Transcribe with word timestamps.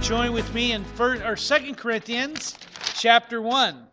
join 0.00 0.32
with 0.32 0.52
me 0.54 0.72
in 0.72 0.82
first 0.82 1.22
or 1.22 1.36
Second 1.36 1.76
Corinthians 1.76 2.56
chapter 2.94 3.40
one. 3.40 3.86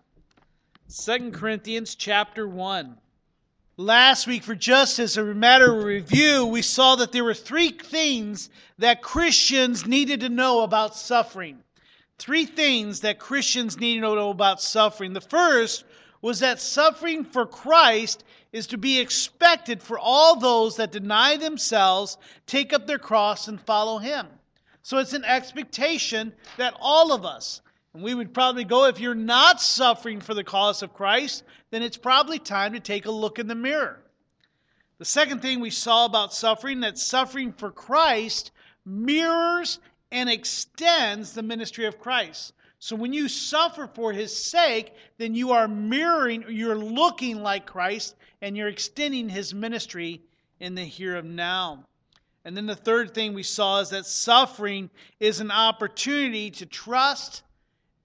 Second 0.88 1.34
Corinthians 1.34 1.96
chapter 1.96 2.48
one. 2.48 2.98
Last 3.76 4.26
week, 4.26 4.44
for 4.44 4.56
just 4.56 5.00
as 5.00 5.18
a 5.18 5.24
matter 5.24 5.78
of 5.78 5.84
review, 5.84 6.46
we 6.46 6.62
saw 6.62 6.96
that 6.96 7.12
there 7.12 7.26
were 7.26 7.34
three 7.34 7.72
things 7.72 8.50
that 8.78 9.02
Christians 9.02 9.86
needed 9.86 10.22
to 10.22 10.30
know 10.30 10.64
about 10.64 10.96
suffering. 10.96 11.60
Three 12.18 12.46
things 12.46 13.02
that 13.02 13.20
Christians 13.20 13.78
need 13.78 13.96
to 13.96 14.02
know 14.02 14.30
about 14.30 14.62
suffering. 14.62 15.12
The 15.12 15.22
first 15.22 15.84
was 16.22 16.40
that 16.40 16.62
suffering 16.62 17.26
for 17.26 17.46
Christ 17.46 18.24
is 18.54 18.68
to 18.68 18.78
be 18.78 19.00
expected 19.00 19.84
for 19.84 20.00
all 20.00 20.40
those 20.40 20.78
that 20.78 20.92
deny 20.94 21.36
themselves, 21.36 22.18
take 22.46 22.72
up 22.72 22.88
their 22.88 22.98
cross, 22.98 23.50
and 23.50 23.60
follow 23.60 23.98
Him. 23.98 24.26
So 24.88 25.00
it's 25.00 25.12
an 25.12 25.26
expectation 25.26 26.32
that 26.56 26.74
all 26.80 27.12
of 27.12 27.26
us, 27.26 27.60
and 27.94 28.02
we 28.02 28.16
would 28.16 28.34
probably 28.34 28.64
go, 28.64 28.86
if 28.86 29.02
you're 29.02 29.16
not 29.16 29.60
suffering 29.60 30.22
for 30.22 30.34
the 30.34 30.46
cause 30.46 30.82
of 30.82 30.94
Christ, 30.94 31.44
then 31.72 31.84
it's 31.84 31.98
probably 31.98 32.40
time 32.40 32.72
to 32.72 32.80
take 32.80 33.06
a 33.06 33.12
look 33.12 33.38
in 33.38 33.48
the 33.48 33.54
mirror. 33.54 34.02
The 34.98 35.04
second 35.04 35.42
thing 35.42 35.60
we 35.60 35.72
saw 35.72 36.06
about 36.06 36.34
suffering, 36.34 36.80
that 36.80 36.98
suffering 36.98 37.52
for 37.52 37.70
Christ 37.70 38.52
mirrors 38.86 39.80
and 40.10 40.30
extends 40.30 41.34
the 41.34 41.44
ministry 41.44 41.86
of 41.86 42.00
Christ. 42.00 42.54
So 42.80 42.96
when 42.96 43.12
you 43.12 43.28
suffer 43.28 43.90
for 43.94 44.14
his 44.14 44.34
sake, 44.34 44.94
then 45.18 45.36
you 45.36 45.52
are 45.52 45.68
mirroring, 45.68 46.46
you're 46.48 46.78
looking 46.78 47.44
like 47.44 47.66
Christ, 47.66 48.16
and 48.42 48.56
you're 48.56 48.70
extending 48.70 49.28
his 49.28 49.54
ministry 49.54 50.22
in 50.62 50.76
the 50.76 50.86
here 50.86 51.18
and 51.18 51.36
now. 51.36 51.84
And 52.48 52.56
then 52.56 52.66
the 52.66 52.78
third 52.78 53.14
thing 53.14 53.34
we 53.34 53.44
saw 53.44 53.82
is 53.82 53.90
that 53.90 54.06
suffering 54.06 54.90
is 55.20 55.42
an 55.42 55.52
opportunity 55.52 56.50
to 56.52 56.66
trust 56.66 57.44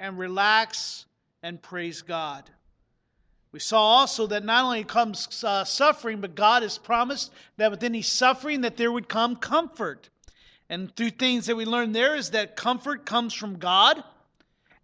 and 0.00 0.18
relax 0.18 1.06
and 1.44 1.62
praise 1.62 2.02
God. 2.02 2.50
We 3.52 3.60
saw 3.60 3.80
also 3.80 4.26
that 4.26 4.44
not 4.44 4.64
only 4.64 4.82
comes 4.82 5.44
uh, 5.44 5.62
suffering, 5.62 6.20
but 6.20 6.34
God 6.34 6.64
has 6.64 6.76
promised 6.76 7.30
that 7.56 7.70
with 7.70 7.84
any 7.84 8.02
suffering 8.02 8.62
that 8.62 8.76
there 8.76 8.90
would 8.90 9.08
come 9.08 9.36
comfort. 9.36 10.10
And 10.68 10.92
through 10.96 11.10
things 11.10 11.46
that 11.46 11.54
we 11.54 11.64
learned 11.64 11.94
there 11.94 12.16
is 12.16 12.30
that 12.30 12.56
comfort 12.56 13.06
comes 13.06 13.32
from 13.34 13.60
God, 13.60 14.02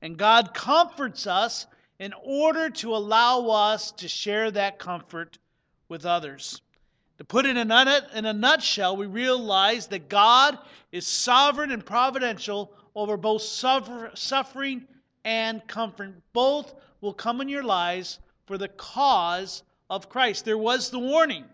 and 0.00 0.16
God 0.16 0.54
comforts 0.54 1.26
us 1.26 1.66
in 1.98 2.14
order 2.22 2.70
to 2.70 2.94
allow 2.94 3.48
us 3.48 3.90
to 3.90 4.06
share 4.06 4.52
that 4.52 4.78
comfort 4.78 5.36
with 5.88 6.06
others. 6.06 6.62
To 7.18 7.24
put 7.24 7.46
it 7.46 7.56
in 7.56 7.70
a, 7.72 8.32
nutshell, 8.32 8.96
we 8.96 9.06
realize 9.06 9.88
that 9.88 10.08
God 10.08 10.56
is 10.92 11.04
sovereign 11.04 11.72
and 11.72 11.84
providential 11.84 12.72
over 12.94 13.16
both 13.16 13.42
suffer, 13.42 14.12
suffering 14.14 14.86
and 15.24 15.66
comfort. 15.66 16.14
Both 16.32 16.74
will 17.00 17.12
come 17.12 17.40
in 17.40 17.48
your 17.48 17.64
lives 17.64 18.20
for 18.46 18.56
the 18.56 18.68
cause 18.68 19.64
of 19.90 20.08
Christ. 20.08 20.44
There 20.44 20.56
was 20.56 20.90
the 20.90 21.00
warning 21.00 21.44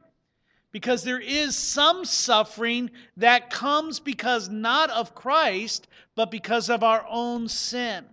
because 0.70 1.02
there 1.02 1.20
is 1.20 1.56
some 1.56 2.04
suffering 2.04 2.90
that 3.16 3.48
comes 3.48 4.00
because 4.00 4.50
not 4.50 4.90
of 4.90 5.14
Christ, 5.14 5.88
but 6.14 6.30
because 6.30 6.68
of 6.68 6.82
our 6.82 7.06
own 7.08 7.48
sin. 7.48 8.04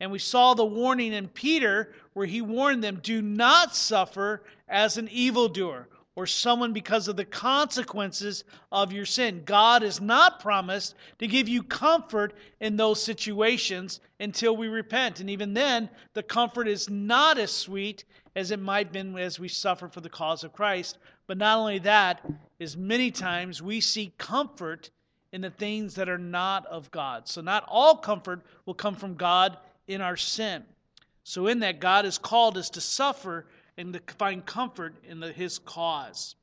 And 0.00 0.10
we 0.10 0.18
saw 0.18 0.54
the 0.54 0.64
warning 0.64 1.12
in 1.12 1.28
Peter 1.28 1.92
where 2.14 2.26
he 2.26 2.40
warned 2.40 2.82
them 2.82 3.00
do 3.02 3.20
not 3.20 3.76
suffer 3.76 4.44
as 4.66 4.96
an 4.96 5.08
evildoer 5.10 5.88
or 6.16 6.26
someone 6.26 6.72
because 6.72 7.08
of 7.08 7.16
the 7.16 7.24
consequences 7.24 8.42
of 8.72 8.92
your 8.92 9.04
sin. 9.04 9.42
God 9.44 9.82
has 9.82 10.00
not 10.00 10.40
promised 10.40 10.94
to 11.18 11.28
give 11.28 11.46
you 11.46 11.62
comfort 11.62 12.34
in 12.60 12.76
those 12.76 13.02
situations 13.02 14.00
until 14.18 14.56
we 14.56 14.68
repent. 14.68 15.20
And 15.20 15.28
even 15.28 15.52
then, 15.52 15.90
the 16.14 16.22
comfort 16.22 16.68
is 16.68 16.88
not 16.88 17.38
as 17.38 17.52
sweet 17.52 18.04
as 18.34 18.50
it 18.50 18.58
might 18.58 18.86
have 18.86 18.92
been 18.92 19.16
as 19.18 19.38
we 19.38 19.48
suffer 19.48 19.88
for 19.88 20.00
the 20.00 20.08
cause 20.08 20.42
of 20.42 20.54
Christ. 20.54 20.96
But 21.26 21.38
not 21.38 21.58
only 21.58 21.78
that, 21.80 22.24
is 22.58 22.76
many 22.76 23.10
times 23.10 23.62
we 23.62 23.80
seek 23.80 24.16
comfort 24.16 24.90
in 25.32 25.42
the 25.42 25.50
things 25.50 25.94
that 25.96 26.08
are 26.08 26.18
not 26.18 26.64
of 26.66 26.90
God. 26.90 27.28
So 27.28 27.42
not 27.42 27.64
all 27.68 27.96
comfort 27.96 28.40
will 28.64 28.74
come 28.74 28.94
from 28.94 29.14
God 29.14 29.58
in 29.86 30.00
our 30.00 30.16
sin. 30.16 30.64
So 31.24 31.48
in 31.48 31.58
that, 31.60 31.80
God 31.80 32.06
has 32.06 32.16
called 32.16 32.56
us 32.56 32.70
to 32.70 32.80
suffer 32.80 33.46
and 33.78 33.92
to 33.92 34.00
find 34.18 34.44
comfort 34.46 34.94
in 35.04 35.20
the, 35.20 35.32
his 35.32 35.58
cause. 35.58 36.34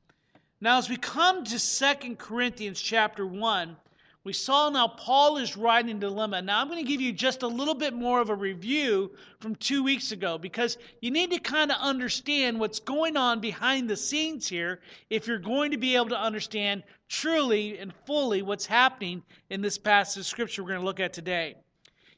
Now, 0.60 0.78
as 0.78 0.88
we 0.88 0.96
come 0.96 1.44
to 1.44 1.58
Second 1.58 2.18
Corinthians 2.18 2.80
chapter 2.80 3.26
1, 3.26 3.76
we 4.24 4.32
saw 4.32 4.70
now 4.70 4.88
Paul 4.88 5.36
is 5.36 5.54
writing 5.54 5.98
dilemma. 5.98 6.40
Now, 6.40 6.60
I'm 6.60 6.68
going 6.68 6.82
to 6.82 6.90
give 6.90 7.02
you 7.02 7.12
just 7.12 7.42
a 7.42 7.46
little 7.46 7.74
bit 7.74 7.92
more 7.92 8.20
of 8.20 8.30
a 8.30 8.34
review 8.34 9.10
from 9.38 9.54
two 9.56 9.82
weeks 9.82 10.12
ago 10.12 10.38
because 10.38 10.78
you 11.02 11.10
need 11.10 11.30
to 11.32 11.38
kind 11.38 11.70
of 11.70 11.76
understand 11.78 12.58
what's 12.58 12.80
going 12.80 13.18
on 13.18 13.40
behind 13.40 13.90
the 13.90 13.96
scenes 13.96 14.48
here 14.48 14.80
if 15.10 15.26
you're 15.26 15.38
going 15.38 15.72
to 15.72 15.76
be 15.76 15.94
able 15.94 16.08
to 16.08 16.18
understand 16.18 16.82
truly 17.08 17.78
and 17.78 17.92
fully 18.06 18.40
what's 18.40 18.64
happening 18.64 19.22
in 19.50 19.60
this 19.60 19.76
passage 19.76 20.20
of 20.20 20.26
Scripture 20.26 20.62
we're 20.62 20.70
going 20.70 20.80
to 20.80 20.86
look 20.86 21.00
at 21.00 21.12
today. 21.12 21.56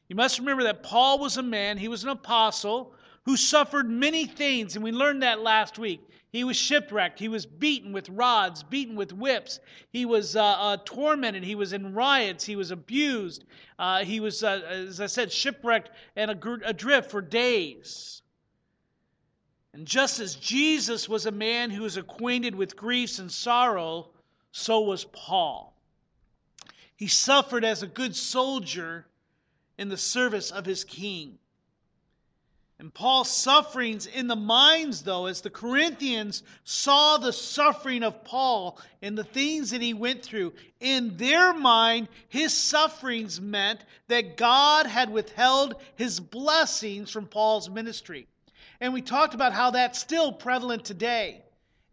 You 0.07 0.15
must 0.15 0.39
remember 0.39 0.63
that 0.63 0.83
Paul 0.83 1.19
was 1.19 1.35
a 1.35 1.43
man, 1.43 1.77
he 1.77 1.89
was 1.89 2.05
an 2.05 2.09
apostle 2.11 2.93
who 3.27 3.35
suffered 3.35 3.89
many 3.89 4.25
things, 4.25 4.75
and 4.75 4.83
we 4.85 4.91
learned 4.93 5.21
that 5.21 5.41
last 5.41 5.77
week. 5.77 5.99
He 6.29 6.45
was 6.45 6.55
shipwrecked. 6.55 7.19
He 7.19 7.27
was 7.27 7.45
beaten 7.45 7.91
with 7.91 8.07
rods, 8.07 8.63
beaten 8.63 8.95
with 8.95 9.11
whips. 9.11 9.59
He 9.89 10.05
was 10.05 10.37
uh, 10.37 10.43
uh, 10.45 10.77
tormented. 10.85 11.43
He 11.43 11.55
was 11.55 11.73
in 11.73 11.93
riots. 11.93 12.45
He 12.45 12.55
was 12.55 12.71
abused. 12.71 13.43
Uh, 13.77 14.05
he 14.05 14.21
was, 14.21 14.45
uh, 14.45 14.61
as 14.69 15.01
I 15.01 15.07
said, 15.07 15.29
shipwrecked 15.29 15.89
and 16.15 16.31
adrift 16.31 17.11
for 17.11 17.19
days. 17.19 18.21
And 19.73 19.85
just 19.85 20.21
as 20.21 20.35
Jesus 20.35 21.09
was 21.09 21.25
a 21.25 21.31
man 21.31 21.69
who 21.69 21.83
was 21.83 21.97
acquainted 21.97 22.55
with 22.55 22.77
griefs 22.77 23.19
and 23.19 23.29
sorrow, 23.29 24.07
so 24.53 24.79
was 24.79 25.03
Paul. 25.03 25.75
He 26.95 27.07
suffered 27.07 27.65
as 27.65 27.83
a 27.83 27.87
good 27.87 28.15
soldier 28.15 29.05
in 29.77 29.89
the 29.89 29.97
service 29.97 30.49
of 30.49 30.65
his 30.65 30.85
king. 30.85 31.39
And 32.79 32.93
Paul's 32.93 33.31
sufferings 33.31 34.05
in 34.05 34.27
the 34.27 34.35
minds, 34.35 35.01
though, 35.01 35.25
as 35.25 35.41
the 35.41 35.49
Corinthians 35.49 36.43
saw 36.63 37.17
the 37.17 37.33
suffering 37.33 38.03
of 38.03 38.23
Paul 38.23 38.79
and 39.01 39.17
the 39.17 39.23
things 39.23 39.71
that 39.71 39.81
he 39.81 39.95
went 39.95 40.21
through, 40.21 40.53
in 40.79 41.17
their 41.17 41.53
mind, 41.53 42.07
his 42.29 42.53
sufferings 42.53 43.41
meant 43.41 43.83
that 44.09 44.37
God 44.37 44.85
had 44.85 45.11
withheld 45.11 45.75
his 45.95 46.19
blessings 46.19 47.09
from 47.09 47.25
Paul's 47.25 47.67
ministry. 47.67 48.27
And 48.79 48.93
we 48.93 49.01
talked 49.01 49.33
about 49.33 49.53
how 49.53 49.71
that's 49.71 49.97
still 49.97 50.31
prevalent 50.31 50.85
today 50.85 51.41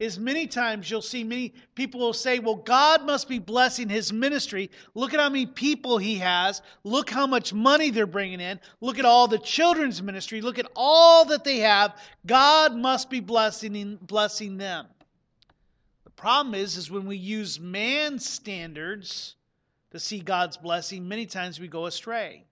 is 0.05 0.19
many 0.19 0.47
times 0.47 0.91
you'll 0.91 1.03
see 1.03 1.25
many 1.25 1.55
people 1.75 1.99
will 1.99 2.13
say, 2.13 2.39
Well, 2.39 2.57
God 2.57 3.05
must 3.05 3.29
be 3.29 3.39
blessing 3.39 3.89
his 3.89 4.13
ministry. 4.13 4.71
Look 4.95 5.15
at 5.15 5.21
how 5.21 5.29
many 5.29 5.47
people 5.47 5.99
he 5.99 6.17
has. 6.17 6.63
Look 6.85 7.11
how 7.11 7.27
much 7.27 7.53
money 7.53 7.91
they're 7.91 8.07
bringing 8.07 8.41
in. 8.41 8.61
Look 8.81 8.99
at 8.99 9.05
all 9.05 9.27
the 9.27 9.39
children's 9.39 10.03
ministry. 10.03 10.41
Look 10.41 10.59
at 10.59 10.71
all 10.77 11.25
that 11.27 11.45
they 11.45 11.59
have. 11.59 11.99
God 12.27 12.77
must 12.77 13.11
be 13.11 13.21
blessing, 13.21 13.99
blessing 14.03 14.59
them. 14.59 14.87
The 16.05 16.11
problem 16.11 16.55
is, 16.55 16.77
is 16.77 16.91
when 16.91 17.07
we 17.07 17.17
use 17.17 17.59
man's 17.59 18.29
standards 18.29 19.37
to 19.91 19.99
see 19.99 20.21
God's 20.21 20.57
blessing, 20.57 21.09
many 21.09 21.27
times 21.27 21.59
we 21.59 21.69
go 21.69 21.87
astray. 21.87 22.45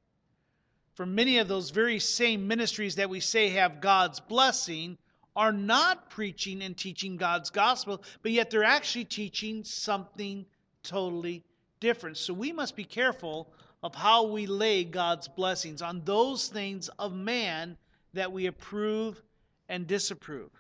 For 0.95 1.07
many 1.07 1.39
of 1.39 1.49
those 1.49 1.71
very 1.71 1.99
same 1.99 2.47
ministries 2.49 2.97
that 2.97 3.11
we 3.11 3.21
say 3.21 3.49
have 3.51 3.81
God's 3.81 4.21
blessing, 4.21 4.99
are 5.35 5.53
not 5.53 6.11
preaching 6.11 6.63
and 6.63 6.77
teaching 6.77 7.17
God's 7.17 7.51
gospel, 7.51 8.03
but 8.23 8.33
yet 8.33 8.51
they're 8.51 8.65
actually 8.65 9.05
teaching 9.05 9.65
something 9.65 10.45
totally 10.83 11.43
different. 11.81 12.17
So 12.17 12.35
we 12.35 12.53
must 12.53 12.77
be 12.77 12.85
careful 12.85 13.53
of 13.83 13.95
how 13.95 14.25
we 14.25 14.47
lay 14.47 14.85
God's 14.85 15.29
blessings 15.29 15.83
on 15.83 16.03
those 16.05 16.49
things 16.49 16.89
of 16.99 17.15
man 17.15 17.77
that 18.15 18.31
we 18.31 18.47
approve 18.47 19.21
and 19.69 19.87
disapprove. 19.87 20.51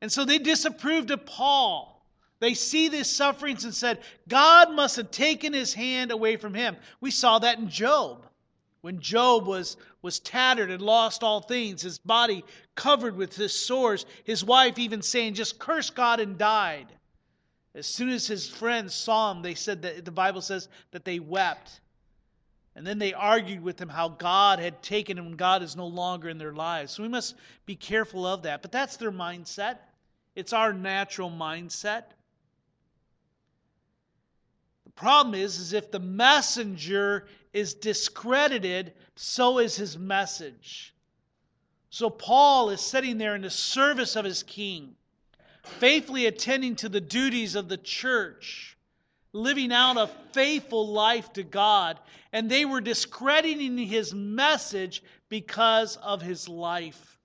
And 0.00 0.10
so 0.10 0.24
they 0.24 0.38
disapproved 0.38 1.10
of 1.10 1.26
Paul. 1.26 2.02
They 2.40 2.54
see 2.54 2.88
these 2.88 3.10
sufferings 3.10 3.64
and 3.64 3.74
said, 3.74 4.00
God 4.28 4.72
must 4.72 4.96
have 4.96 5.10
taken 5.10 5.52
his 5.52 5.74
hand 5.74 6.12
away 6.12 6.36
from 6.36 6.54
him. 6.54 6.76
We 7.00 7.10
saw 7.10 7.40
that 7.40 7.58
in 7.58 7.68
Job. 7.68 8.26
When 8.80 9.00
Job 9.00 9.46
was, 9.46 9.76
was 10.02 10.20
tattered 10.20 10.70
and 10.70 10.80
lost 10.80 11.22
all 11.22 11.40
things, 11.40 11.82
his 11.82 11.98
body 11.98 12.44
covered 12.74 13.16
with 13.16 13.34
his 13.34 13.52
sores, 13.52 14.06
his 14.24 14.44
wife 14.44 14.78
even 14.78 15.02
saying, 15.02 15.34
Just 15.34 15.58
curse 15.58 15.90
God 15.90 16.20
and 16.20 16.38
died. 16.38 16.86
As 17.74 17.86
soon 17.86 18.08
as 18.10 18.26
his 18.26 18.48
friends 18.48 18.94
saw 18.94 19.32
him, 19.32 19.42
they 19.42 19.54
said 19.54 19.82
that 19.82 20.04
the 20.04 20.10
Bible 20.10 20.40
says 20.40 20.68
that 20.92 21.04
they 21.04 21.18
wept. 21.18 21.80
And 22.74 22.86
then 22.86 22.98
they 22.98 23.12
argued 23.12 23.62
with 23.62 23.80
him 23.80 23.88
how 23.88 24.08
God 24.08 24.60
had 24.60 24.82
taken 24.82 25.18
him 25.18 25.26
and 25.26 25.36
God 25.36 25.64
is 25.64 25.74
no 25.74 25.86
longer 25.86 26.28
in 26.28 26.38
their 26.38 26.52
lives. 26.52 26.92
So 26.92 27.02
we 27.02 27.08
must 27.08 27.34
be 27.66 27.74
careful 27.74 28.24
of 28.24 28.42
that. 28.42 28.62
But 28.62 28.70
that's 28.70 28.96
their 28.96 29.10
mindset. 29.10 29.78
It's 30.36 30.52
our 30.52 30.72
natural 30.72 31.30
mindset. 31.30 32.04
Problem 34.98 35.36
is, 35.36 35.60
is 35.60 35.74
if 35.74 35.92
the 35.92 36.00
messenger 36.00 37.28
is 37.52 37.74
discredited, 37.74 38.94
so 39.14 39.60
is 39.60 39.76
his 39.76 39.96
message. 39.96 40.92
So 41.88 42.10
Paul 42.10 42.70
is 42.70 42.80
sitting 42.80 43.16
there 43.16 43.36
in 43.36 43.42
the 43.42 43.48
service 43.48 44.16
of 44.16 44.24
his 44.24 44.42
king, 44.42 44.96
faithfully 45.62 46.26
attending 46.26 46.74
to 46.74 46.88
the 46.88 47.00
duties 47.00 47.54
of 47.54 47.68
the 47.68 47.76
church, 47.76 48.76
living 49.32 49.70
out 49.72 49.98
a 49.98 50.08
faithful 50.32 50.88
life 50.88 51.32
to 51.34 51.44
God, 51.44 52.00
and 52.32 52.50
they 52.50 52.64
were 52.64 52.80
discrediting 52.80 53.78
his 53.78 54.12
message 54.12 55.04
because 55.28 55.94
of 55.98 56.22
his 56.22 56.48
life. 56.48 57.20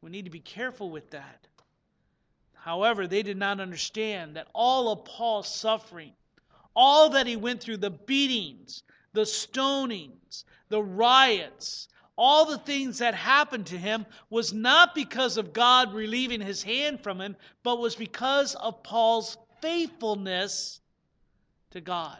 We 0.00 0.10
need 0.10 0.24
to 0.24 0.30
be 0.30 0.40
careful 0.40 0.88
with 0.88 1.10
that. 1.10 1.48
However, 2.54 3.06
they 3.06 3.22
did 3.22 3.36
not 3.36 3.60
understand 3.60 4.36
that 4.36 4.48
all 4.54 4.90
of 4.90 5.04
Paul's 5.04 5.54
suffering, 5.54 6.14
all 6.74 7.10
that 7.10 7.26
he 7.26 7.36
went 7.36 7.60
through, 7.60 7.78
the 7.78 7.90
beatings, 7.90 8.82
the 9.12 9.22
stonings, 9.22 10.44
the 10.68 10.82
riots, 10.82 11.88
all 12.16 12.46
the 12.46 12.58
things 12.58 12.98
that 12.98 13.14
happened 13.14 13.66
to 13.66 13.78
him 13.78 14.06
was 14.30 14.52
not 14.52 14.94
because 14.94 15.36
of 15.36 15.52
God 15.52 15.92
relieving 15.92 16.40
his 16.40 16.62
hand 16.62 17.00
from 17.00 17.20
him, 17.20 17.36
but 17.62 17.80
was 17.80 17.96
because 17.96 18.54
of 18.54 18.82
Paul's 18.82 19.36
faithfulness 19.60 20.80
to 21.70 21.80
God. 21.80 22.18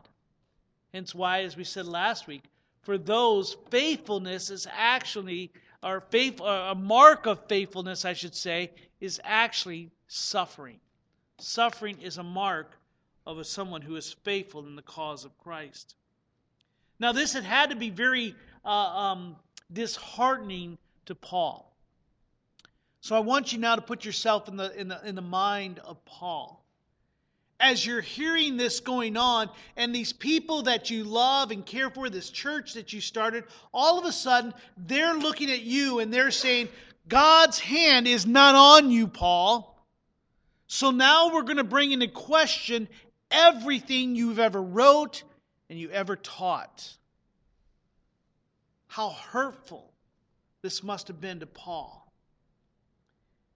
Hence 0.93 1.15
why, 1.15 1.43
as 1.43 1.57
we 1.57 1.65
said 1.65 1.87
last 1.87 2.27
week, 2.27 2.45
for 2.83 2.99
those, 2.99 3.57
faithfulness 3.71 4.51
is 4.51 4.67
actually, 4.71 5.53
or 5.83 6.01
faith, 6.11 6.41
or 6.41 6.55
a 6.55 6.75
mark 6.75 7.27
of 7.27 7.47
faithfulness, 7.49 8.05
I 8.05 8.13
should 8.13 8.35
say, 8.35 8.71
is 9.01 9.21
actually 9.25 9.91
suffering. 10.09 10.79
Suffering 11.39 12.01
is 12.01 12.19
a 12.19 12.23
mark 12.23 12.77
of 13.27 13.47
someone 13.47 13.83
who 13.83 13.97
is 13.97 14.13
faithful 14.25 14.67
in 14.67 14.77
the 14.77 14.83
cause 14.83 15.25
of 15.25 15.37
Christ. 15.39 15.95
Now, 16.99 17.13
this 17.13 17.33
had 17.33 17.45
had 17.45 17.71
to 17.71 17.77
be 17.77 17.91
very 17.91 18.35
uh, 18.65 18.69
um, 18.69 19.37
disheartening 19.73 20.79
to 21.07 21.15
Paul. 21.15 21.75
So 23.01 23.17
I 23.17 23.21
want 23.21 23.53
you 23.53 23.59
now 23.59 23.77
to 23.77 23.83
put 23.83 24.05
yourself 24.05 24.49
in 24.49 24.57
the, 24.57 24.79
in 24.79 24.89
the, 24.89 25.07
in 25.07 25.15
the 25.15 25.23
mind 25.23 25.79
of 25.81 26.03
Paul. 26.05 26.65
As 27.61 27.85
you're 27.85 28.01
hearing 28.01 28.57
this 28.57 28.81
going 28.81 29.17
on, 29.17 29.49
and 29.77 29.95
these 29.95 30.13
people 30.13 30.63
that 30.63 30.91
you 30.91 31.05
love 31.05 31.51
and 31.51 31.65
care 31.65 31.91
for, 31.91 32.11
this 32.11 32.31
church 32.31 32.75
that 32.75 32.93
you 32.93 33.01
started, 33.01 33.45
all 33.73 33.99
of 33.99 34.05
a 34.05 34.13
sudden 34.13 34.53
they're 34.77 35.15
looking 35.15 35.51
at 35.51 35.63
you 35.63 36.01
and 36.01 36.13
they're 36.13 36.31
saying, 36.31 36.69
God's 37.09 37.59
hand 37.59 38.09
is 38.09 38.27
not 38.27 38.55
on 38.55 38.91
you, 38.91 39.07
Paul. 39.07 39.71
So 40.67 40.91
now 40.91 41.33
we're 41.33 41.43
going 41.43 41.59
to 41.59 41.65
bring 41.65 41.93
into 41.93 42.09
question 42.09 42.89
everything 43.35 44.15
you've 44.15 44.39
ever 44.39 44.63
wrote 44.63 45.23
and 45.69 45.79
you 45.79 45.91
ever 45.91 46.17
taught. 46.17 46.89
How 48.87 49.11
hurtful 49.11 49.93
this 50.63 50.83
must 50.83 51.09
have 51.09 51.21
been 51.21 51.41
to 51.41 51.47
Paul. 51.47 52.01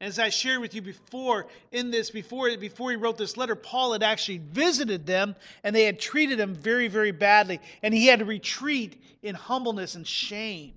As 0.01 0.19
I 0.19 0.29
shared 0.29 0.61
with 0.61 0.75
you 0.75 0.83
before, 0.83 1.47
in 1.73 1.91
this, 1.91 2.11
before, 2.11 2.57
before 2.57 2.91
he 2.91 2.97
wrote 2.97 3.19
this 3.19 3.37
letter, 3.37 3.57
Paul 3.57 3.95
had 3.95 4.03
actually 4.05 4.39
visited 4.39 5.07
them 5.07 5.35
and 5.65 5.75
they 5.75 5.85
had 5.85 5.99
treated 5.99 6.39
him 6.39 6.55
very, 6.55 6.87
very 6.87 7.11
badly. 7.11 7.61
And 7.83 7.93
he 7.93 8.07
had 8.07 8.21
to 8.21 8.25
retreat 8.25 9.03
in 9.23 9.35
humbleness 9.35 9.97
and 9.97 10.07
shame. 10.07 10.75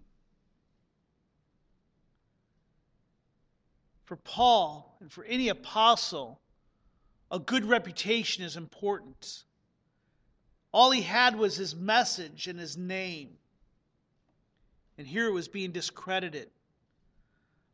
For 4.05 4.15
Paul 4.15 4.97
and 4.99 5.11
for 5.11 5.23
any 5.23 5.49
apostle, 5.49 6.40
a 7.31 7.39
good 7.39 7.65
reputation 7.65 8.43
is 8.43 8.57
important. 8.57 9.45
All 10.73 10.91
he 10.91 11.01
had 11.01 11.35
was 11.37 11.55
his 11.55 11.73
message 11.73 12.47
and 12.47 12.59
his 12.59 12.77
name. 12.77 13.29
And 14.97 15.07
here 15.07 15.27
it 15.27 15.31
was 15.31 15.47
being 15.47 15.71
discredited. 15.71 16.49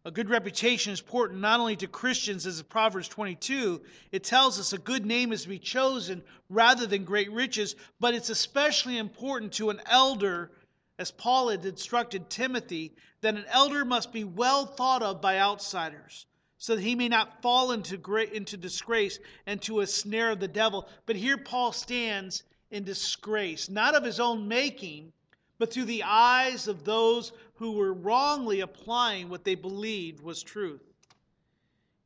A 0.06 0.12
good 0.12 0.30
reputation 0.30 0.94
is 0.94 1.02
important 1.02 1.42
not 1.42 1.60
only 1.60 1.76
to 1.78 1.88
Christians, 1.88 2.46
as 2.46 2.62
Proverbs 2.62 3.10
22, 3.10 3.82
it 4.12 4.24
tells 4.24 4.60
us 4.60 4.72
a 4.72 4.78
good 4.78 5.06
name 5.06 5.34
is 5.34 5.44
to 5.44 5.50
be 5.50 5.60
chosen 5.60 6.24
rather 6.50 6.88
than 6.88 7.04
great 7.04 7.32
riches, 7.32 7.76
but 8.00 8.14
it's 8.14 8.30
especially 8.30 8.98
important 8.98 9.54
to 9.54 9.70
an 9.70 9.82
elder, 9.88 10.52
as 10.98 11.12
Paul 11.12 11.50
had 11.50 11.66
instructed 11.66 12.30
Timothy, 12.30 12.96
that 13.22 13.36
an 13.36 13.46
elder 13.50 13.84
must 13.84 14.14
be 14.14 14.24
well 14.24 14.66
thought 14.66 15.02
of 15.02 15.20
by 15.20 15.40
outsiders, 15.40 16.26
so 16.58 16.76
that 16.76 16.82
he 16.82 16.96
may 16.96 17.08
not 17.08 17.42
fall 17.42 17.72
into, 17.72 17.98
great, 17.98 18.32
into 18.32 18.58
disgrace 18.58 19.20
and 19.46 19.62
to 19.62 19.82
a 19.82 19.88
snare 19.88 20.32
of 20.32 20.40
the 20.40 20.48
devil. 20.48 20.88
But 21.06 21.16
here 21.16 21.38
Paul 21.38 21.72
stands 21.72 22.44
in 22.72 22.84
disgrace, 22.84 23.70
not 23.70 23.96
of 23.96 24.04
his 24.04 24.20
own 24.20 24.48
making, 24.48 25.14
but 25.58 25.72
through 25.72 25.86
the 25.86 26.04
eyes 26.04 26.68
of 26.68 26.84
those 26.84 27.32
who 27.56 27.74
were 27.74 27.94
wrongly 27.94 28.62
applying 28.62 29.30
what 29.30 29.44
they 29.44 29.56
believed 29.56 30.22
was 30.22 30.44
truth. 30.44 30.82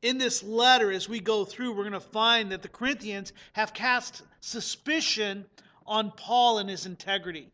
In 0.01 0.17
this 0.17 0.41
letter, 0.41 0.91
as 0.91 1.07
we 1.07 1.19
go 1.19 1.45
through, 1.45 1.73
we're 1.73 1.83
going 1.83 1.93
to 1.93 1.99
find 1.99 2.51
that 2.51 2.61
the 2.61 2.69
Corinthians 2.69 3.33
have 3.53 3.73
cast 3.73 4.23
suspicion 4.39 5.45
on 5.85 6.11
Paul 6.11 6.57
and 6.57 6.69
his 6.69 6.85
integrity. 6.85 7.49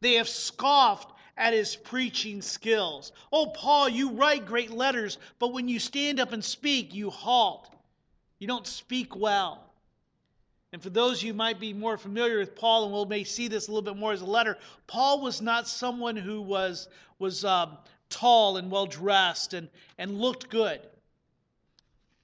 They 0.00 0.14
have 0.14 0.28
scoffed 0.28 1.12
at 1.36 1.52
his 1.52 1.74
preaching 1.76 2.42
skills. 2.42 3.12
Oh, 3.32 3.46
Paul, 3.46 3.88
you 3.88 4.10
write 4.10 4.46
great 4.46 4.70
letters, 4.70 5.18
but 5.38 5.52
when 5.52 5.68
you 5.68 5.78
stand 5.78 6.20
up 6.20 6.32
and 6.32 6.44
speak, 6.44 6.94
you 6.94 7.10
halt. 7.10 7.68
You 8.38 8.46
don't 8.46 8.66
speak 8.66 9.16
well. 9.16 9.64
And 10.72 10.82
for 10.82 10.90
those 10.90 11.18
of 11.18 11.24
you 11.24 11.34
might 11.34 11.60
be 11.60 11.72
more 11.72 11.96
familiar 11.96 12.38
with 12.38 12.56
Paul, 12.56 12.84
and 12.84 12.92
we 12.92 13.04
may 13.18 13.24
see 13.24 13.48
this 13.48 13.68
a 13.68 13.70
little 13.70 13.82
bit 13.82 13.96
more 13.96 14.12
as 14.12 14.22
a 14.22 14.26
letter, 14.26 14.58
Paul 14.86 15.20
was 15.20 15.40
not 15.40 15.68
someone 15.68 16.16
who 16.16 16.42
was, 16.42 16.88
was 17.18 17.44
um, 17.44 17.78
tall 18.10 18.56
and 18.56 18.70
well 18.70 18.86
dressed 18.86 19.54
and, 19.54 19.68
and 19.98 20.20
looked 20.20 20.50
good. 20.50 20.80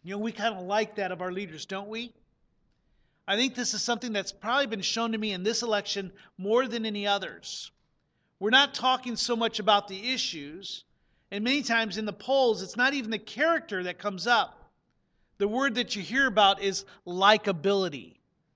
You 0.03 0.13
know, 0.13 0.19
we 0.19 0.33
kind 0.33 0.55
of 0.55 0.65
like 0.65 0.97
that 0.97 1.13
of 1.13 1.21
our 1.23 1.31
leaders, 1.31 1.67
don't 1.67 1.89
we? 1.89 2.13
I 3.29 3.37
think 3.37 3.55
this 3.55 3.75
is 3.75 3.83
something 3.83 4.13
that's 4.13 4.33
probably 4.33 4.67
been 4.67 4.81
shown 4.81 5.13
to 5.13 5.19
me 5.19 5.33
in 5.33 5.43
this 5.43 5.63
election 5.63 6.13
more 6.37 6.67
than 6.67 6.85
any 6.85 7.07
others. 7.07 7.71
We're 8.41 8.51
not 8.51 8.75
talking 8.75 9.17
so 9.17 9.37
much 9.37 9.59
about 9.59 9.87
the 9.87 10.13
issues, 10.13 10.85
and 11.31 11.45
many 11.45 11.63
times 11.63 11.99
in 11.99 12.07
the 12.07 12.13
polls, 12.13 12.63
it's 12.63 12.77
not 12.77 12.95
even 12.95 13.11
the 13.11 13.19
character 13.19 13.85
that 13.85 13.99
comes 13.99 14.27
up. 14.27 14.71
The 15.37 15.47
word 15.47 15.75
that 15.77 15.95
you 15.95 16.03
hear 16.03 16.27
about 16.27 16.63
is 16.63 16.87
likability. 17.07 18.15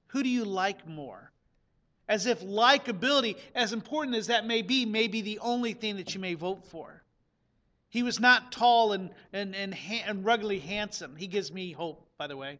Who 0.08 0.22
do 0.22 0.28
you 0.28 0.46
like 0.46 0.88
more? 0.88 1.30
As 2.08 2.26
if 2.26 2.40
likability, 2.42 3.36
as 3.54 3.72
important 3.72 4.16
as 4.16 4.26
that 4.28 4.46
may 4.46 4.62
be, 4.62 4.86
may 4.86 5.06
be 5.06 5.20
the 5.20 5.38
only 5.40 5.74
thing 5.74 5.96
that 5.96 6.14
you 6.14 6.20
may 6.20 6.34
vote 6.34 6.64
for. 6.66 7.02
He 7.90 8.02
was 8.02 8.18
not 8.18 8.52
tall 8.52 8.92
and, 8.92 9.10
and, 9.32 9.54
and, 9.54 9.76
and 10.06 10.24
ruggedly 10.24 10.58
handsome. 10.60 11.14
He 11.14 11.26
gives 11.26 11.52
me 11.52 11.72
hope, 11.72 12.08
by 12.18 12.26
the 12.26 12.36
way. 12.36 12.58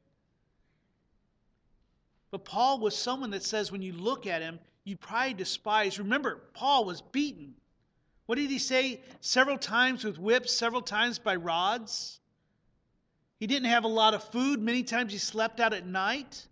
But 2.30 2.44
Paul 2.44 2.80
was 2.80 2.96
someone 2.96 3.30
that 3.30 3.42
says 3.42 3.72
when 3.72 3.82
you 3.82 3.92
look 3.94 4.26
at 4.26 4.42
him, 4.42 4.58
you 4.84 4.96
probably 4.96 5.34
despise. 5.34 5.98
Remember, 5.98 6.40
Paul 6.52 6.84
was 6.84 7.00
beaten. 7.00 7.54
What 8.26 8.36
did 8.36 8.50
he 8.50 8.58
say? 8.58 9.00
Several 9.20 9.58
times 9.58 10.04
with 10.04 10.18
whips, 10.18 10.52
several 10.52 10.82
times 10.82 11.18
by 11.18 11.36
rods. 11.36 12.20
He 13.40 13.46
didn't 13.46 13.68
have 13.68 13.84
a 13.84 13.88
lot 13.88 14.14
of 14.14 14.24
food. 14.24 14.60
Many 14.60 14.82
times 14.82 15.12
he 15.12 15.18
slept 15.18 15.60
out 15.60 15.72
at 15.74 15.86
night. 15.86 16.46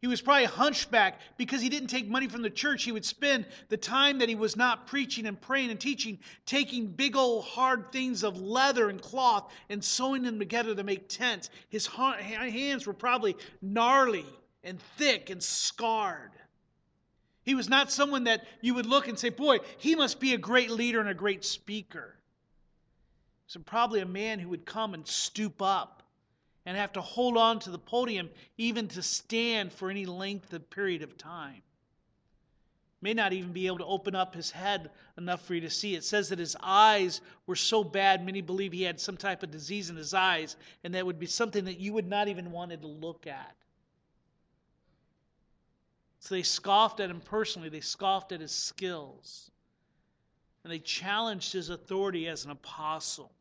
He 0.00 0.08
was 0.08 0.20
probably 0.20 0.46
hunchback 0.46 1.20
because 1.36 1.60
he 1.60 1.68
didn't 1.68 1.88
take 1.88 2.08
money 2.08 2.26
from 2.26 2.42
the 2.42 2.50
church. 2.50 2.82
He 2.82 2.90
would 2.90 3.04
spend 3.04 3.46
the 3.68 3.76
time 3.76 4.18
that 4.18 4.28
he 4.28 4.34
was 4.34 4.56
not 4.56 4.88
preaching 4.88 5.26
and 5.26 5.40
praying 5.40 5.70
and 5.70 5.78
teaching, 5.78 6.18
taking 6.44 6.88
big 6.88 7.14
old 7.14 7.44
hard 7.44 7.92
things 7.92 8.24
of 8.24 8.40
leather 8.40 8.88
and 8.88 9.00
cloth 9.00 9.52
and 9.68 9.82
sewing 9.82 10.24
them 10.24 10.40
together 10.40 10.74
to 10.74 10.82
make 10.82 11.08
tents. 11.08 11.50
His 11.68 11.86
hands 11.86 12.84
were 12.84 12.94
probably 12.94 13.36
gnarly 13.62 14.26
and 14.64 14.80
thick 14.98 15.30
and 15.30 15.40
scarred. 15.40 16.32
He 17.44 17.54
was 17.54 17.68
not 17.68 17.90
someone 17.90 18.24
that 18.24 18.46
you 18.60 18.74
would 18.74 18.86
look 18.86 19.08
and 19.08 19.18
say, 19.18 19.28
boy, 19.28 19.58
he 19.78 19.94
must 19.94 20.20
be 20.20 20.32
a 20.32 20.38
great 20.38 20.70
leader 20.70 21.00
and 21.00 21.08
a 21.08 21.14
great 21.14 21.44
speaker. 21.44 22.14
So, 23.48 23.60
probably 23.60 24.00
a 24.00 24.06
man 24.06 24.38
who 24.38 24.48
would 24.50 24.64
come 24.64 24.94
and 24.94 25.06
stoop 25.06 25.60
up 25.60 26.02
and 26.64 26.76
have 26.76 26.92
to 26.92 27.00
hold 27.00 27.36
on 27.36 27.58
to 27.60 27.70
the 27.70 27.78
podium 27.78 28.30
even 28.56 28.88
to 28.88 29.02
stand 29.02 29.72
for 29.72 29.90
any 29.90 30.06
length 30.06 30.52
of 30.52 30.70
period 30.70 31.02
of 31.02 31.18
time. 31.18 31.62
may 33.00 33.12
not 33.12 33.32
even 33.32 33.52
be 33.52 33.66
able 33.66 33.78
to 33.78 33.84
open 33.84 34.14
up 34.14 34.32
his 34.32 34.52
head 34.52 34.88
enough 35.18 35.44
for 35.44 35.54
you 35.54 35.60
to 35.62 35.70
see. 35.70 35.96
It 35.96 36.04
says 36.04 36.28
that 36.28 36.38
his 36.38 36.56
eyes 36.62 37.20
were 37.46 37.56
so 37.56 37.82
bad, 37.82 38.24
many 38.24 38.40
believe 38.40 38.72
he 38.72 38.84
had 38.84 39.00
some 39.00 39.16
type 39.16 39.42
of 39.42 39.50
disease 39.50 39.90
in 39.90 39.96
his 39.96 40.14
eyes, 40.14 40.56
and 40.84 40.94
that 40.94 41.04
would 41.04 41.18
be 41.18 41.26
something 41.26 41.64
that 41.64 41.80
you 41.80 41.92
would 41.92 42.06
not 42.06 42.28
even 42.28 42.52
want 42.52 42.70
to 42.70 42.86
look 42.86 43.26
at. 43.26 43.56
So 46.22 46.36
they 46.36 46.44
scoffed 46.44 47.00
at 47.00 47.10
him 47.10 47.20
personally, 47.20 47.68
they 47.68 47.80
scoffed 47.80 48.30
at 48.30 48.40
his 48.40 48.52
skills, 48.52 49.50
and 50.62 50.72
they 50.72 50.78
challenged 50.78 51.52
his 51.52 51.68
authority 51.68 52.28
as 52.28 52.44
an 52.44 52.52
apostle. 52.52 53.32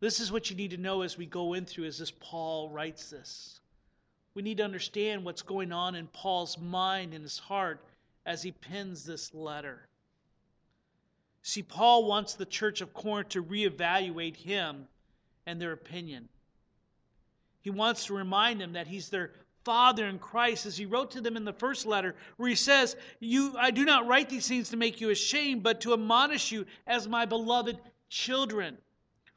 This 0.00 0.20
is 0.20 0.30
what 0.30 0.50
you 0.50 0.56
need 0.56 0.72
to 0.72 0.76
know 0.76 1.00
as 1.00 1.16
we 1.16 1.24
go 1.24 1.54
in 1.54 1.64
through 1.64 1.86
as 1.86 1.96
this 1.96 2.10
Paul 2.10 2.68
writes 2.68 3.08
this. 3.08 3.58
We 4.34 4.42
need 4.42 4.58
to 4.58 4.64
understand 4.64 5.24
what's 5.24 5.40
going 5.40 5.72
on 5.72 5.94
in 5.94 6.08
Paul's 6.08 6.58
mind 6.58 7.14
and 7.14 7.22
his 7.22 7.38
heart 7.38 7.82
as 8.26 8.42
he 8.42 8.52
pens 8.52 9.02
this 9.02 9.32
letter. 9.32 9.88
See, 11.40 11.62
Paul 11.62 12.04
wants 12.04 12.34
the 12.34 12.44
church 12.44 12.82
of 12.82 12.92
Corinth 12.92 13.30
to 13.30 13.42
reevaluate 13.42 14.36
him 14.36 14.86
and 15.46 15.58
their 15.58 15.72
opinion. 15.72 16.28
He 17.62 17.70
wants 17.70 18.04
to 18.04 18.14
remind 18.14 18.60
them 18.60 18.74
that 18.74 18.88
he's 18.88 19.08
their 19.08 19.30
father 19.70 20.08
in 20.08 20.18
Christ, 20.18 20.66
as 20.66 20.76
he 20.76 20.84
wrote 20.84 21.12
to 21.12 21.20
them 21.20 21.36
in 21.36 21.44
the 21.44 21.52
first 21.52 21.86
letter, 21.86 22.16
where 22.38 22.48
he 22.48 22.56
says, 22.56 22.96
you, 23.20 23.54
I 23.56 23.70
do 23.70 23.84
not 23.84 24.08
write 24.08 24.28
these 24.28 24.48
things 24.48 24.70
to 24.70 24.76
make 24.76 25.00
you 25.00 25.10
ashamed, 25.10 25.62
but 25.62 25.82
to 25.82 25.92
admonish 25.92 26.50
you 26.50 26.66
as 26.88 27.06
my 27.06 27.24
beloved 27.24 27.78
children. 28.08 28.76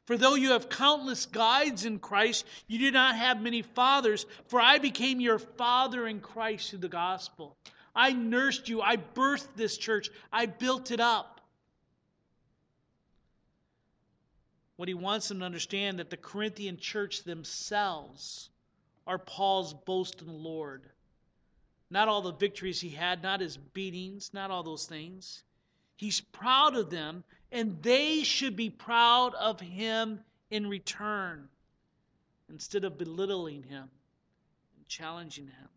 For 0.06 0.18
though 0.18 0.34
you 0.34 0.50
have 0.50 0.68
countless 0.68 1.26
guides 1.26 1.84
in 1.84 2.00
Christ, 2.00 2.46
you 2.66 2.80
do 2.80 2.90
not 2.90 3.14
have 3.14 3.40
many 3.40 3.62
fathers, 3.62 4.26
for 4.48 4.60
I 4.60 4.78
became 4.78 5.20
your 5.20 5.38
father 5.38 6.08
in 6.08 6.18
Christ 6.18 6.70
through 6.70 6.80
the 6.80 6.88
gospel. 6.88 7.56
I 7.94 8.12
nursed 8.12 8.68
you. 8.68 8.82
I 8.82 8.96
birthed 8.96 9.54
this 9.54 9.78
church. 9.78 10.10
I 10.32 10.46
built 10.46 10.90
it 10.90 10.98
up. 10.98 11.40
What 14.74 14.88
he 14.88 14.94
wants 14.94 15.28
them 15.28 15.38
to 15.38 15.44
understand 15.44 16.00
that 16.00 16.10
the 16.10 16.16
Corinthian 16.16 16.76
church 16.76 17.22
themselves 17.22 18.50
are 19.06 19.18
Paul's 19.18 19.74
boast 19.74 20.20
in 20.20 20.26
the 20.26 20.32
Lord. 20.32 20.88
Not 21.90 22.08
all 22.08 22.22
the 22.22 22.32
victories 22.32 22.80
he 22.80 22.88
had, 22.90 23.22
not 23.22 23.40
his 23.40 23.56
beatings, 23.56 24.30
not 24.32 24.50
all 24.50 24.62
those 24.62 24.86
things. 24.86 25.42
He's 25.96 26.20
proud 26.20 26.76
of 26.76 26.90
them, 26.90 27.22
and 27.52 27.82
they 27.82 28.22
should 28.22 28.56
be 28.56 28.70
proud 28.70 29.34
of 29.34 29.60
him 29.60 30.20
in 30.50 30.68
return 30.68 31.48
instead 32.48 32.84
of 32.84 32.98
belittling 32.98 33.62
him 33.62 33.88
and 34.76 34.88
challenging 34.88 35.46
him. 35.46 35.68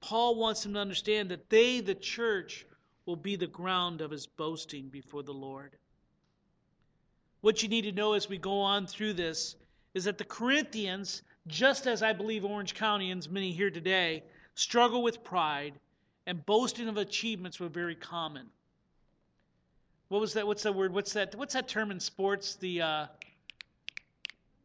Paul 0.00 0.36
wants 0.36 0.62
them 0.62 0.74
to 0.74 0.80
understand 0.80 1.30
that 1.30 1.48
they, 1.48 1.80
the 1.80 1.94
church, 1.94 2.66
will 3.06 3.16
be 3.16 3.36
the 3.36 3.46
ground 3.46 4.00
of 4.00 4.10
his 4.10 4.26
boasting 4.26 4.88
before 4.88 5.22
the 5.22 5.32
Lord. 5.32 5.76
What 7.40 7.62
you 7.62 7.68
need 7.68 7.82
to 7.82 7.92
know 7.92 8.14
as 8.14 8.28
we 8.28 8.38
go 8.38 8.60
on 8.60 8.86
through 8.86 9.14
this 9.14 9.56
is 9.92 10.04
that 10.04 10.18
the 10.18 10.24
Corinthians, 10.24 11.22
just 11.46 11.86
as 11.86 12.02
I 12.02 12.12
believe 12.12 12.44
Orange 12.44 12.74
Countyans, 12.74 13.30
many 13.30 13.52
here 13.52 13.70
today, 13.70 14.22
struggle 14.54 15.02
with 15.02 15.22
pride, 15.24 15.74
and 16.26 16.44
boasting 16.46 16.88
of 16.88 16.96
achievements 16.96 17.60
were 17.60 17.68
very 17.68 17.94
common. 17.94 18.46
What 20.08 20.20
was 20.20 20.34
that? 20.34 20.46
What's 20.46 20.62
that 20.62 20.74
word? 20.74 20.92
What's 20.92 21.14
that? 21.14 21.34
What's 21.34 21.54
that 21.54 21.68
term 21.68 21.90
in 21.90 22.00
sports? 22.00 22.56
The 22.56 22.82
uh, 22.82 23.06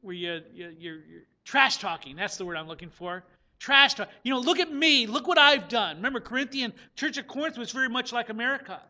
where 0.01 0.13
you, 0.13 0.41
you 0.53 0.75
you're, 0.77 0.95
you're 1.05 1.24
trash 1.43 1.77
talking. 1.77 2.15
That's 2.15 2.38
the 2.38 2.45
word 2.45 2.57
I'm 2.57 2.67
looking 2.67 2.89
for 2.89 3.24
trash 3.59 3.93
talk. 3.93 4.09
You 4.24 4.33
know, 4.33 4.39
look 4.39 4.59
at 4.59 4.71
me. 4.71 5.05
Look 5.05 5.27
what 5.27 5.38
I've 5.38 5.67
done. 5.67 5.98
Remember, 5.98 6.19
Corinthian 6.19 6.74
Church 6.95 7.17
of 7.17 7.27
Corinth 7.27 7.57
was 7.57 7.71
very 7.71 7.89
much 7.89 8.12
like 8.12 8.29
America. 8.29 8.81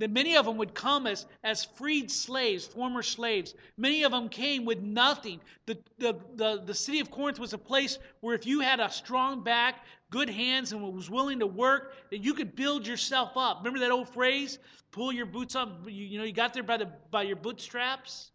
That 0.00 0.10
many 0.10 0.34
of 0.34 0.46
them 0.46 0.56
would 0.56 0.72
come 0.72 1.06
as, 1.06 1.26
as 1.44 1.62
freed 1.62 2.10
slaves, 2.10 2.66
former 2.66 3.02
slaves. 3.02 3.54
Many 3.76 4.02
of 4.02 4.12
them 4.12 4.30
came 4.30 4.64
with 4.64 4.80
nothing. 4.80 5.40
The, 5.66 5.78
the, 5.98 6.18
the, 6.36 6.62
the 6.64 6.74
city 6.74 7.00
of 7.00 7.10
Corinth 7.10 7.38
was 7.38 7.52
a 7.52 7.58
place 7.58 7.98
where 8.20 8.34
if 8.34 8.46
you 8.46 8.60
had 8.60 8.80
a 8.80 8.90
strong 8.90 9.44
back, 9.44 9.84
good 10.08 10.30
hands, 10.30 10.72
and 10.72 10.80
was 10.80 11.10
willing 11.10 11.38
to 11.40 11.46
work, 11.46 11.96
that 12.10 12.24
you 12.24 12.32
could 12.32 12.56
build 12.56 12.86
yourself 12.86 13.32
up. 13.36 13.58
Remember 13.58 13.78
that 13.80 13.90
old 13.90 14.08
phrase? 14.08 14.58
Pull 14.90 15.12
your 15.12 15.26
boots 15.26 15.54
up. 15.54 15.82
You, 15.84 16.06
you 16.06 16.18
know, 16.18 16.24
you 16.24 16.32
got 16.32 16.54
there 16.54 16.62
by, 16.62 16.78
the, 16.78 16.88
by 17.10 17.24
your 17.24 17.36
bootstraps. 17.36 18.30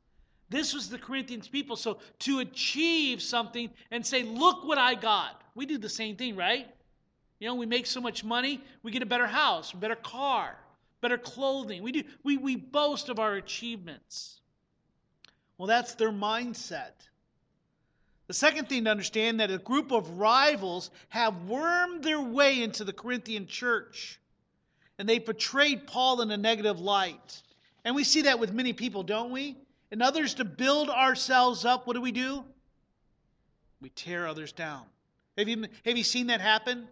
This 0.52 0.72
was 0.72 0.88
the 0.88 1.00
Corinthians 1.00 1.48
people. 1.48 1.76
So 1.76 1.98
to 2.20 2.40
achieve 2.42 3.24
something 3.24 3.72
and 3.90 4.06
say, 4.06 4.22
look 4.22 4.64
what 4.66 4.78
I 4.78 4.94
got. 4.94 5.42
We 5.56 5.66
do 5.66 5.80
the 5.80 5.90
same 5.90 6.16
thing, 6.16 6.36
right? 6.36 6.68
You 7.40 7.48
know, 7.48 7.56
we 7.56 7.66
make 7.66 7.88
so 7.88 8.00
much 8.00 8.24
money, 8.24 8.64
we 8.84 8.92
get 8.92 9.02
a 9.02 9.08
better 9.08 9.28
house, 9.28 9.74
a 9.74 9.78
better 9.78 9.96
car, 9.96 10.56
better 11.02 11.18
clothing. 11.18 11.84
We 11.84 11.92
do 11.92 12.04
we, 12.24 12.38
we 12.38 12.56
boast 12.56 13.10
of 13.10 13.20
our 13.20 13.36
achievements. 13.36 14.40
Well, 15.58 15.68
that's 15.68 15.96
their 15.96 16.12
mindset. 16.12 16.94
The 18.28 18.34
second 18.34 18.68
thing 18.68 18.86
to 18.86 18.90
understand 18.90 19.40
that 19.40 19.52
a 19.52 19.58
group 19.58 19.92
of 19.92 20.18
rivals 20.18 20.90
have 21.10 21.46
wormed 21.46 22.04
their 22.04 22.20
way 22.20 22.62
into 22.64 22.84
the 22.84 22.94
Corinthian 22.94 23.48
church 23.48 24.20
and 24.98 25.08
they 25.08 25.20
portrayed 25.20 25.88
Paul 25.88 26.22
in 26.22 26.32
a 26.32 26.38
negative 26.38 26.80
light. 26.80 27.42
And 27.84 27.96
we 27.96 28.04
see 28.04 28.24
that 28.24 28.40
with 28.40 28.52
many 28.52 28.74
people, 28.74 29.04
don't 29.04 29.32
we? 29.32 29.56
and 29.92 30.02
others 30.02 30.34
to 30.36 30.46
build 30.46 30.90
ourselves 30.90 31.66
up, 31.66 31.88
what 31.88 31.94
do 31.94 32.02
we 32.02 32.12
do? 32.12 32.44
We 33.82 33.90
tear 33.90 34.28
others 34.28 34.52
down. 34.52 34.84
Have 35.38 35.48
you, 35.48 35.66
have 35.86 35.98
you 35.98 36.04
seen 36.04 36.28
that 36.28 36.42
happen? 36.42 36.88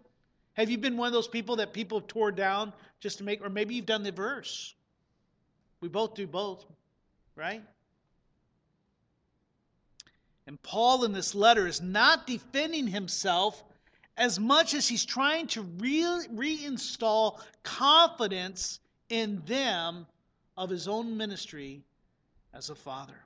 Have 0.54 0.70
you 0.70 0.78
been 0.78 0.96
one 0.96 1.08
of 1.08 1.12
those 1.12 1.28
people 1.28 1.56
that 1.56 1.72
people 1.72 2.00
tore 2.00 2.30
down 2.32 2.72
just 3.04 3.18
to 3.18 3.24
make, 3.24 3.44
or 3.44 3.50
maybe 3.50 3.74
you've 3.74 3.84
done 3.84 4.02
the 4.02 4.10
verse? 4.10 4.74
We 5.82 5.88
both 5.88 6.14
do 6.14 6.26
both, 6.26 6.64
right? 7.36 7.62
And 10.46 10.60
Paul 10.62 11.04
in 11.04 11.12
this 11.12 11.34
letter 11.34 11.66
is 11.66 11.82
not 11.82 12.26
defending 12.26 12.86
himself 12.86 13.62
as 14.16 14.40
much 14.40 14.72
as 14.72 14.88
he's 14.88 15.04
trying 15.04 15.48
to 15.48 15.60
re- 15.60 16.26
reinstall 16.32 17.42
confidence 17.62 18.80
in 19.10 19.42
them 19.44 20.06
of 20.56 20.70
his 20.70 20.88
own 20.88 21.18
ministry 21.18 21.82
as 22.54 22.70
a 22.70 22.74
father. 22.74 23.20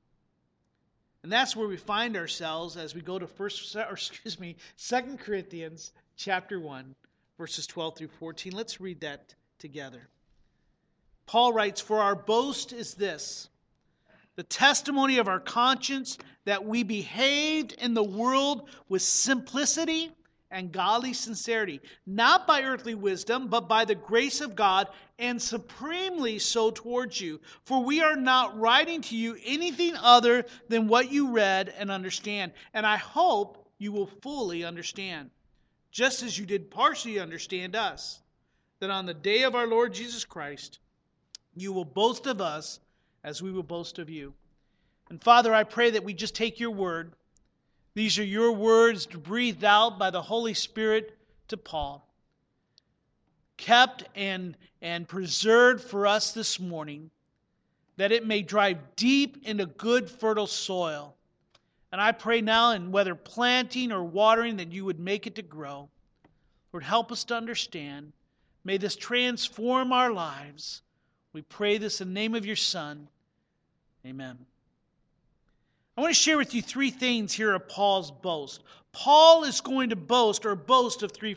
And 1.23 1.31
that's 1.31 1.55
where 1.55 1.69
we 1.69 1.77
find 1.77 2.17
ourselves 2.17 2.77
as 2.77 2.97
we 2.97 3.01
go 3.01 3.17
to 3.17 3.29
first 3.29 3.77
or 3.77 3.93
excuse 3.93 4.41
me, 4.41 4.57
Second 4.75 5.21
Corinthians 5.21 5.93
chapter 6.17 6.59
1, 6.59 6.97
verses 7.39 7.65
12 7.69 7.97
through 7.97 8.09
14. 8.19 8.53
Let's 8.53 8.81
read 8.81 9.03
that 9.03 9.37
together. 9.59 10.09
Paul 11.27 11.53
writes, 11.53 11.81
For 11.81 12.01
our 12.01 12.15
boast 12.15 12.73
is 12.73 12.95
this 12.95 13.49
the 14.37 14.45
testimony 14.45 15.19
of 15.19 15.27
our 15.27 15.41
conscience 15.41 16.17
that 16.45 16.65
we 16.65 16.85
behaved 16.85 17.73
in 17.73 17.93
the 17.93 18.05
world 18.05 18.71
with 18.89 19.03
simplicity 19.03 20.13
and 20.51 20.73
godly 20.73 21.13
sincerity, 21.13 21.81
not 22.07 22.47
by 22.47 22.63
earthly 22.63 22.95
wisdom, 22.95 23.49
but 23.49 23.69
by 23.69 23.85
the 23.85 23.95
grace 23.95 24.41
of 24.41 24.55
God, 24.55 24.89
and 25.19 25.43
supremely 25.43 26.39
so 26.39 26.71
towards 26.71 27.21
you. 27.21 27.41
For 27.65 27.83
we 27.83 28.01
are 28.01 28.17
not 28.17 28.59
writing 28.59 29.03
to 29.03 29.17
you 29.17 29.37
anything 29.45 29.97
other 29.97 30.47
than 30.69 30.89
what 30.89 31.11
you 31.11 31.33
read 31.33 31.75
and 31.77 31.91
understand. 31.91 32.53
And 32.73 32.87
I 32.87 32.97
hope 32.97 33.69
you 33.79 33.93
will 33.93 34.07
fully 34.07 34.65
understand, 34.65 35.31
just 35.91 36.23
as 36.23 36.39
you 36.39 36.47
did 36.47 36.71
partially 36.71 37.19
understand 37.19 37.77
us, 37.77 38.21
that 38.81 38.91
on 38.91 39.07
the 39.07 39.15
day 39.15 39.43
of 39.43 39.55
our 39.55 39.67
Lord 39.67 39.93
Jesus 39.93 40.25
Christ, 40.25 40.79
you 41.57 41.73
will 41.73 41.85
boast 41.85 42.27
of 42.27 42.41
us 42.41 42.81
as 43.25 43.43
we 43.43 43.51
will 43.51 43.63
boast 43.63 43.99
of 43.99 44.09
you. 44.09 44.33
And 45.11 45.23
Father, 45.23 45.55
I 45.55 45.65
pray 45.65 45.91
that 45.91 46.05
we 46.05 46.15
just 46.15 46.35
take 46.35 46.61
your 46.61 46.71
word 46.71 47.13
these 47.99 48.17
are 48.21 48.25
your 48.25 48.53
words 48.53 49.07
breathed 49.07 49.65
out 49.65 49.99
by 49.99 50.11
the 50.11 50.23
Holy 50.23 50.55
Spirit 50.55 51.19
to 51.49 51.57
Paul, 51.57 52.09
kept 53.57 54.05
and, 54.15 54.57
and 54.81 55.09
preserved 55.09 55.83
for 55.83 56.07
us 56.07 56.31
this 56.31 56.61
morning, 56.61 57.11
that 57.97 58.13
it 58.13 58.25
may 58.25 58.43
drive 58.43 58.79
deep 58.95 59.45
into 59.45 59.67
good, 59.67 60.09
fertile 60.09 60.47
soil. 60.47 61.17
And 61.91 62.01
I 62.01 62.13
pray 62.13 62.41
now, 62.41 62.71
in 62.71 62.93
whether 62.93 63.17
planting 63.17 63.91
or 63.91 64.05
watering, 64.05 64.59
that 64.59 64.71
you 64.71 64.85
would 64.85 65.01
make 65.01 65.27
it 65.27 65.35
to 65.35 65.43
grow. 65.43 65.89
Lord, 66.73 66.85
help 66.85 67.11
us 67.11 67.25
to 67.25 67.35
understand. 67.35 68.13
May 68.69 68.77
this 68.77 68.97
transform 68.97 69.95
our 69.95 70.13
lives. 70.13 70.83
We 71.33 71.41
pray 71.41 71.79
this 71.79 72.03
in 72.03 72.09
the 72.09 72.13
name 72.13 72.35
of 72.35 72.45
your 72.45 72.55
Son. 72.55 73.09
Amen. 74.05 74.37
I 75.97 76.03
want 76.03 76.11
to 76.11 76.21
share 76.21 76.37
with 76.37 76.55
you 76.55 76.61
three 76.61 76.91
things 76.91 77.33
here 77.33 77.55
of 77.55 77.67
Paul's 77.67 78.11
boast. 78.11 78.63
Paul 78.93 79.45
is 79.45 79.63
going 79.63 79.89
to 79.89 79.97
boast 79.97 80.45
or 80.45 80.55
boast 80.55 81.03
of 81.03 81.13
three, 81.13 81.35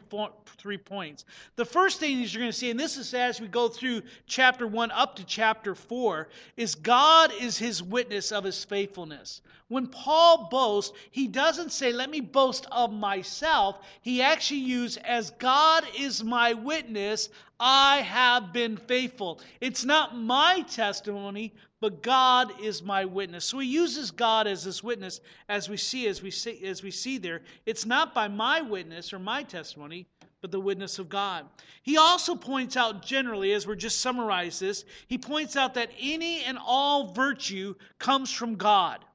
three 0.61 0.77
points. 0.77 1.25
The 1.55 1.65
first 1.65 1.99
thing 1.99 2.21
is 2.21 2.33
you're 2.33 2.41
going 2.41 2.51
to 2.51 2.57
see, 2.57 2.69
and 2.69 2.79
this 2.79 2.97
is 2.97 3.13
as 3.13 3.41
we 3.41 3.47
go 3.47 3.67
through 3.67 4.03
chapter 4.27 4.67
1 4.67 4.91
up 4.91 5.15
to 5.15 5.23
chapter 5.23 5.73
4, 5.73 6.29
is 6.55 6.75
God 6.75 7.33
is 7.39 7.57
his 7.57 7.81
witness 7.81 8.31
of 8.31 8.43
his 8.43 8.63
faithfulness. 8.63 9.41
When 9.69 9.87
Paul 9.87 10.49
boasts, 10.51 10.95
he 11.11 11.27
doesn't 11.27 11.71
say, 11.71 11.93
Let 11.93 12.09
me 12.09 12.19
boast 12.19 12.67
of 12.71 12.91
myself. 12.91 13.79
He 14.01 14.21
actually 14.21 14.59
uses, 14.59 14.97
As 14.97 15.31
God 15.31 15.85
is 15.97 16.23
my 16.23 16.53
witness, 16.53 17.29
I 17.57 18.01
have 18.01 18.51
been 18.51 18.75
faithful. 18.75 19.39
It's 19.61 19.85
not 19.85 20.17
my 20.17 20.65
testimony, 20.69 21.53
but 21.79 22.03
God 22.03 22.59
is 22.61 22.83
my 22.83 23.05
witness. 23.05 23.45
So 23.45 23.59
he 23.59 23.67
uses 23.67 24.11
God 24.11 24.45
as 24.45 24.63
his 24.63 24.83
witness 24.83 25.21
as 25.49 25.69
we 25.69 25.77
see 25.77 26.07
as 26.07 26.21
we 26.21 26.31
see 26.31 26.63
as 26.65 26.83
we 26.83 26.91
see 26.91 27.17
there. 27.17 27.41
It's 27.65 27.85
not 27.85 28.13
by 28.13 28.27
my 28.27 28.61
witness 28.61 29.13
or 29.13 29.19
my 29.19 29.41
testimony, 29.43 30.05
but 30.41 30.51
the 30.51 30.59
witness 30.59 30.97
of 30.97 31.07
God. 31.07 31.45
He 31.83 31.97
also 31.97 32.35
points 32.35 32.75
out 32.75 33.05
generally 33.05 33.53
as 33.53 33.67
we're 33.67 33.75
just 33.75 34.01
summarize 34.01 34.59
this, 34.59 34.83
he 35.07 35.17
points 35.17 35.55
out 35.55 35.75
that 35.75 35.91
any 35.99 36.43
and 36.43 36.57
all 36.59 37.13
virtue 37.13 37.75
comes 37.99 38.31
from 38.31 38.55
God 38.55 39.05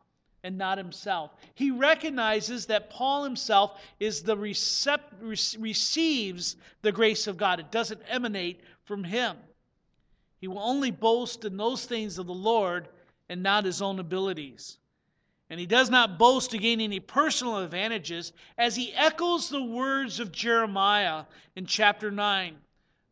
and 0.44 0.56
not 0.56 0.78
himself. 0.78 1.32
He 1.54 1.72
recognizes 1.72 2.66
that 2.66 2.90
Paul 2.90 3.24
himself 3.24 3.80
is 3.98 4.22
the 4.22 4.36
recept, 4.36 5.00
receives 5.20 6.56
the 6.82 6.92
grace 6.92 7.26
of 7.26 7.36
God. 7.36 7.58
It 7.58 7.72
doesn't 7.72 8.00
emanate 8.08 8.60
from 8.84 9.02
him. 9.02 9.36
He 10.40 10.46
will 10.46 10.60
only 10.60 10.92
boast 10.92 11.44
in 11.44 11.56
those 11.56 11.84
things 11.84 12.18
of 12.18 12.26
the 12.26 12.34
Lord 12.34 12.88
and 13.28 13.42
not 13.42 13.64
his 13.64 13.82
own 13.82 13.98
abilities. 13.98 14.78
And 15.48 15.60
he 15.60 15.66
does 15.66 15.90
not 15.90 16.18
boast 16.18 16.50
to 16.50 16.58
gain 16.58 16.80
any 16.80 16.98
personal 16.98 17.58
advantages 17.58 18.32
as 18.58 18.74
he 18.74 18.92
echoes 18.94 19.48
the 19.48 19.62
words 19.62 20.18
of 20.18 20.32
Jeremiah 20.32 21.24
in 21.54 21.66
chapter 21.66 22.10
9. 22.10 22.56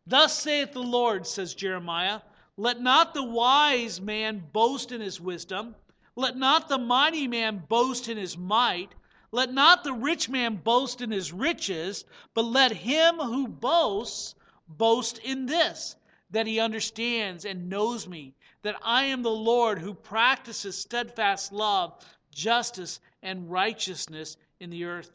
Thus 0.07 0.37
saith 0.37 0.73
the 0.73 0.83
Lord, 0.83 1.26
says 1.26 1.55
Jeremiah, 1.55 2.21
let 2.57 2.81
not 2.81 3.14
the 3.14 3.23
wise 3.23 4.00
man 4.00 4.43
boast 4.53 4.91
in 4.91 5.00
his 5.00 5.21
wisdom, 5.21 5.76
let 6.17 6.37
not 6.37 6.69
the 6.69 6.79
mighty 6.79 7.29
man 7.29 7.64
boast 7.69 8.09
in 8.09 8.17
his 8.17 8.37
might, 8.37 8.95
let 9.33 9.53
not 9.53 9.83
the 9.83 9.93
rich 9.93 10.29
man 10.29 10.57
boast 10.57 11.00
in 11.00 11.11
his 11.11 11.33
riches, 11.33 12.05
but 12.35 12.45
let 12.45 12.73
him 12.73 13.17
who 13.17 13.49
boasts 13.49 14.35
boast 14.69 15.19
in 15.19 15.47
this 15.47 15.97
that 16.31 16.47
he 16.47 16.61
understands 16.61 17.45
and 17.45 17.69
knows 17.69 18.07
me, 18.09 18.35
that 18.62 18.76
I 18.83 19.05
am 19.05 19.23
the 19.23 19.31
Lord 19.31 19.79
who 19.79 19.95
practices 19.95 20.76
steadfast 20.76 21.53
love, 21.53 22.05
justice, 22.35 23.00
and 23.23 23.50
righteousness 23.50 24.37
in 24.61 24.71
the 24.71 24.85
earth. 24.85 25.11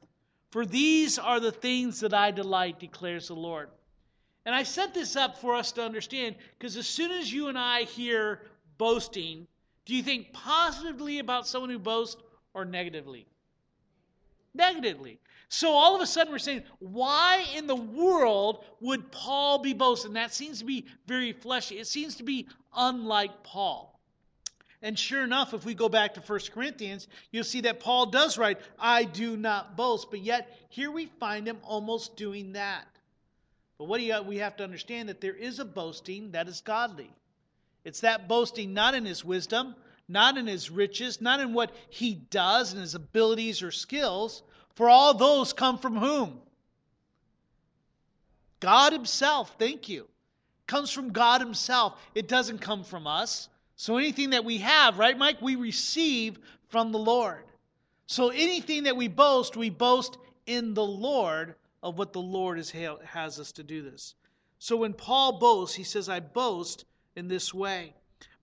For 0.52 0.66
these 0.66 1.20
are 1.20 1.40
the 1.40 1.52
things 1.52 2.00
that 2.00 2.14
I 2.14 2.32
delight, 2.32 2.80
declares 2.80 3.28
the 3.28 3.36
Lord. 3.36 3.70
And 4.46 4.56
I 4.56 4.64
set 4.64 4.94
this 4.94 5.16
up 5.16 5.38
for 5.38 5.54
us 5.54 5.72
to 5.74 5.84
understand 5.84 6.36
because 6.58 6.76
as 6.76 6.88
soon 6.88 7.12
as 7.12 7.32
you 7.32 7.50
and 7.50 7.58
I 7.58 7.84
hear 7.84 8.42
boasting, 8.78 9.46
do 9.86 9.96
you 9.96 10.02
think 10.02 10.34
positively 10.34 11.20
about 11.20 11.48
someone 11.48 11.70
who 11.70 11.78
boasts 11.78 12.22
or 12.54 12.66
negatively? 12.66 13.28
Negatively. 14.56 15.20
So 15.50 15.72
all 15.72 15.96
of 15.96 16.02
a 16.02 16.08
sudden 16.08 16.32
we're 16.32 16.40
saying, 16.40 16.64
why 16.80 17.46
in 17.56 17.68
the 17.68 17.76
world 17.76 18.66
would 18.80 19.12
Paul 19.12 19.60
be 19.60 19.74
boasting? 19.74 20.14
That 20.14 20.34
seems 20.34 20.60
to 20.60 20.66
be 20.66 20.86
very 21.06 21.34
fleshy. 21.34 21.78
It 21.78 21.88
seems 21.88 22.16
to 22.16 22.24
be 22.24 22.48
unlike 22.76 23.44
Paul. 23.44 23.99
And 24.82 24.98
sure 24.98 25.24
enough, 25.24 25.54
if 25.54 25.66
we 25.66 25.74
go 25.74 25.90
back 25.90 26.14
to 26.14 26.22
1 26.22 26.40
Corinthians, 26.54 27.08
you'll 27.32 27.44
see 27.44 27.62
that 27.62 27.82
Paul 27.82 28.06
does 28.08 28.38
write, 28.38 28.60
I 28.80 29.04
do 29.04 29.36
not 29.36 29.76
boast. 29.76 30.10
But 30.10 30.22
yet, 30.22 30.58
here 30.70 30.90
we 30.90 31.08
find 31.20 31.48
him 31.48 31.58
almost 31.64 32.16
doing 32.16 32.54
that. 32.54 32.86
But 33.78 33.86
what 33.86 33.98
do 33.98 34.04
you, 34.04 34.22
we 34.22 34.38
have 34.38 34.56
to 34.58 34.64
understand 34.64 35.10
that 35.10 35.22
there 35.22 35.36
is 35.36 35.60
a 35.60 35.66
boasting 35.66 36.32
that 36.32 36.48
is 36.48 36.62
godly. 36.62 37.12
It's 37.84 38.02
that 38.02 38.28
boasting 38.28 38.74
not 38.74 38.94
in 38.94 39.06
his 39.06 39.24
wisdom, 39.24 39.76
not 40.08 40.38
in 40.38 40.48
his 40.48 40.70
riches, 40.70 41.22
not 41.22 41.40
in 41.40 41.54
what 41.54 41.72
he 41.90 42.16
does 42.16 42.74
and 42.74 42.82
his 42.82 42.96
abilities 42.96 43.62
or 43.62 43.72
skills, 43.72 44.44
for 44.76 44.90
all 44.90 45.14
those 45.14 45.52
come 45.52 45.78
from 45.78 45.98
whom? 45.98 46.40
God 48.60 48.94
Himself. 48.94 49.56
Thank 49.58 49.90
you. 49.90 50.08
Comes 50.68 50.92
from 50.92 51.12
God 51.12 51.42
Himself. 51.42 52.00
It 52.16 52.28
doesn't 52.28 52.60
come 52.60 52.84
from 52.84 53.08
us. 53.08 53.50
So 53.80 53.96
anything 53.96 54.32
that 54.32 54.44
we 54.44 54.58
have, 54.58 55.00
right, 55.00 55.18
Mike, 55.18 55.42
we 55.42 55.56
receive 55.56 56.38
from 56.68 56.92
the 56.92 57.00
Lord. 57.00 57.46
So 58.08 58.28
anything 58.28 58.84
that 58.84 58.98
we 58.98 59.08
boast, 59.08 59.56
we 59.56 59.70
boast 59.70 60.18
in 60.48 60.74
the 60.74 60.84
Lord 60.84 61.56
of 61.82 61.98
what 61.98 62.12
the 62.12 62.22
Lord 62.22 62.60
is, 62.60 62.70
has 62.70 63.39
us 63.39 63.54
to 63.54 63.63
do 63.63 63.82
this. 63.82 64.15
So 64.58 64.76
when 64.76 64.92
Paul 64.92 65.39
boasts, 65.39 65.78
he 65.78 65.86
says, 65.86 66.10
I 66.10 66.20
boast 66.20 66.84
in 67.15 67.30
this 67.30 67.54
way. 67.54 67.94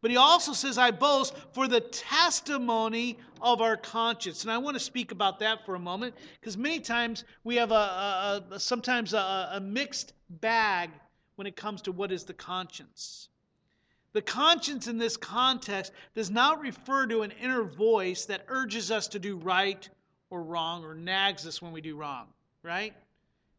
But 0.01 0.11
he 0.11 0.17
also 0.17 0.55
says, 0.55 0.79
I 0.79 0.91
boast 0.91 1.35
for 1.53 1.69
the 1.69 1.83
testimony 1.83 3.19
of 3.43 3.61
our 3.61 3.77
conscience. 3.77 4.41
And 4.41 4.51
I 4.51 4.57
want 4.57 4.75
to 4.77 4.81
speak 4.83 5.13
about 5.13 5.39
that 5.41 5.67
for 5.67 5.75
a 5.75 5.79
moment 5.79 6.15
because 6.41 6.57
many 6.57 6.81
times 6.81 7.25
we 7.45 7.57
have 7.57 7.73
a, 7.73 7.75
a, 7.75 8.45
a 8.53 8.59
sometimes 8.59 9.13
a, 9.13 9.51
a 9.53 9.61
mixed 9.61 10.15
bag 10.31 10.89
when 11.35 11.47
it 11.47 11.57
comes 11.57 11.83
to 11.83 11.93
what 11.93 12.11
is 12.11 12.25
the 12.25 12.33
conscience. 12.33 13.29
The 14.17 14.23
conscience 14.23 14.87
in 14.87 14.97
this 14.97 15.19
context 15.19 15.93
does 16.15 16.31
not 16.31 16.63
refer 16.63 17.07
to 17.07 17.21
an 17.21 17.33
inner 17.33 17.65
voice 17.65 18.25
that 18.25 18.47
urges 18.49 18.91
us 18.91 19.09
to 19.09 19.19
do 19.19 19.37
right 19.37 19.87
or 20.31 20.43
wrong 20.43 20.85
or 20.85 20.95
nags 20.95 21.47
us 21.47 21.61
when 21.61 21.71
we 21.71 21.83
do 21.83 21.97
wrong, 21.97 22.29
right? 22.63 22.95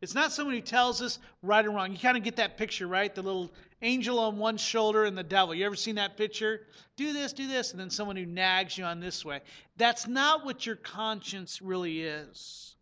It's 0.02 0.16
not 0.16 0.32
someone 0.32 0.56
who 0.56 0.62
tells 0.62 1.00
us 1.00 1.20
right 1.44 1.64
or 1.64 1.70
wrong. 1.70 1.92
You 1.92 2.00
kind 2.00 2.18
of 2.18 2.24
get 2.24 2.38
that 2.38 2.58
picture, 2.58 2.88
right? 2.88 3.14
The 3.14 3.22
little 3.22 3.52
angel 3.84 4.18
on 4.18 4.40
one 4.40 4.58
shoulder 4.58 5.06
and 5.06 5.16
the 5.16 5.22
devil. 5.22 5.54
You 5.54 5.64
ever 5.64 5.76
seen 5.76 5.94
that 5.96 6.18
picture? 6.18 6.66
Do 6.96 7.14
this, 7.14 7.34
do 7.34 7.48
this, 7.48 7.70
and 7.70 7.80
then 7.80 7.92
someone 7.92 8.16
who 8.16 8.26
nags 8.26 8.76
you 8.80 8.84
on 8.84 9.00
this 9.00 9.24
way. 9.24 9.42
That's 9.76 10.08
not 10.08 10.44
what 10.44 10.66
your 10.66 10.78
conscience 10.78 11.62
really 11.62 12.02
is. 12.02 12.76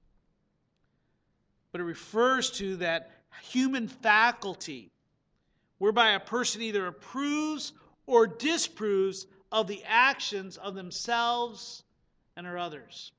But 1.73 1.81
it 1.81 1.83
refers 1.83 2.51
to 2.51 2.77
that 2.77 3.11
human 3.41 3.89
faculty 3.89 4.93
whereby 5.77 6.11
a 6.11 6.19
person 6.19 6.61
either 6.61 6.88
approves 6.88 7.73
or 8.05 8.27
disapproves 8.27 9.27
of 9.51 9.67
the 9.67 9.83
actions 9.85 10.57
of 10.57 10.75
themselves 10.75 11.83
and 12.35 12.45
or 12.47 12.57
others. 12.57 13.11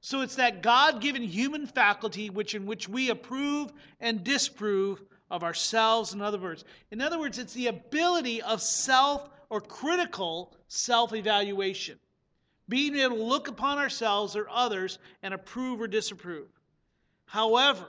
So 0.00 0.20
it's 0.20 0.36
that 0.36 0.62
God 0.62 1.00
given 1.00 1.22
human 1.22 1.66
faculty 1.66 2.30
which 2.30 2.54
in 2.54 2.66
which 2.66 2.88
we 2.88 3.10
approve 3.10 3.72
and 4.00 4.22
disprove 4.22 5.02
of 5.30 5.42
ourselves, 5.42 6.14
in 6.14 6.22
other 6.22 6.38
words. 6.38 6.64
In 6.90 7.00
other 7.00 7.18
words, 7.18 7.38
it's 7.38 7.52
the 7.52 7.66
ability 7.66 8.40
of 8.42 8.62
self 8.62 9.28
or 9.50 9.60
critical 9.60 10.54
self 10.68 11.14
evaluation. 11.14 11.98
Being 12.68 12.96
able 12.96 13.16
to 13.16 13.22
look 13.22 13.48
upon 13.48 13.78
ourselves 13.78 14.36
or 14.36 14.48
others 14.50 14.98
and 15.22 15.34
approve 15.34 15.80
or 15.80 15.88
disapprove. 15.88 16.48
However, 17.24 17.86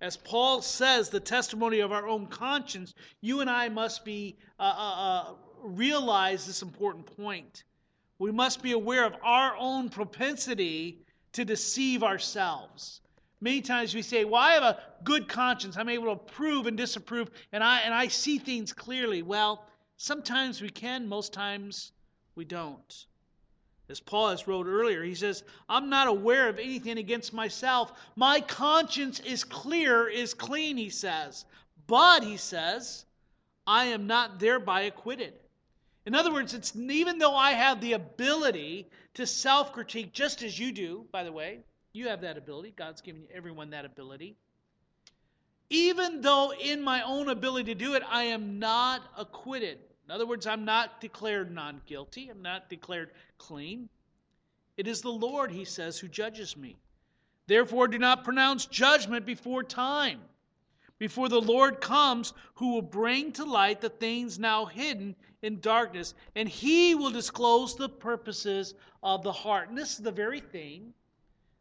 as 0.00 0.16
Paul 0.16 0.62
says, 0.62 1.10
the 1.10 1.20
testimony 1.20 1.80
of 1.80 1.92
our 1.92 2.06
own 2.06 2.26
conscience, 2.26 2.94
you 3.20 3.40
and 3.40 3.50
I 3.50 3.68
must 3.68 4.04
be 4.04 4.38
uh, 4.58 4.62
uh, 4.62 4.94
uh, 4.96 5.34
realize 5.62 6.46
this 6.46 6.62
important 6.62 7.04
point. 7.16 7.64
We 8.18 8.32
must 8.32 8.62
be 8.62 8.72
aware 8.72 9.04
of 9.04 9.14
our 9.22 9.56
own 9.56 9.90
propensity 9.90 11.04
to 11.32 11.44
deceive 11.44 12.02
ourselves. 12.02 13.00
Many 13.42 13.60
times 13.60 13.94
we 13.94 14.02
say, 14.02 14.24
Well, 14.24 14.40
I 14.40 14.52
have 14.54 14.62
a 14.62 14.82
good 15.04 15.28
conscience. 15.28 15.76
I'm 15.76 15.88
able 15.88 16.06
to 16.06 16.10
approve 16.12 16.66
and 16.66 16.76
disapprove, 16.76 17.30
and 17.52 17.62
I, 17.62 17.80
and 17.80 17.94
I 17.94 18.08
see 18.08 18.38
things 18.38 18.72
clearly. 18.72 19.22
Well, 19.22 19.66
sometimes 19.96 20.60
we 20.60 20.70
can, 20.70 21.08
most 21.08 21.32
times 21.32 21.92
we 22.34 22.44
don't. 22.44 23.06
As 23.90 24.00
Paulus 24.00 24.46
wrote 24.46 24.66
earlier, 24.66 25.02
he 25.02 25.16
says, 25.16 25.42
I'm 25.68 25.90
not 25.90 26.06
aware 26.06 26.48
of 26.48 26.58
anything 26.58 26.96
against 26.96 27.32
myself. 27.32 27.92
My 28.14 28.40
conscience 28.40 29.18
is 29.20 29.42
clear, 29.42 30.08
is 30.08 30.32
clean, 30.32 30.76
he 30.76 30.90
says. 30.90 31.44
But, 31.88 32.22
he 32.22 32.36
says, 32.36 33.04
I 33.66 33.86
am 33.86 34.06
not 34.06 34.38
thereby 34.38 34.82
acquitted. 34.82 35.34
In 36.06 36.14
other 36.14 36.32
words, 36.32 36.54
it's 36.54 36.74
even 36.76 37.18
though 37.18 37.34
I 37.34 37.52
have 37.52 37.80
the 37.80 37.94
ability 37.94 38.86
to 39.14 39.26
self 39.26 39.72
critique, 39.72 40.12
just 40.12 40.42
as 40.42 40.58
you 40.58 40.72
do, 40.72 41.06
by 41.10 41.24
the 41.24 41.32
way, 41.32 41.60
you 41.92 42.08
have 42.08 42.20
that 42.20 42.38
ability. 42.38 42.72
God's 42.76 43.00
given 43.00 43.24
everyone 43.34 43.70
that 43.70 43.84
ability. 43.84 44.36
Even 45.68 46.20
though 46.20 46.52
in 46.52 46.82
my 46.82 47.02
own 47.02 47.28
ability 47.28 47.74
to 47.74 47.78
do 47.78 47.94
it, 47.94 48.02
I 48.08 48.24
am 48.24 48.58
not 48.58 49.02
acquitted. 49.16 49.78
In 50.10 50.14
other 50.14 50.26
words, 50.26 50.44
I'm 50.44 50.64
not 50.64 51.00
declared 51.00 51.54
non 51.54 51.80
guilty. 51.86 52.30
I'm 52.30 52.42
not 52.42 52.68
declared 52.68 53.12
clean. 53.38 53.88
It 54.76 54.88
is 54.88 55.02
the 55.02 55.08
Lord, 55.08 55.52
he 55.52 55.64
says, 55.64 56.00
who 56.00 56.08
judges 56.08 56.56
me. 56.56 56.74
Therefore, 57.46 57.86
do 57.86 57.96
not 57.96 58.24
pronounce 58.24 58.66
judgment 58.66 59.24
before 59.24 59.62
time. 59.62 60.20
before 60.98 61.28
the 61.28 61.40
Lord 61.40 61.80
comes, 61.80 62.32
who 62.54 62.72
will 62.74 62.82
bring 62.82 63.30
to 63.34 63.44
light 63.44 63.80
the 63.80 63.88
things 63.88 64.36
now 64.36 64.64
hidden 64.64 65.14
in 65.42 65.60
darkness, 65.60 66.14
and 66.34 66.48
he 66.48 66.96
will 66.96 67.12
disclose 67.12 67.76
the 67.76 67.88
purposes 67.88 68.74
of 69.04 69.22
the 69.22 69.32
heart. 69.32 69.68
And 69.68 69.78
this 69.78 69.92
is 69.92 69.98
the 69.98 70.10
very 70.10 70.40
thing 70.40 70.92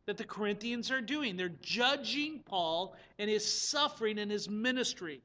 that 0.07 0.17
the 0.17 0.23
Corinthians 0.23 0.89
are 0.89 1.01
doing. 1.01 1.37
They're 1.37 1.49
judging 1.61 2.39
Paul 2.39 2.95
and 3.19 3.29
his 3.29 3.45
suffering 3.45 4.17
and 4.17 4.31
his 4.31 4.49
ministry. 4.49 5.21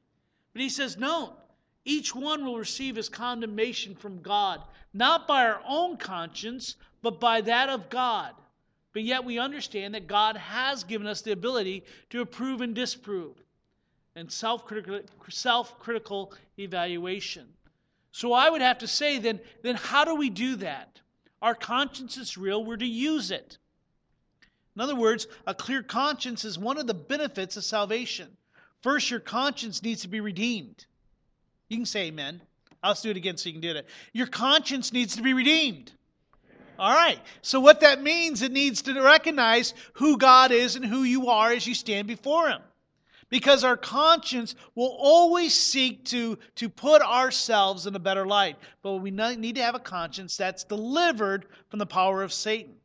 But 0.53 0.61
he 0.61 0.69
says, 0.69 0.95
no, 0.95 1.37
each 1.85 2.13
one 2.13 2.45
will 2.45 2.57
receive 2.57 2.95
his 2.95 3.09
condemnation 3.09 3.95
from 3.95 4.21
God, 4.21 4.61
not 4.93 5.27
by 5.27 5.45
our 5.45 5.61
own 5.67 5.97
conscience, 5.97 6.75
but 7.01 7.19
by 7.19 7.41
that 7.41 7.69
of 7.69 7.89
God. 7.89 8.33
But 8.91 9.03
yet 9.03 9.23
we 9.23 9.39
understand 9.39 9.93
that 9.93 10.07
God 10.07 10.37
has 10.37 10.83
given 10.83 11.05
us 11.05 11.21
the 11.21 11.31
ability 11.31 11.83
to 12.09 12.21
approve 12.21 12.61
and 12.61 12.73
disprove 12.73 13.35
and 14.15 14.31
self-critical 14.31 16.33
evaluation. 16.57 17.45
So 18.11 18.33
I 18.33 18.49
would 18.49 18.61
have 18.61 18.79
to 18.79 18.87
say 18.87 19.19
then, 19.19 19.39
then 19.61 19.75
how 19.75 20.05
do 20.05 20.15
we 20.15 20.29
do 20.29 20.55
that? 20.57 21.01
Our 21.41 21.53
conscience 21.53 22.17
is 22.17 22.37
real, 22.37 22.63
we're 22.63 22.77
to 22.77 22.85
use 22.85 23.29
it. 23.29 23.57
In 24.75 24.81
other 24.81 24.95
words, 24.95 25.27
a 25.45 25.53
clear 25.53 25.83
conscience 25.83 26.45
is 26.45 26.57
one 26.57 26.77
of 26.77 26.87
the 26.87 26.93
benefits 26.93 27.57
of 27.57 27.65
salvation. 27.65 28.29
First, 28.81 29.11
your 29.11 29.19
conscience 29.19 29.83
needs 29.83 30.03
to 30.03 30.07
be 30.07 30.21
redeemed. 30.21 30.85
You 31.69 31.77
can 31.77 31.85
say 31.85 32.07
amen. 32.07 32.41
I'll 32.83 32.93
do 32.93 33.09
it 33.09 33.17
again 33.17 33.37
so 33.37 33.49
you 33.49 33.53
can 33.53 33.61
do 33.61 33.71
it. 33.71 33.87
Your 34.13 34.27
conscience 34.27 34.93
needs 34.93 35.15
to 35.15 35.23
be 35.23 35.33
redeemed. 35.33 35.91
All 36.77 36.93
right. 36.93 37.19
So, 37.41 37.59
what 37.59 37.79
that 37.81 38.03
means, 38.03 38.41
it 38.41 38.51
needs 38.51 38.83
to 38.83 39.01
recognize 39.01 39.73
who 39.93 40.17
God 40.17 40.51
is 40.51 40.75
and 40.75 40.85
who 40.85 41.03
you 41.03 41.29
are 41.29 41.51
as 41.51 41.65
you 41.65 41.73
stand 41.73 42.07
before 42.07 42.49
Him 42.49 42.61
because 43.29 43.63
our 43.63 43.77
conscience 43.77 44.55
will 44.75 44.95
always 44.99 45.53
seek 45.53 46.05
to, 46.05 46.37
to 46.55 46.69
put 46.69 47.01
ourselves 47.01 47.87
in 47.87 47.95
a 47.95 47.99
better 47.99 48.25
light. 48.25 48.57
But 48.81 48.95
we 48.95 49.11
need 49.11 49.55
to 49.55 49.63
have 49.63 49.75
a 49.75 49.79
conscience 49.79 50.37
that's 50.37 50.63
delivered 50.63 51.47
from 51.69 51.79
the 51.79 51.85
power 51.85 52.23
of 52.23 52.31
Satan. 52.31 52.75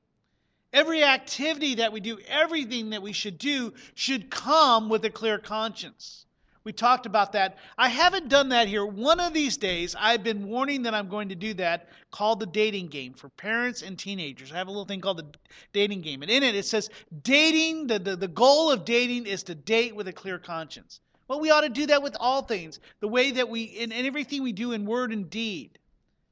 Every 0.72 1.02
activity 1.02 1.76
that 1.76 1.92
we 1.92 2.00
do, 2.00 2.18
everything 2.28 2.90
that 2.90 3.02
we 3.02 3.12
should 3.12 3.38
do, 3.38 3.74
should 3.94 4.30
come 4.30 4.88
with 4.88 5.04
a 5.04 5.10
clear 5.10 5.38
conscience. 5.38 6.26
We 6.62 6.72
talked 6.72 7.06
about 7.06 7.32
that. 7.32 7.56
I 7.78 7.88
haven't 7.88 8.28
done 8.28 8.50
that 8.50 8.68
here. 8.68 8.84
One 8.84 9.18
of 9.18 9.32
these 9.32 9.56
days, 9.56 9.96
I've 9.98 10.22
been 10.22 10.46
warning 10.46 10.82
that 10.82 10.94
I'm 10.94 11.08
going 11.08 11.30
to 11.30 11.34
do 11.34 11.54
that 11.54 11.88
called 12.10 12.38
the 12.38 12.46
dating 12.46 12.88
game 12.88 13.14
for 13.14 13.30
parents 13.30 13.80
and 13.80 13.98
teenagers. 13.98 14.52
I 14.52 14.56
have 14.56 14.68
a 14.68 14.70
little 14.70 14.84
thing 14.84 15.00
called 15.00 15.18
the 15.18 15.38
dating 15.72 16.02
game. 16.02 16.20
And 16.20 16.30
in 16.30 16.42
it, 16.42 16.54
it 16.54 16.66
says 16.66 16.90
dating, 17.22 17.86
the, 17.86 17.98
the, 17.98 18.16
the 18.16 18.28
goal 18.28 18.70
of 18.70 18.84
dating 18.84 19.26
is 19.26 19.44
to 19.44 19.54
date 19.54 19.96
with 19.96 20.06
a 20.06 20.12
clear 20.12 20.38
conscience. 20.38 21.00
Well, 21.28 21.40
we 21.40 21.50
ought 21.50 21.62
to 21.62 21.70
do 21.70 21.86
that 21.86 22.02
with 22.02 22.16
all 22.20 22.42
things. 22.42 22.78
The 23.00 23.08
way 23.08 23.30
that 23.30 23.48
we, 23.48 23.62
in, 23.62 23.90
in 23.90 24.04
everything 24.04 24.42
we 24.42 24.52
do 24.52 24.72
in 24.72 24.84
word 24.84 25.12
and 25.12 25.30
deed, 25.30 25.78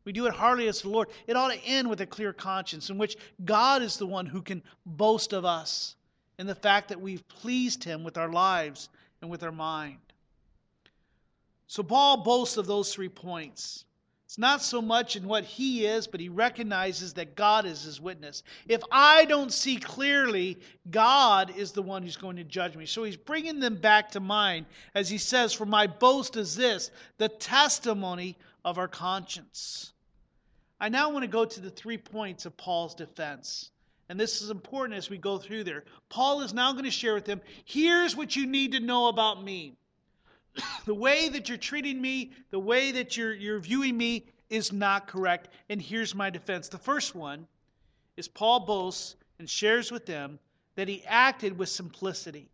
we 0.04 0.12
do 0.12 0.26
it 0.26 0.34
heartily 0.34 0.68
as 0.68 0.82
the 0.82 0.90
Lord. 0.90 1.08
It 1.26 1.36
ought 1.36 1.52
to 1.52 1.64
end 1.64 1.88
with 1.88 2.00
a 2.02 2.06
clear 2.06 2.34
conscience 2.34 2.90
in 2.90 2.98
which 2.98 3.16
God 3.44 3.80
is 3.80 3.96
the 3.96 4.06
one 4.06 4.26
who 4.26 4.42
can 4.42 4.62
boast 4.84 5.32
of 5.32 5.46
us 5.46 5.96
in 6.38 6.46
the 6.46 6.54
fact 6.54 6.88
that 6.88 7.00
we've 7.00 7.26
pleased 7.28 7.84
Him 7.84 8.04
with 8.04 8.18
our 8.18 8.30
lives 8.30 8.88
and 9.22 9.30
with 9.30 9.42
our 9.42 9.52
mind. 9.52 9.98
So 11.68 11.82
Paul 11.82 12.18
boasts 12.24 12.56
of 12.56 12.66
those 12.66 12.92
three 12.92 13.10
points. 13.10 13.84
It's 14.24 14.38
not 14.38 14.60
so 14.60 14.82
much 14.82 15.16
in 15.16 15.26
what 15.26 15.44
he 15.44 15.86
is, 15.86 16.06
but 16.06 16.20
he 16.20 16.28
recognizes 16.28 17.14
that 17.14 17.34
God 17.34 17.64
is 17.64 17.82
his 17.82 17.98
witness. 17.98 18.42
If 18.66 18.82
I 18.90 19.24
don't 19.26 19.52
see 19.52 19.76
clearly, 19.76 20.58
God 20.90 21.56
is 21.56 21.72
the 21.72 21.82
one 21.82 22.02
who's 22.02 22.16
going 22.16 22.36
to 22.36 22.44
judge 22.44 22.76
me. 22.76 22.84
So 22.84 23.04
he's 23.04 23.16
bringing 23.16 23.60
them 23.60 23.76
back 23.76 24.10
to 24.10 24.20
mind 24.20 24.66
as 24.94 25.08
he 25.08 25.16
says, 25.16 25.54
For 25.54 25.64
my 25.64 25.86
boast 25.86 26.36
is 26.36 26.56
this, 26.56 26.90
the 27.16 27.30
testimony 27.30 28.36
of 28.66 28.76
our 28.76 28.88
conscience. 28.88 29.92
I 30.80 30.90
now 30.90 31.10
want 31.10 31.22
to 31.22 31.28
go 31.28 31.46
to 31.46 31.60
the 31.60 31.70
three 31.70 31.98
points 31.98 32.44
of 32.44 32.56
Paul's 32.56 32.94
defense. 32.94 33.70
And 34.10 34.20
this 34.20 34.42
is 34.42 34.50
important 34.50 34.98
as 34.98 35.08
we 35.08 35.16
go 35.16 35.38
through 35.38 35.64
there. 35.64 35.84
Paul 36.10 36.42
is 36.42 36.52
now 36.52 36.72
going 36.72 36.84
to 36.84 36.90
share 36.90 37.14
with 37.14 37.24
them 37.24 37.40
here's 37.64 38.14
what 38.14 38.36
you 38.36 38.46
need 38.46 38.72
to 38.72 38.80
know 38.80 39.08
about 39.08 39.42
me. 39.42 39.77
the 40.86 40.94
way 40.94 41.28
that 41.28 41.48
you're 41.48 41.58
treating 41.58 42.00
me, 42.00 42.32
the 42.50 42.58
way 42.58 42.92
that 42.92 43.16
you're, 43.16 43.34
you're 43.34 43.60
viewing 43.60 43.96
me 43.96 44.26
is 44.50 44.72
not 44.72 45.06
correct. 45.06 45.48
And 45.68 45.80
here's 45.80 46.14
my 46.14 46.30
defense. 46.30 46.68
The 46.68 46.78
first 46.78 47.14
one 47.14 47.46
is 48.16 48.28
Paul 48.28 48.60
boasts 48.60 49.16
and 49.38 49.48
shares 49.48 49.90
with 49.92 50.06
them 50.06 50.38
that 50.76 50.88
he 50.88 51.04
acted 51.06 51.58
with 51.58 51.68
simplicity. 51.68 52.48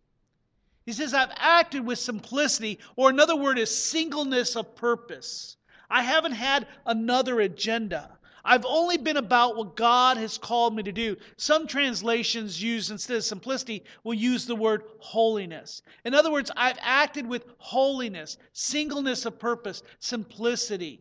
He 0.87 0.93
says, 0.93 1.15
I've 1.15 1.33
acted 1.37 1.87
with 1.87 1.99
simplicity, 1.99 2.79
or 2.97 3.09
another 3.09 3.37
word 3.37 3.59
is 3.59 3.75
singleness 3.75 4.55
of 4.55 4.77
purpose. 4.77 5.57
I 5.89 6.03
haven't 6.03 6.33
had 6.33 6.67
another 6.85 7.41
agenda. 7.41 8.14
I've 8.45 8.67
only 8.67 8.99
been 8.99 9.17
about 9.17 9.57
what 9.57 9.75
God 9.75 10.19
has 10.19 10.37
called 10.37 10.77
me 10.77 10.83
to 10.83 10.93
do. 10.93 11.17
Some 11.39 11.67
translations 11.67 12.63
use, 12.63 12.91
instead 12.91 13.17
of 13.17 13.25
simplicity, 13.25 13.85
will 14.03 14.15
use 14.15 14.45
the 14.45 14.55
word 14.55 14.83
holiness. 14.99 15.81
In 16.05 16.13
other 16.13 16.31
words, 16.31 16.51
I've 16.55 16.79
acted 16.81 17.27
with 17.27 17.47
holiness, 17.57 18.37
singleness 18.53 19.25
of 19.25 19.39
purpose, 19.39 19.83
simplicity. 19.99 21.01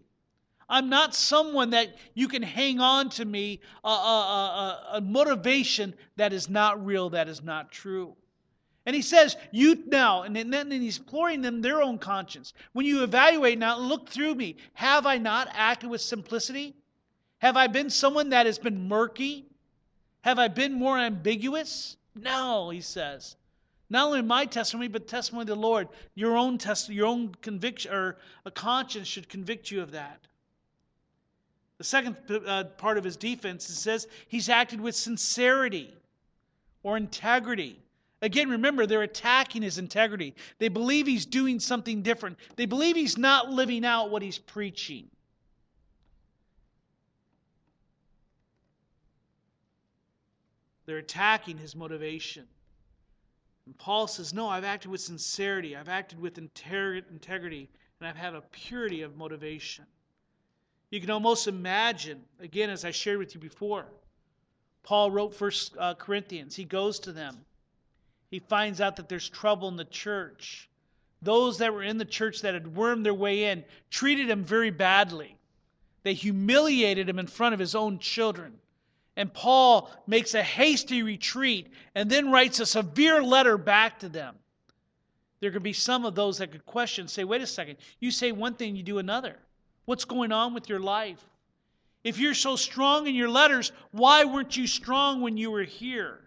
I'm 0.70 0.88
not 0.90 1.14
someone 1.14 1.72
that 1.72 1.96
you 2.14 2.30
can 2.30 2.42
hang 2.42 2.80
on 2.80 3.10
to 3.12 3.26
me, 3.26 3.60
a, 3.84 3.90
a, 3.90 3.92
a, 3.92 4.98
a 4.98 5.02
motivation 5.02 5.94
that 6.16 6.32
is 6.32 6.50
not 6.50 6.86
real, 6.86 7.10
that 7.10 7.28
is 7.28 7.44
not 7.44 7.72
true. 7.72 8.16
And 8.86 8.96
he 8.96 9.02
says, 9.02 9.36
You 9.52 9.84
now, 9.88 10.24
and 10.24 10.36
then 10.36 10.54
and 10.54 10.72
he's 10.72 10.98
imploring 10.98 11.42
them 11.42 11.62
their 11.62 11.82
own 11.82 12.00
conscience. 12.00 12.54
When 12.72 12.86
you 12.86 13.04
evaluate 13.04 13.58
now, 13.60 13.78
look 13.78 14.10
through 14.10 14.36
me. 14.36 14.58
Have 14.74 15.06
I 15.06 15.18
not 15.18 15.50
acted 15.52 15.90
with 15.90 16.02
simplicity? 16.02 16.76
Have 17.44 17.58
I 17.58 17.68
been 17.68 17.90
someone 17.90 18.30
that 18.30 18.46
has 18.46 18.58
been 18.58 18.88
murky? 18.88 19.46
Have 20.22 20.40
I 20.40 20.48
been 20.48 20.72
more 20.72 20.98
ambiguous? 20.98 21.98
No, 22.16 22.70
he 22.70 22.80
says. 22.80 23.36
Not 23.90 24.08
only 24.08 24.22
my 24.22 24.46
testimony, 24.46 24.88
but 24.88 25.10
testimony 25.10 25.42
of 25.42 25.48
the 25.48 25.56
Lord. 25.58 25.90
Your 26.16 26.38
own 26.38 26.58
test, 26.58 26.88
your 26.88 27.06
own 27.06 27.36
conviction 27.42 27.94
or 27.94 28.18
a 28.46 28.52
conscience 28.52 29.10
should 29.10 29.28
convict 29.28 29.72
you 29.72 29.82
of 29.82 29.92
that. 29.92 30.22
The 31.80 31.84
second 31.84 32.16
uh, 32.30 32.64
part 32.78 32.98
of 32.98 33.04
his 33.04 33.18
defense 33.18 33.70
it 33.70 33.76
says 33.76 34.08
he's 34.30 34.48
acted 34.48 34.80
with 34.80 34.96
sincerity 34.96 35.94
or 36.82 36.96
integrity. 36.96 37.78
Again, 38.22 38.52
remember, 38.52 38.86
they're 38.86 39.02
attacking 39.02 39.64
his 39.64 39.80
integrity. 39.80 40.34
They 40.60 40.70
believe 40.70 41.08
he's 41.08 41.26
doing 41.26 41.60
something 41.60 42.04
different. 42.04 42.38
They 42.56 42.68
believe 42.68 42.96
he's 42.96 43.18
not 43.18 43.50
living 43.50 43.84
out 43.84 44.12
what 44.12 44.22
he's 44.22 44.40
preaching. 44.40 45.10
They're 50.86 50.98
attacking 50.98 51.58
his 51.58 51.76
motivation. 51.76 52.46
And 53.66 53.78
Paul 53.78 54.08
says, 54.08 54.34
No, 54.34 54.48
I've 54.48 54.64
acted 54.64 54.92
with 54.92 55.02
sincerity, 55.02 55.76
I've 55.76 55.90
acted 55.90 56.20
with 56.20 56.38
integrity, 56.38 57.70
and 58.00 58.08
I've 58.08 58.18
had 58.18 58.36
a 58.36 58.42
purity 58.42 59.02
of 59.02 59.16
motivation. 59.16 59.86
You 60.90 61.00
can 61.00 61.10
almost 61.10 61.48
imagine, 61.48 62.22
again, 62.40 62.70
as 62.70 62.86
I 62.86 62.92
shared 62.92 63.18
with 63.18 63.34
you 63.34 63.42
before, 63.42 63.86
Paul 64.84 65.10
wrote 65.10 65.34
First 65.34 65.76
uh, 65.78 65.96
Corinthians. 65.96 66.56
He 66.56 66.66
goes 66.66 67.00
to 67.00 67.14
them. 67.14 67.46
He 68.30 68.40
finds 68.40 68.82
out 68.82 68.98
that 68.98 69.08
there's 69.08 69.30
trouble 69.30 69.70
in 69.70 69.78
the 69.78 69.86
church. 69.86 70.70
Those 71.22 71.58
that 71.60 71.74
were 71.74 71.84
in 71.84 71.98
the 71.98 72.06
church 72.06 72.42
that 72.42 72.54
had 72.54 72.76
wormed 72.76 73.06
their 73.06 73.14
way 73.14 73.46
in 73.46 73.64
treated 73.90 74.30
him 74.30 74.44
very 74.44 74.72
badly. 74.72 75.38
They 76.04 76.14
humiliated 76.14 77.08
him 77.08 77.18
in 77.18 77.28
front 77.28 77.54
of 77.54 77.60
his 77.60 77.76
own 77.76 78.00
children. 78.00 78.60
And 79.16 79.34
Paul 79.34 79.92
makes 80.08 80.34
a 80.34 80.42
hasty 80.42 81.04
retreat 81.04 81.72
and 81.94 82.10
then 82.10 82.32
writes 82.32 82.60
a 82.60 82.66
severe 82.66 83.22
letter 83.22 83.58
back 83.58 84.00
to 84.00 84.10
them. 84.10 84.36
There 85.40 85.52
could 85.52 85.64
be 85.64 85.74
some 85.74 86.06
of 86.06 86.16
those 86.16 86.38
that 86.38 86.52
could 86.52 86.66
question, 86.66 87.08
say, 87.08 87.24
wait 87.24 87.42
a 87.42 87.48
second, 87.48 87.78
you 88.00 88.12
say 88.12 88.32
one 88.32 88.56
thing, 88.56 88.76
you 88.76 88.84
do 88.84 88.98
another. 88.98 89.38
What's 89.86 90.06
going 90.06 90.32
on 90.32 90.54
with 90.54 90.70
your 90.70 90.80
life? 90.80 91.24
If 92.04 92.18
you're 92.18 92.34
so 92.34 92.56
strong 92.56 93.08
in 93.08 93.16
your 93.16 93.30
letters, 93.30 93.72
why 93.92 94.26
weren't 94.26 94.58
you 94.58 94.68
strong 94.68 95.22
when 95.22 95.38
you 95.38 95.52
were 95.52 95.64
here? 95.64 96.20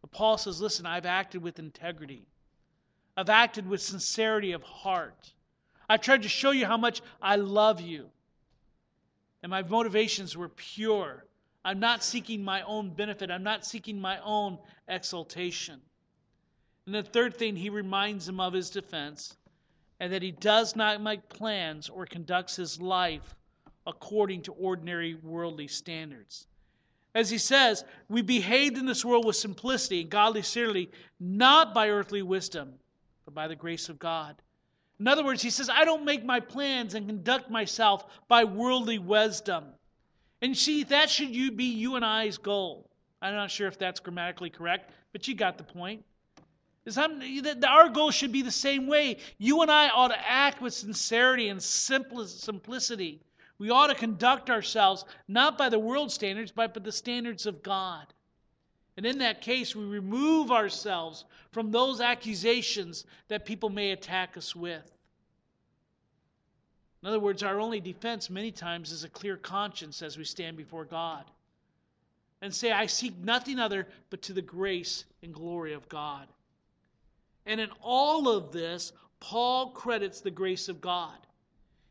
But 0.00 0.12
Paul 0.12 0.38
says, 0.38 0.60
listen, 0.60 0.86
I've 0.86 1.06
acted 1.06 1.42
with 1.42 1.58
integrity. 1.58 2.26
I've 3.16 3.28
acted 3.28 3.68
with 3.68 3.82
sincerity 3.82 4.52
of 4.52 4.62
heart. 4.62 5.32
I've 5.88 6.00
tried 6.00 6.22
to 6.22 6.28
show 6.28 6.50
you 6.50 6.66
how 6.66 6.76
much 6.76 7.02
I 7.20 7.36
love 7.36 7.80
you. 7.80 8.08
And 9.42 9.50
my 9.50 9.62
motivations 9.62 10.36
were 10.36 10.48
pure. 10.48 11.24
I'm 11.64 11.80
not 11.80 12.02
seeking 12.02 12.42
my 12.42 12.62
own 12.62 12.90
benefit. 12.90 13.30
I'm 13.30 13.42
not 13.42 13.64
seeking 13.64 14.00
my 14.00 14.18
own 14.24 14.58
exaltation. 14.88 15.80
And 16.86 16.94
the 16.94 17.02
third 17.02 17.36
thing 17.36 17.54
he 17.54 17.70
reminds 17.70 18.28
him 18.28 18.40
of 18.40 18.52
his 18.52 18.70
defense, 18.70 19.36
and 20.00 20.12
that 20.12 20.22
he 20.22 20.32
does 20.32 20.74
not 20.74 21.00
make 21.00 21.28
plans 21.28 21.88
or 21.88 22.06
conducts 22.06 22.56
his 22.56 22.80
life 22.80 23.36
according 23.86 24.42
to 24.42 24.52
ordinary 24.52 25.14
worldly 25.14 25.68
standards. 25.68 26.48
As 27.14 27.30
he 27.30 27.38
says, 27.38 27.84
we 28.08 28.22
behaved 28.22 28.78
in 28.78 28.86
this 28.86 29.04
world 29.04 29.24
with 29.24 29.36
simplicity 29.36 30.00
and 30.00 30.10
godly 30.10 30.42
sincerity, 30.42 30.90
not 31.20 31.74
by 31.74 31.90
earthly 31.90 32.22
wisdom, 32.22 32.74
but 33.24 33.34
by 33.34 33.48
the 33.48 33.56
grace 33.56 33.88
of 33.88 33.98
God. 33.98 34.34
In 34.98 35.08
other 35.08 35.24
words, 35.24 35.42
he 35.42 35.50
says, 35.50 35.68
I 35.68 35.84
don't 35.84 36.04
make 36.04 36.24
my 36.24 36.40
plans 36.40 36.94
and 36.94 37.06
conduct 37.06 37.50
myself 37.50 38.06
by 38.28 38.44
worldly 38.44 38.98
wisdom. 38.98 39.64
And 40.42 40.56
see, 40.56 40.82
that 40.84 41.08
should 41.08 41.56
be 41.56 41.64
you 41.64 41.94
and 41.96 42.04
I's 42.04 42.36
goal. 42.36 42.90
I'm 43.22 43.34
not 43.34 43.50
sure 43.50 43.68
if 43.68 43.78
that's 43.78 44.00
grammatically 44.00 44.50
correct, 44.50 44.90
but 45.12 45.28
you 45.28 45.34
got 45.34 45.56
the 45.56 45.64
point. 45.64 46.04
Is 46.84 46.98
Our 46.98 47.88
goal 47.88 48.10
should 48.10 48.32
be 48.32 48.42
the 48.42 48.50
same 48.50 48.88
way. 48.88 49.18
You 49.38 49.62
and 49.62 49.70
I 49.70 49.88
ought 49.88 50.08
to 50.08 50.28
act 50.28 50.60
with 50.60 50.74
sincerity 50.74 51.48
and 51.48 51.62
simplicity. 51.62 53.20
We 53.58 53.70
ought 53.70 53.86
to 53.86 53.94
conduct 53.94 54.50
ourselves 54.50 55.04
not 55.28 55.56
by 55.56 55.68
the 55.68 55.78
world 55.78 56.10
standards, 56.10 56.50
but 56.50 56.74
by 56.74 56.80
the 56.80 56.90
standards 56.90 57.46
of 57.46 57.62
God. 57.62 58.12
And 58.96 59.06
in 59.06 59.18
that 59.18 59.40
case, 59.42 59.76
we 59.76 59.84
remove 59.84 60.50
ourselves 60.50 61.24
from 61.52 61.70
those 61.70 62.00
accusations 62.00 63.04
that 63.28 63.46
people 63.46 63.70
may 63.70 63.92
attack 63.92 64.36
us 64.36 64.56
with. 64.56 64.90
In 67.02 67.08
other 67.08 67.18
words, 67.18 67.42
our 67.42 67.58
only 67.58 67.80
defense 67.80 68.30
many 68.30 68.52
times 68.52 68.92
is 68.92 69.02
a 69.02 69.08
clear 69.08 69.36
conscience 69.36 70.02
as 70.02 70.16
we 70.16 70.24
stand 70.24 70.56
before 70.56 70.84
God 70.84 71.24
and 72.40 72.54
say, 72.54 72.70
I 72.70 72.86
seek 72.86 73.16
nothing 73.18 73.58
other 73.58 73.88
but 74.10 74.22
to 74.22 74.32
the 74.32 74.42
grace 74.42 75.04
and 75.22 75.34
glory 75.34 75.72
of 75.72 75.88
God. 75.88 76.28
And 77.44 77.60
in 77.60 77.70
all 77.80 78.28
of 78.28 78.52
this, 78.52 78.92
Paul 79.18 79.70
credits 79.70 80.20
the 80.20 80.30
grace 80.30 80.68
of 80.68 80.80
God. 80.80 81.16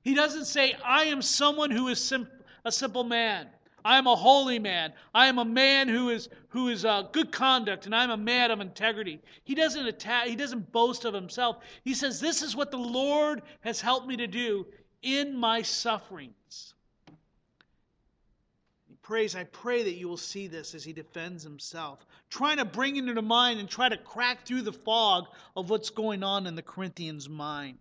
He 0.02 0.14
doesn't 0.14 0.46
say, 0.46 0.76
I 0.84 1.06
am 1.06 1.22
someone 1.22 1.72
who 1.72 1.90
is 1.90 2.00
sim- 2.00 2.28
a 2.64 2.72
simple 2.72 3.04
man. 3.04 3.48
I 3.84 3.98
am 3.98 4.08
a 4.08 4.16
holy 4.16 4.60
man. 4.60 4.94
I 5.14 5.28
am 5.28 5.40
a 5.40 5.46
man 5.46 5.88
who 5.88 6.10
is 6.10 6.30
who 6.50 6.68
is 6.68 6.86
uh, 6.86 7.04
good 7.12 7.32
conduct, 7.32 7.88
and 7.88 7.96
I 7.96 8.04
am 8.04 8.12
a 8.12 8.18
man 8.18 8.52
of 8.52 8.60
integrity. 8.60 9.20
He 9.44 9.56
doesn't 9.56 9.88
attack. 9.88 10.28
He 10.28 10.36
doesn't 10.36 10.72
boast 10.72 11.04
of 11.04 11.16
himself. 11.16 11.58
He 11.84 11.96
says, 11.96 12.20
"This 12.20 12.44
is 12.44 12.56
what 12.56 12.70
the 12.70 12.78
Lord 12.78 13.42
has 13.62 13.82
helped 13.82 14.08
me 14.08 14.18
to 14.18 14.28
do 14.28 14.68
in 15.02 15.36
my 15.36 15.62
sufferings." 15.62 16.74
He 18.88 18.96
prays, 19.02 19.36
I 19.36 19.46
pray 19.46 19.84
that 19.84 19.96
you 19.96 20.08
will 20.08 20.18
see 20.18 20.48
this 20.48 20.76
as 20.76 20.84
he 20.84 20.94
defends 20.94 21.44
himself, 21.44 22.06
trying 22.30 22.58
to 22.58 22.66
bring 22.66 22.98
into 22.98 23.22
mind 23.22 23.60
and 23.60 23.70
try 23.70 23.90
to 23.90 23.98
crack 23.98 24.46
through 24.46 24.64
the 24.64 24.74
fog 24.74 25.28
of 25.56 25.70
what's 25.70 25.90
going 25.90 26.24
on 26.24 26.48
in 26.48 26.56
the 26.56 26.62
Corinthians' 26.62 27.30
mind. 27.30 27.78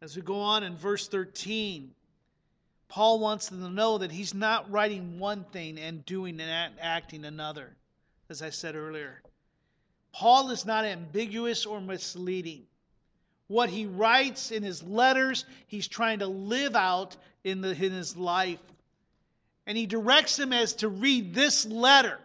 As 0.00 0.16
we 0.16 0.22
go 0.22 0.40
on 0.40 0.62
in 0.62 0.76
verse 0.76 1.08
13, 1.08 1.94
Paul 2.88 3.18
wants 3.18 3.48
them 3.48 3.62
to 3.62 3.70
know 3.70 3.98
that 3.98 4.12
he's 4.12 4.34
not 4.34 4.70
writing 4.70 5.18
one 5.18 5.44
thing 5.44 5.78
and 5.78 6.04
doing 6.04 6.38
and 6.40 6.78
acting 6.78 7.24
another, 7.24 7.74
as 8.28 8.42
I 8.42 8.50
said 8.50 8.76
earlier. 8.76 9.22
Paul 10.12 10.50
is 10.50 10.64
not 10.64 10.84
ambiguous 10.84 11.66
or 11.66 11.80
misleading. 11.80 12.66
What 13.54 13.70
he 13.70 13.86
writes 13.86 14.50
in 14.50 14.64
his 14.64 14.82
letters, 14.82 15.44
he's 15.68 15.86
trying 15.86 16.18
to 16.18 16.26
live 16.26 16.74
out 16.74 17.16
in, 17.44 17.60
the, 17.60 17.70
in 17.70 17.92
his 17.92 18.16
life 18.16 18.58
and 19.64 19.78
he 19.78 19.86
directs 19.86 20.34
them 20.34 20.52
as 20.52 20.72
to 20.72 20.88
read 20.88 21.36
this 21.36 21.64
letter 21.64 22.18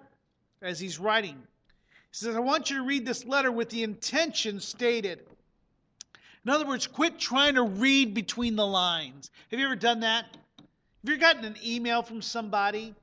as 0.63 0.79
he's 0.79 0.97
writing. 0.97 1.35
He 1.35 2.13
says, 2.13 2.35
I 2.35 2.39
want 2.39 2.71
you 2.71 2.77
to 2.77 2.83
read 2.83 3.05
this 3.05 3.25
letter 3.25 3.51
with 3.51 3.69
the 3.69 3.83
intention 3.83 4.59
stated. 4.59 5.19
In 6.45 6.49
other 6.49 6.65
words, 6.65 6.87
quit 6.87 7.19
trying 7.19 7.53
to 7.53 7.63
read 7.63 8.15
between 8.15 8.55
the 8.55 8.65
lines. 8.65 9.29
Have 9.51 9.59
you 9.59 9.67
ever 9.67 9.75
done 9.75 9.99
that? 9.99 10.25
Have 10.57 11.13
you 11.13 11.17
gotten 11.17 11.45
an 11.45 11.57
email 11.63 12.01
from 12.01 12.23
somebody? 12.23 12.95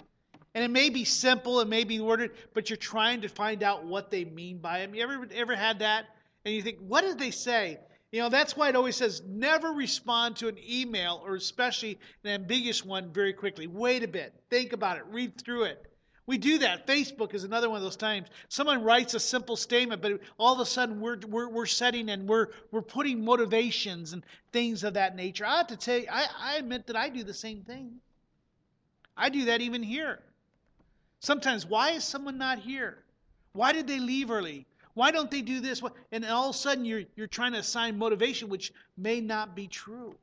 And 0.57 0.65
it 0.65 0.71
may 0.73 0.91
be 0.91 1.05
simple, 1.05 1.61
it 1.61 1.69
may 1.69 1.85
be 1.85 2.01
worded, 2.01 2.33
but 2.55 2.71
you're 2.71 2.77
trying 2.77 3.21
to 3.21 3.29
find 3.29 3.62
out 3.62 3.85
what 3.85 4.11
they 4.11 4.25
mean 4.25 4.59
by 4.59 4.81
it. 4.81 4.93
You 4.93 5.05
ever 5.05 5.29
ever 5.33 5.55
had 5.55 5.79
that? 5.79 6.07
And 6.45 6.53
you 6.53 6.62
think, 6.62 6.79
what 6.81 7.03
did 7.03 7.21
they 7.21 7.31
say? 7.31 7.79
You 8.12 8.23
know, 8.23 8.29
that's 8.29 8.57
why 8.57 8.69
it 8.69 8.77
always 8.77 8.97
says 8.97 9.23
never 9.27 9.69
respond 9.73 10.37
to 10.37 10.49
an 10.49 10.59
email 10.69 11.23
or 11.25 11.35
especially 11.35 11.99
an 12.25 12.31
ambiguous 12.31 12.85
one 12.85 13.12
very 13.12 13.33
quickly. 13.33 13.66
Wait 13.66 14.03
a 14.03 14.09
bit, 14.09 14.33
think 14.49 14.73
about 14.73 14.97
it, 14.99 15.05
read 15.11 15.40
through 15.40 15.64
it. 15.64 15.83
We 16.27 16.38
do 16.38 16.59
that. 16.59 16.88
Facebook 16.88 17.35
is 17.35 17.45
another 17.45 17.71
one 17.71 17.77
of 17.77 17.85
those 17.85 17.97
times. 17.97 18.27
Someone 18.49 18.83
writes 18.83 19.14
a 19.14 19.21
simple 19.21 19.55
statement, 19.55 20.03
but 20.03 20.21
all 20.38 20.55
of 20.55 20.59
a 20.61 20.66
sudden 20.66 21.01
we're, 21.01 21.19
we're, 21.29 21.49
we're 21.49 21.66
setting 21.66 22.09
and 22.09 22.29
we're, 22.29 22.49
we're 22.73 22.83
putting 22.83 23.25
motivations 23.25 24.12
and 24.12 24.25
things 24.53 24.83
of 24.83 24.95
that 24.95 25.14
nature. 25.14 25.47
I 25.47 25.59
have 25.59 25.69
to 25.69 25.77
tell 25.77 25.99
you, 25.99 26.07
I, 26.11 26.27
I 26.40 26.57
admit 26.57 26.88
that 26.88 26.97
I 26.97 27.11
do 27.11 27.23
the 27.23 27.35
same 27.35 27.62
thing. 27.62 28.01
I 29.16 29.29
do 29.29 29.47
that 29.47 29.61
even 29.61 29.85
here. 29.85 30.19
Sometimes, 31.21 31.64
why 31.64 31.92
is 31.92 32.05
someone 32.05 32.38
not 32.38 32.59
here? 32.59 32.99
Why 33.53 33.73
did 33.73 33.87
they 33.87 34.01
leave 34.01 34.31
early? 34.31 34.66
Why 34.97 35.11
don't 35.11 35.31
they 35.31 35.43
do 35.43 35.61
this? 35.61 35.83
And 36.11 36.25
all 36.25 36.49
of 36.49 36.55
a 36.55 36.59
sudden 36.59 36.87
you're, 36.87 37.03
you're 37.17 37.27
trying 37.27 37.53
to 37.53 37.59
assign 37.59 37.99
motivation, 37.99 38.49
which 38.49 38.73
may 38.97 39.21
not 39.21 39.55
be 39.55 39.67
true. 39.67 40.17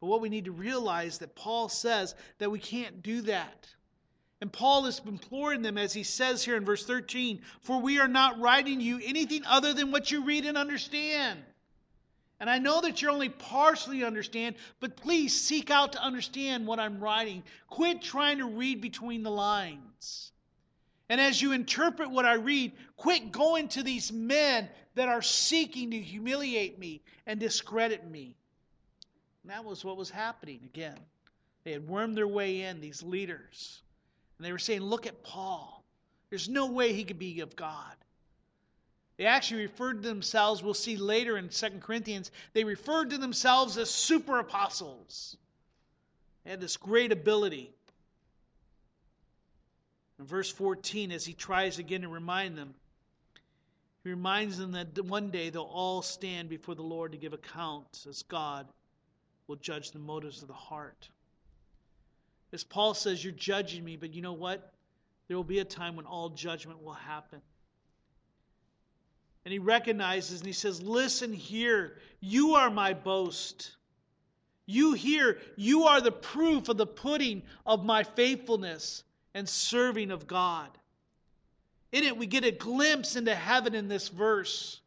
But 0.00 0.06
what 0.06 0.20
we 0.20 0.28
need 0.28 0.44
to 0.44 0.52
realize 0.52 1.18
that 1.18 1.34
Paul 1.34 1.68
says 1.68 2.14
that 2.38 2.48
we 2.48 2.60
can't 2.60 3.02
do 3.02 3.22
that. 3.22 3.66
And 4.40 4.52
Paul 4.52 4.86
is 4.86 5.02
imploring 5.04 5.62
them, 5.62 5.78
as 5.78 5.92
he 5.92 6.04
says 6.04 6.44
here 6.44 6.56
in 6.56 6.64
verse 6.64 6.86
13, 6.86 7.40
for 7.60 7.80
we 7.80 7.98
are 7.98 8.06
not 8.06 8.38
writing 8.38 8.80
you 8.80 9.00
anything 9.04 9.44
other 9.44 9.74
than 9.74 9.90
what 9.90 10.12
you 10.12 10.22
read 10.22 10.46
and 10.46 10.56
understand. 10.56 11.42
And 12.38 12.48
I 12.48 12.58
know 12.58 12.80
that 12.82 13.02
you're 13.02 13.10
only 13.10 13.30
partially 13.30 14.04
understand, 14.04 14.54
but 14.78 14.96
please 14.96 15.38
seek 15.38 15.72
out 15.72 15.94
to 15.94 16.00
understand 16.00 16.68
what 16.68 16.78
I'm 16.78 17.00
writing. 17.00 17.42
Quit 17.68 18.00
trying 18.00 18.38
to 18.38 18.46
read 18.46 18.80
between 18.80 19.24
the 19.24 19.30
lines. 19.32 20.30
And 21.10 21.20
as 21.20 21.42
you 21.42 21.50
interpret 21.50 22.12
what 22.12 22.24
I 22.24 22.34
read, 22.34 22.70
quit 22.96 23.32
going 23.32 23.66
to 23.70 23.82
these 23.82 24.12
men 24.12 24.68
that 24.94 25.08
are 25.08 25.22
seeking 25.22 25.90
to 25.90 26.00
humiliate 26.00 26.78
me 26.78 27.02
and 27.26 27.40
discredit 27.40 28.08
me. 28.08 28.36
And 29.42 29.50
that 29.50 29.64
was 29.64 29.84
what 29.84 29.96
was 29.96 30.08
happening 30.08 30.60
again. 30.64 30.98
They 31.64 31.72
had 31.72 31.88
wormed 31.88 32.16
their 32.16 32.28
way 32.28 32.62
in, 32.62 32.80
these 32.80 33.02
leaders. 33.02 33.82
And 34.38 34.46
they 34.46 34.52
were 34.52 34.58
saying, 34.58 34.82
Look 34.82 35.08
at 35.08 35.24
Paul. 35.24 35.84
There's 36.28 36.48
no 36.48 36.66
way 36.66 36.92
he 36.92 37.02
could 37.02 37.18
be 37.18 37.40
of 37.40 37.56
God. 37.56 37.96
They 39.16 39.26
actually 39.26 39.62
referred 39.62 40.04
to 40.04 40.08
themselves, 40.08 40.62
we'll 40.62 40.74
see 40.74 40.96
later 40.96 41.36
in 41.36 41.48
2 41.48 41.70
Corinthians, 41.80 42.30
they 42.52 42.62
referred 42.62 43.10
to 43.10 43.18
themselves 43.18 43.76
as 43.78 43.90
super 43.90 44.38
apostles. 44.38 45.36
They 46.44 46.50
had 46.50 46.60
this 46.60 46.76
great 46.76 47.10
ability. 47.10 47.74
In 50.20 50.26
verse 50.26 50.52
14, 50.52 51.12
as 51.12 51.24
he 51.24 51.32
tries 51.32 51.78
again 51.78 52.02
to 52.02 52.08
remind 52.08 52.56
them, 52.58 52.74
he 54.04 54.10
reminds 54.10 54.58
them 54.58 54.72
that 54.72 55.02
one 55.06 55.30
day 55.30 55.48
they'll 55.48 55.62
all 55.62 56.02
stand 56.02 56.50
before 56.50 56.74
the 56.74 56.82
Lord 56.82 57.12
to 57.12 57.18
give 57.18 57.32
account 57.32 58.04
as 58.06 58.22
God 58.24 58.66
will 59.46 59.56
judge 59.56 59.92
the 59.92 59.98
motives 59.98 60.42
of 60.42 60.48
the 60.48 60.54
heart. 60.54 61.08
As 62.52 62.64
Paul 62.64 62.92
says, 62.92 63.24
You're 63.24 63.32
judging 63.32 63.82
me, 63.82 63.96
but 63.96 64.12
you 64.12 64.20
know 64.20 64.34
what? 64.34 64.74
There 65.26 65.38
will 65.38 65.44
be 65.44 65.60
a 65.60 65.64
time 65.64 65.96
when 65.96 66.04
all 66.04 66.28
judgment 66.28 66.82
will 66.82 66.92
happen. 66.92 67.40
And 69.46 69.52
he 69.52 69.58
recognizes 69.58 70.40
and 70.40 70.46
he 70.46 70.52
says, 70.52 70.82
Listen 70.82 71.32
here, 71.32 71.96
you 72.20 72.56
are 72.56 72.68
my 72.68 72.92
boast. 72.92 73.74
You 74.66 74.92
here, 74.92 75.38
you 75.56 75.84
are 75.84 76.02
the 76.02 76.12
proof 76.12 76.68
of 76.68 76.76
the 76.76 76.86
pudding 76.86 77.42
of 77.64 77.86
my 77.86 78.02
faithfulness 78.04 79.02
and 79.34 79.48
serving 79.48 80.10
of 80.10 80.26
God. 80.26 80.68
In 81.92 82.04
it, 82.04 82.16
we 82.16 82.26
get 82.26 82.44
a 82.44 82.50
glimpse 82.50 83.16
into 83.16 83.34
heaven 83.34 83.74
in 83.74 83.88
this 83.88 84.08
verse. 84.08 84.80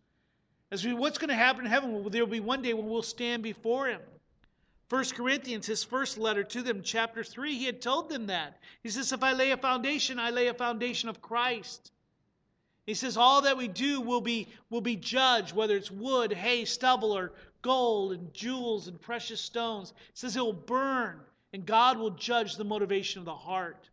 As 0.72 0.86
we, 0.86 0.94
what's 0.94 1.18
going 1.18 1.30
to 1.30 1.36
happen 1.36 1.66
in 1.66 1.72
heaven? 1.72 2.10
There 2.10 2.24
will 2.24 2.32
be 2.32 2.40
one 2.40 2.62
day 2.62 2.74
when 2.74 2.90
we'll 2.90 3.02
stand 3.02 3.44
before 3.44 3.88
Him. 3.88 4.02
First 4.90 5.16
Corinthians, 5.16 5.66
his 5.66 5.84
first 5.84 6.18
letter 6.18 6.44
to 6.44 6.62
them, 6.62 6.82
chapter 6.84 7.24
3, 7.24 7.58
he 7.58 7.66
had 7.66 7.82
told 7.82 8.10
them 8.10 8.28
that. 8.28 8.60
He 8.84 8.90
says, 8.90 9.12
If 9.12 9.24
I 9.24 9.34
lay 9.34 9.52
a 9.52 9.58
foundation, 9.58 10.20
I 10.20 10.30
lay 10.30 10.48
a 10.48 10.54
foundation 10.54 11.10
of 11.10 11.22
Christ. 11.22 11.92
He 12.86 12.94
says, 12.94 13.18
All 13.18 13.42
that 13.42 13.58
we 13.58 13.68
do 13.68 14.02
will 14.02 14.22
be, 14.22 14.50
will 14.70 14.82
be 14.82 14.96
judged, 14.96 15.56
whether 15.56 15.76
it's 15.76 15.90
wood, 15.90 16.34
hay, 16.34 16.66
stubble, 16.66 17.12
or 17.12 17.32
gold, 17.62 18.12
and 18.12 18.34
jewels, 18.34 18.88
and 18.88 19.02
precious 19.02 19.42
stones. 19.42 19.94
He 19.98 20.12
says 20.14 20.36
it 20.36 20.42
will 20.42 20.54
burn, 20.54 21.20
and 21.54 21.66
God 21.66 21.98
will 21.98 22.12
judge 22.12 22.56
the 22.56 22.64
motivation 22.64 23.20
of 23.20 23.26
the 23.26 23.36
heart. 23.36 23.90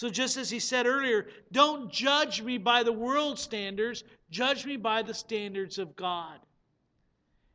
So, 0.00 0.08
just 0.08 0.38
as 0.38 0.48
he 0.48 0.60
said 0.60 0.86
earlier, 0.86 1.26
don't 1.52 1.92
judge 1.92 2.40
me 2.40 2.56
by 2.56 2.84
the 2.84 2.90
world 2.90 3.38
standards, 3.38 4.02
judge 4.30 4.64
me 4.64 4.78
by 4.78 5.02
the 5.02 5.12
standards 5.12 5.78
of 5.78 5.94
God. 5.94 6.40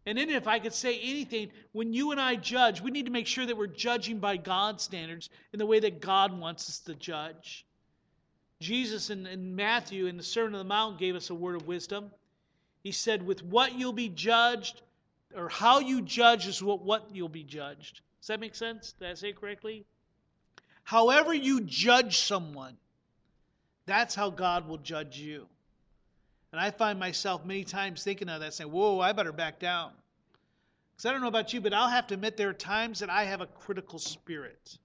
And 0.05 0.15
then, 0.15 0.29
if 0.29 0.47
I 0.47 0.60
could 0.60 0.75
say 0.75 0.99
anything, 0.99 1.49
when 1.71 1.91
you 1.91 2.12
and 2.12 2.21
I 2.21 2.36
judge, 2.36 2.81
we 2.81 2.91
need 2.91 3.08
to 3.08 3.12
make 3.12 3.25
sure 3.25 3.47
that 3.47 3.58
we're 3.58 3.65
judging 3.65 4.19
by 4.19 4.38
God's 4.38 4.84
standards 4.84 5.31
in 5.53 5.58
the 5.58 5.65
way 5.65 5.79
that 5.79 6.01
God 6.01 6.38
wants 6.38 6.69
us 6.69 6.79
to 6.81 6.93
judge. 6.93 7.65
Jesus 8.60 9.10
in, 9.10 9.25
in 9.25 9.55
Matthew, 9.55 10.05
in 10.05 10.15
the 10.15 10.21
Sermon 10.21 10.53
on 10.53 10.60
the 10.60 10.69
Mount, 10.69 10.99
gave 10.99 11.15
us 11.15 11.31
a 11.31 11.34
word 11.34 11.55
of 11.55 11.65
wisdom. 11.65 12.12
He 12.84 12.91
said, 12.91 13.25
With 13.25 13.41
what 13.41 13.73
you'll 13.73 13.91
be 13.91 14.10
judged, 14.10 14.84
or 15.36 15.49
how 15.49 15.79
you 15.79 15.99
judge, 15.99 16.45
is 16.45 16.62
what, 16.62 16.84
what 16.84 17.08
you'll 17.12 17.27
be 17.27 17.43
judged. 17.43 18.01
Does 18.21 18.27
that 18.27 18.39
make 18.39 18.53
sense? 18.53 18.91
Did 18.91 19.10
I 19.10 19.13
say 19.15 19.29
it 19.29 19.41
correctly? 19.41 19.88
However, 20.85 21.33
you 21.33 21.61
judge 21.61 22.19
someone, 22.19 22.77
that's 23.87 24.15
how 24.15 24.29
God 24.29 24.67
will 24.67 24.77
judge 24.77 25.17
you. 25.17 25.47
And 26.51 26.61
I 26.61 26.71
find 26.71 26.99
myself 26.99 27.43
many 27.43 27.63
times 27.63 28.03
thinking 28.03 28.29
of 28.29 28.39
that, 28.39 28.53
saying, 28.53 28.71
Whoa, 28.71 28.99
I 28.99 29.11
better 29.11 29.31
back 29.31 29.59
down. 29.59 29.91
Because 30.93 31.07
I 31.07 31.11
don't 31.11 31.21
know 31.21 31.27
about 31.27 31.51
you, 31.53 31.59
but 31.59 31.73
I'll 31.73 31.89
have 31.89 32.07
to 32.07 32.13
admit 32.13 32.37
there 32.37 32.49
are 32.49 32.53
times 32.53 32.99
that 32.99 33.09
I 33.09 33.25
have 33.25 33.41
a 33.41 33.47
critical 33.47 33.99
spirit. 33.99 34.77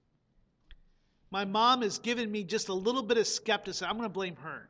My 1.31 1.45
mom 1.45 1.83
has 1.83 1.99
given 1.99 2.33
me 2.33 2.45
just 2.45 2.69
a 2.69 2.75
little 2.75 3.03
bit 3.03 3.19
of 3.19 3.27
skepticism. 3.27 3.89
I'm 3.89 3.97
going 3.97 4.09
to 4.09 4.13
blame 4.13 4.37
her. 4.37 4.69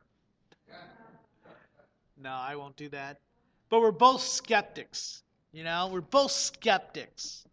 No, 2.21 2.29
I 2.29 2.55
won't 2.57 2.75
do 2.75 2.89
that. 2.89 3.19
But 3.69 3.79
we're 3.79 3.91
both 3.91 4.21
skeptics. 4.21 5.23
You 5.53 5.63
know, 5.63 5.89
we're 5.91 6.01
both 6.01 6.31
skeptics. 6.31 7.45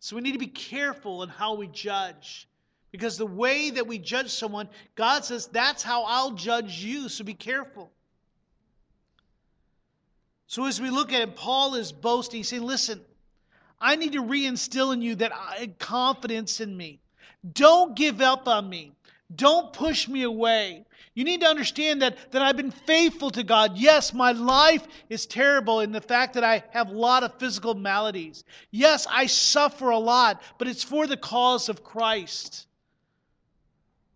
So 0.00 0.16
we 0.16 0.22
need 0.22 0.32
to 0.32 0.38
be 0.38 0.48
careful 0.48 1.22
in 1.22 1.28
how 1.28 1.54
we 1.54 1.68
judge. 1.68 2.47
Because 2.98 3.16
the 3.16 3.26
way 3.26 3.70
that 3.70 3.86
we 3.86 4.00
judge 4.00 4.30
someone, 4.30 4.68
God 4.96 5.24
says, 5.24 5.46
that's 5.46 5.84
how 5.84 6.02
I'll 6.02 6.32
judge 6.32 6.82
you. 6.82 7.08
So 7.08 7.22
be 7.22 7.32
careful. 7.32 7.92
So 10.48 10.64
as 10.64 10.80
we 10.80 10.90
look 10.90 11.12
at 11.12 11.22
it, 11.22 11.36
Paul 11.36 11.76
is 11.76 11.92
boasting, 11.92 12.42
saying, 12.42 12.64
Listen, 12.64 13.00
I 13.80 13.94
need 13.94 14.14
to 14.14 14.22
reinstill 14.22 14.92
in 14.92 15.00
you 15.00 15.14
that 15.16 15.78
confidence 15.78 16.60
in 16.60 16.76
me. 16.76 16.98
Don't 17.52 17.94
give 17.94 18.20
up 18.20 18.48
on 18.48 18.68
me. 18.68 18.94
Don't 19.32 19.72
push 19.72 20.08
me 20.08 20.22
away. 20.22 20.84
You 21.14 21.24
need 21.24 21.42
to 21.42 21.46
understand 21.46 22.02
that, 22.02 22.16
that 22.32 22.42
I've 22.42 22.56
been 22.56 22.70
faithful 22.70 23.30
to 23.32 23.42
God. 23.42 23.76
Yes, 23.76 24.14
my 24.14 24.32
life 24.32 24.86
is 25.08 25.26
terrible 25.26 25.80
in 25.80 25.92
the 25.92 26.00
fact 26.00 26.34
that 26.34 26.44
I 26.44 26.64
have 26.70 26.88
a 26.88 26.94
lot 26.94 27.22
of 27.22 27.38
physical 27.38 27.74
maladies. 27.74 28.42
Yes, 28.70 29.06
I 29.08 29.26
suffer 29.26 29.90
a 29.90 29.98
lot, 29.98 30.42
but 30.58 30.66
it's 30.66 30.84
for 30.84 31.06
the 31.06 31.16
cause 31.16 31.68
of 31.68 31.84
Christ. 31.84 32.67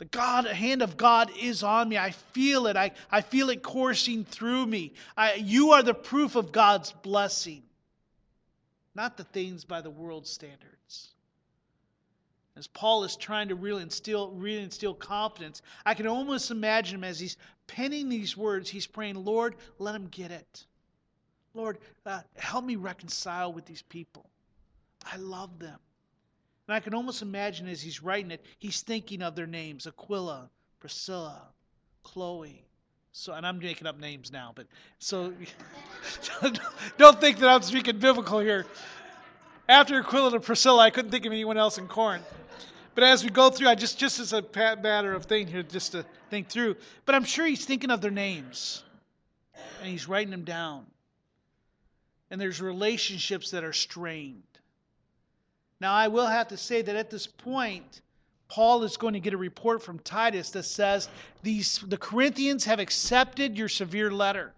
The 0.03 0.09
God, 0.09 0.47
hand 0.47 0.83
of 0.83 0.97
God 0.97 1.31
is 1.41 1.63
on 1.63 1.89
me. 1.89 1.97
I 1.97 2.11
feel 2.11 2.67
it. 2.67 2.77
I, 2.77 2.91
I 3.09 3.21
feel 3.21 3.51
it 3.51 3.63
coursing 3.63 4.25
through 4.25 4.67
me. 4.67 4.95
I, 5.17 5.35
you 5.35 5.75
are 5.75 5.83
the 5.85 5.95
proof 5.95 6.35
of 6.35 6.51
God's 6.51 6.91
blessing, 6.91 7.63
not 8.97 9.17
the 9.17 9.23
things 9.23 9.65
by 9.65 9.81
the 9.81 9.91
world's 9.91 10.29
standards. 10.29 11.13
As 12.57 12.67
Paul 12.67 13.05
is 13.05 13.15
trying 13.15 13.51
to 13.51 13.55
really 13.55 13.81
instill, 13.81 14.33
really 14.33 14.65
instill 14.65 14.93
confidence, 14.93 15.63
I 15.87 15.95
can 15.95 16.09
almost 16.09 16.51
imagine 16.51 16.97
him 16.97 17.05
as 17.05 17.21
he's 17.21 17.37
penning 17.69 18.09
these 18.09 18.37
words, 18.37 18.69
he's 18.69 18.89
praying, 18.89 19.25
Lord, 19.25 19.55
let 19.79 19.95
him 19.95 20.09
get 20.09 20.33
it. 20.33 20.67
Lord, 21.55 21.79
uh, 22.05 22.23
help 22.35 22.65
me 22.65 22.75
reconcile 22.75 23.53
with 23.53 23.67
these 23.67 23.83
people. 23.83 24.29
I 25.05 25.19
love 25.19 25.61
them. 25.61 25.79
And 26.69 26.75
I 26.75 26.81
can 26.81 26.95
almost 26.95 27.23
imagine 27.23 27.69
as 27.69 27.83
he's 27.83 28.03
writing 28.03 28.31
it, 28.31 28.45
he's 28.59 28.81
thinking 28.83 29.23
of 29.23 29.35
their 29.35 29.47
names 29.47 29.87
Aquila, 29.87 30.49
Priscilla, 30.81 31.43
Chloe. 32.03 32.65
So, 33.13 33.35
and 33.35 33.47
I'm 33.47 33.59
making 33.59 33.87
up 33.87 33.99
names 33.99 34.33
now, 34.33 34.53
but 34.55 34.67
so 34.99 35.35
don't 36.97 37.21
think 37.21 37.39
that 37.39 37.49
I'm 37.49 37.63
speaking 37.63 37.99
biblical 37.99 38.39
here. 38.39 38.65
After 39.69 39.99
Aquila 39.99 40.33
and 40.35 40.43
Priscilla, 40.43 40.83
I 40.83 40.91
couldn't 40.91 41.11
think 41.11 41.27
of 41.27 41.33
anyone 41.33 41.59
else 41.59 41.79
in 41.79 41.89
Corinth. 41.89 42.27
But 42.95 43.05
as 43.05 43.25
we 43.25 43.31
go 43.31 43.51
through, 43.51 43.69
I 43.69 43.75
just 43.75 43.99
just 43.99 44.19
as 44.19 44.33
a 44.33 44.43
matter 44.83 45.13
of 45.15 45.25
thing 45.27 45.47
here, 45.47 45.63
just 45.63 45.93
to 45.93 46.05
think 46.31 46.49
through. 46.49 46.77
But 47.05 47.15
I'm 47.15 47.25
sure 47.25 47.47
he's 47.47 47.65
thinking 47.65 47.91
of 47.91 48.01
their 48.01 48.11
names, 48.11 48.83
and 49.81 49.91
he's 49.91 50.09
writing 50.09 50.31
them 50.31 50.45
down. 50.45 50.87
And 52.31 52.41
there's 52.41 52.61
relationships 52.61 53.51
that 53.51 53.65
are 53.65 53.73
strained. 53.73 54.43
Now, 55.83 55.95
I 55.95 56.07
will 56.07 56.29
have 56.29 56.47
to 56.49 56.57
say 56.57 56.81
that 56.81 56.95
at 56.95 57.11
this 57.11 57.27
point, 57.27 58.03
Paul 58.47 58.85
is 58.85 58.97
going 58.97 59.15
to 59.15 59.21
get 59.21 59.35
a 59.35 59.37
report 59.37 59.83
from 59.83 59.99
Titus 59.99 60.51
that 60.51 60.63
says 60.63 61.09
these 61.43 61.79
the 61.79 61.97
Corinthians 61.97 62.65
have 62.67 62.79
accepted 62.79 63.59
your 63.59 63.69
severe 63.69 64.09
letter 64.09 64.53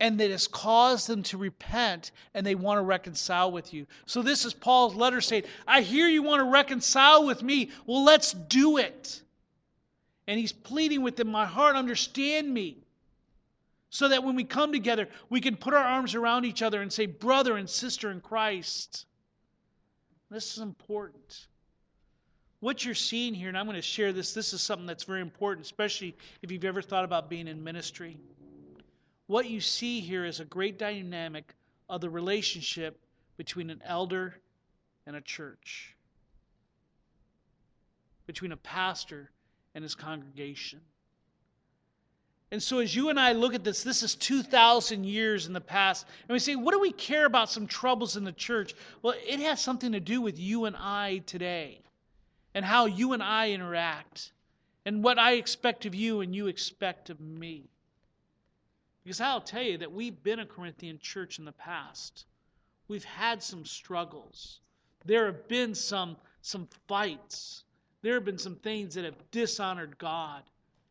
and 0.00 0.18
that 0.18 0.32
has 0.32 0.48
caused 0.48 1.06
them 1.06 1.22
to 1.22 1.38
repent 1.38 2.10
and 2.34 2.44
they 2.44 2.56
want 2.56 2.78
to 2.78 2.82
reconcile 2.82 3.52
with 3.52 3.72
you. 3.72 3.86
So 4.04 4.20
this 4.20 4.44
is 4.44 4.52
Paul's 4.52 4.96
letter 4.96 5.20
saying, 5.20 5.44
I 5.64 5.82
hear 5.82 6.08
you 6.08 6.24
want 6.24 6.40
to 6.40 6.50
reconcile 6.50 7.24
with 7.24 7.44
me. 7.44 7.70
Well, 7.86 8.02
let's 8.02 8.32
do 8.32 8.78
it. 8.78 9.22
And 10.26 10.40
he's 10.40 10.50
pleading 10.50 11.02
with 11.02 11.14
them, 11.14 11.30
my 11.30 11.46
heart, 11.46 11.76
understand 11.76 12.52
me. 12.52 12.78
So 13.90 14.08
that 14.08 14.24
when 14.24 14.34
we 14.34 14.42
come 14.42 14.72
together, 14.72 15.06
we 15.28 15.40
can 15.40 15.54
put 15.54 15.72
our 15.72 15.84
arms 15.84 16.16
around 16.16 16.46
each 16.46 16.62
other 16.62 16.82
and 16.82 16.92
say, 16.92 17.06
brother 17.06 17.56
and 17.56 17.70
sister 17.70 18.10
in 18.10 18.20
Christ. 18.20 19.06
This 20.30 20.52
is 20.52 20.62
important. 20.62 21.46
What 22.60 22.84
you're 22.84 22.94
seeing 22.94 23.34
here, 23.34 23.48
and 23.48 23.58
I'm 23.58 23.66
going 23.66 23.76
to 23.76 23.82
share 23.82 24.12
this, 24.12 24.32
this 24.32 24.52
is 24.52 24.62
something 24.62 24.86
that's 24.86 25.04
very 25.04 25.22
important, 25.22 25.66
especially 25.66 26.14
if 26.42 26.52
you've 26.52 26.64
ever 26.64 26.82
thought 26.82 27.04
about 27.04 27.28
being 27.28 27.48
in 27.48 27.64
ministry. 27.64 28.16
What 29.26 29.48
you 29.48 29.60
see 29.60 30.00
here 30.00 30.24
is 30.24 30.40
a 30.40 30.44
great 30.44 30.78
dynamic 30.78 31.54
of 31.88 32.00
the 32.00 32.10
relationship 32.10 33.00
between 33.36 33.70
an 33.70 33.80
elder 33.84 34.34
and 35.06 35.16
a 35.16 35.20
church, 35.20 35.96
between 38.26 38.52
a 38.52 38.56
pastor 38.56 39.30
and 39.74 39.82
his 39.82 39.94
congregation. 39.94 40.80
And 42.52 42.60
so, 42.60 42.80
as 42.80 42.96
you 42.96 43.10
and 43.10 43.20
I 43.20 43.32
look 43.32 43.54
at 43.54 43.62
this, 43.62 43.84
this 43.84 44.02
is 44.02 44.16
2,000 44.16 45.04
years 45.04 45.46
in 45.46 45.52
the 45.52 45.60
past, 45.60 46.04
and 46.22 46.32
we 46.32 46.40
say, 46.40 46.56
what 46.56 46.72
do 46.72 46.80
we 46.80 46.90
care 46.90 47.24
about 47.24 47.48
some 47.48 47.68
troubles 47.68 48.16
in 48.16 48.24
the 48.24 48.32
church? 48.32 48.74
Well, 49.02 49.14
it 49.24 49.38
has 49.38 49.60
something 49.60 49.92
to 49.92 50.00
do 50.00 50.20
with 50.20 50.36
you 50.36 50.64
and 50.64 50.76
I 50.76 51.22
today, 51.26 51.80
and 52.54 52.64
how 52.64 52.86
you 52.86 53.12
and 53.12 53.22
I 53.22 53.52
interact, 53.52 54.32
and 54.84 55.04
what 55.04 55.16
I 55.16 55.34
expect 55.34 55.86
of 55.86 55.94
you 55.94 56.22
and 56.22 56.34
you 56.34 56.48
expect 56.48 57.08
of 57.08 57.20
me. 57.20 57.70
Because 59.04 59.20
I'll 59.20 59.40
tell 59.40 59.62
you 59.62 59.78
that 59.78 59.92
we've 59.92 60.20
been 60.20 60.40
a 60.40 60.46
Corinthian 60.46 60.98
church 60.98 61.38
in 61.38 61.44
the 61.44 61.52
past. 61.52 62.26
We've 62.88 63.04
had 63.04 63.44
some 63.44 63.64
struggles. 63.64 64.58
There 65.04 65.26
have 65.26 65.46
been 65.46 65.76
some, 65.76 66.16
some 66.42 66.68
fights. 66.88 67.62
There 68.02 68.14
have 68.14 68.24
been 68.24 68.38
some 68.38 68.56
things 68.56 68.94
that 68.94 69.04
have 69.04 69.30
dishonored 69.30 69.96
God 69.98 70.42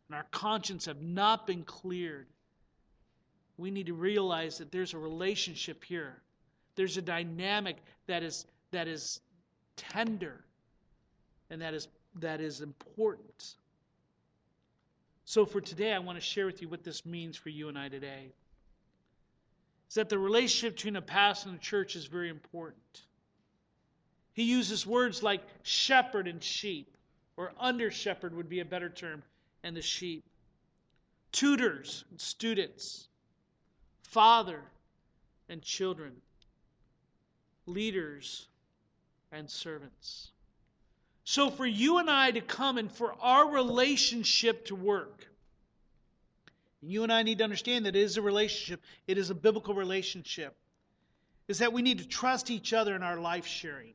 and 0.10 0.16
our 0.16 0.26
conscience 0.32 0.86
have 0.86 1.02
not 1.02 1.46
been 1.46 1.64
cleared, 1.64 2.26
we 3.58 3.70
need 3.70 3.86
to 3.86 3.94
realize 3.94 4.58
that 4.58 4.72
there's 4.72 4.94
a 4.94 4.98
relationship 4.98 5.84
here. 5.84 6.16
There's 6.76 6.98
a 6.98 7.02
dynamic 7.02 7.78
that 8.08 8.24
is 8.24 8.46
that 8.72 8.88
is 8.88 9.20
tender 9.76 10.44
and 11.50 11.62
that 11.62 11.74
is 11.74 11.88
that 12.16 12.42
is 12.42 12.62
important. 12.62 13.56
So 15.26 15.46
for 15.46 15.62
today 15.62 15.94
I 15.94 16.00
want 16.00 16.18
to 16.18 16.24
share 16.24 16.48
with 16.48 16.62
you 16.62 16.70
what 16.70 16.84
this 16.84 17.06
means 17.06 17.38
for 17.38 17.50
you 17.50 17.70
and 17.70 17.78
I 17.78 17.90
today. 17.90 18.32
Is 19.90 19.96
that 19.96 20.10
the 20.10 20.18
relationship 20.18 20.76
between 20.76 20.96
a 20.96 21.02
pastor 21.02 21.50
and 21.50 21.60
a 21.60 21.62
church 21.62 21.96
is 21.96 22.06
very 22.06 22.30
important. 22.30 23.04
He 24.34 24.44
uses 24.44 24.88
words 24.88 25.22
like 25.22 25.42
shepherd 25.64 26.28
and 26.28 26.42
sheep, 26.42 26.96
or 27.36 27.52
under 27.60 27.92
shepherd 27.92 28.36
would 28.36 28.50
be 28.50 28.62
a 28.62 28.66
better 28.66 28.90
term 28.90 29.24
and 29.64 29.76
the 29.76 29.82
sheep, 29.82 30.24
tutors 31.32 32.06
and 32.10 32.20
students, 32.20 33.08
father 34.04 34.62
and 35.50 35.62
children, 35.62 36.14
leaders 37.66 38.48
and 39.32 39.50
servants. 39.50 40.32
So, 41.24 41.52
for 41.52 41.66
you 41.66 42.00
and 42.00 42.10
I 42.10 42.32
to 42.32 42.42
come 42.42 42.78
and 42.78 42.92
for 42.92 43.14
our 43.22 43.52
relationship 43.52 44.66
to 44.66 44.76
work, 44.76 45.28
you 46.82 47.04
and 47.04 47.12
I 47.12 47.24
need 47.24 47.40
to 47.40 47.44
understand 47.44 47.86
that 47.86 47.96
it 47.96 48.02
is 48.02 48.18
a 48.18 48.22
relationship, 48.22 48.82
it 49.08 49.18
is 49.18 49.30
a 49.30 49.36
biblical 49.36 49.74
relationship, 49.74 50.56
is 51.48 51.60
that 51.60 51.74
we 51.74 51.82
need 51.82 52.00
to 52.00 52.08
trust 52.08 52.50
each 52.50 52.74
other 52.74 52.96
in 52.96 53.04
our 53.04 53.20
life 53.20 53.46
sharing. 53.46 53.94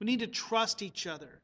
We 0.00 0.06
need 0.06 0.20
to 0.20 0.26
trust 0.26 0.82
each 0.82 1.06
other. 1.06 1.40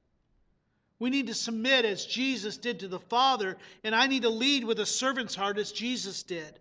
We 1.03 1.11
need 1.11 1.27
to 1.27 1.35
submit 1.35 1.85
as 1.85 2.07
Jesus 2.07 2.57
did 2.57 2.79
to 2.79 2.87
the 2.87 3.01
Father, 3.01 3.57
and 3.83 3.93
I 3.93 4.07
need 4.07 4.23
to 4.23 4.29
lead 4.29 4.63
with 4.63 4.79
a 4.79 4.87
servant's 4.87 5.35
heart 5.35 5.59
as 5.59 5.73
Jesus 5.73 6.23
did. 6.23 6.61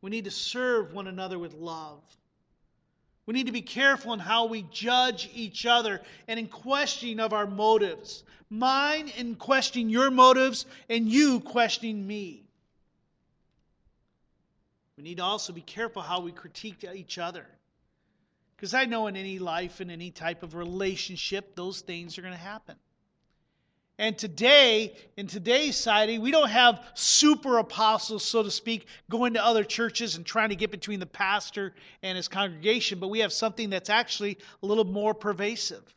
We 0.00 0.10
need 0.10 0.24
to 0.24 0.32
serve 0.32 0.92
one 0.92 1.06
another 1.06 1.38
with 1.38 1.54
love. 1.54 2.00
We 3.24 3.34
need 3.34 3.46
to 3.46 3.52
be 3.52 3.62
careful 3.62 4.12
in 4.12 4.18
how 4.18 4.46
we 4.46 4.66
judge 4.72 5.30
each 5.36 5.66
other 5.66 6.00
and 6.26 6.36
in 6.36 6.48
questioning 6.48 7.20
of 7.20 7.32
our 7.32 7.46
motives. 7.46 8.24
Mine 8.50 9.12
in 9.16 9.36
questioning 9.36 9.88
your 9.88 10.10
motives, 10.10 10.66
and 10.88 11.08
you 11.08 11.38
questioning 11.38 12.04
me. 12.04 12.42
We 14.96 15.04
need 15.04 15.18
to 15.18 15.22
also 15.22 15.52
be 15.52 15.60
careful 15.60 16.02
how 16.02 16.22
we 16.22 16.32
critique 16.32 16.84
each 16.92 17.18
other. 17.18 17.46
Because 18.56 18.74
I 18.74 18.86
know 18.86 19.06
in 19.06 19.14
any 19.14 19.38
life, 19.38 19.80
in 19.80 19.90
any 19.90 20.10
type 20.10 20.42
of 20.42 20.56
relationship, 20.56 21.54
those 21.54 21.82
things 21.82 22.18
are 22.18 22.22
going 22.22 22.34
to 22.34 22.40
happen. 22.40 22.74
And 24.02 24.18
today, 24.18 24.96
in 25.16 25.28
today's 25.28 25.76
society, 25.76 26.18
we 26.18 26.32
don't 26.32 26.48
have 26.48 26.84
super 26.94 27.58
apostles, 27.58 28.24
so 28.24 28.42
to 28.42 28.50
speak, 28.50 28.86
going 29.08 29.32
to 29.34 29.44
other 29.44 29.62
churches 29.62 30.16
and 30.16 30.26
trying 30.26 30.48
to 30.48 30.56
get 30.56 30.72
between 30.72 30.98
the 30.98 31.06
pastor 31.06 31.72
and 32.02 32.16
his 32.16 32.26
congregation, 32.26 32.98
but 32.98 33.10
we 33.10 33.20
have 33.20 33.32
something 33.32 33.70
that's 33.70 33.90
actually 33.90 34.38
a 34.60 34.66
little 34.66 34.82
more 34.84 35.14
pervasive. 35.14 35.94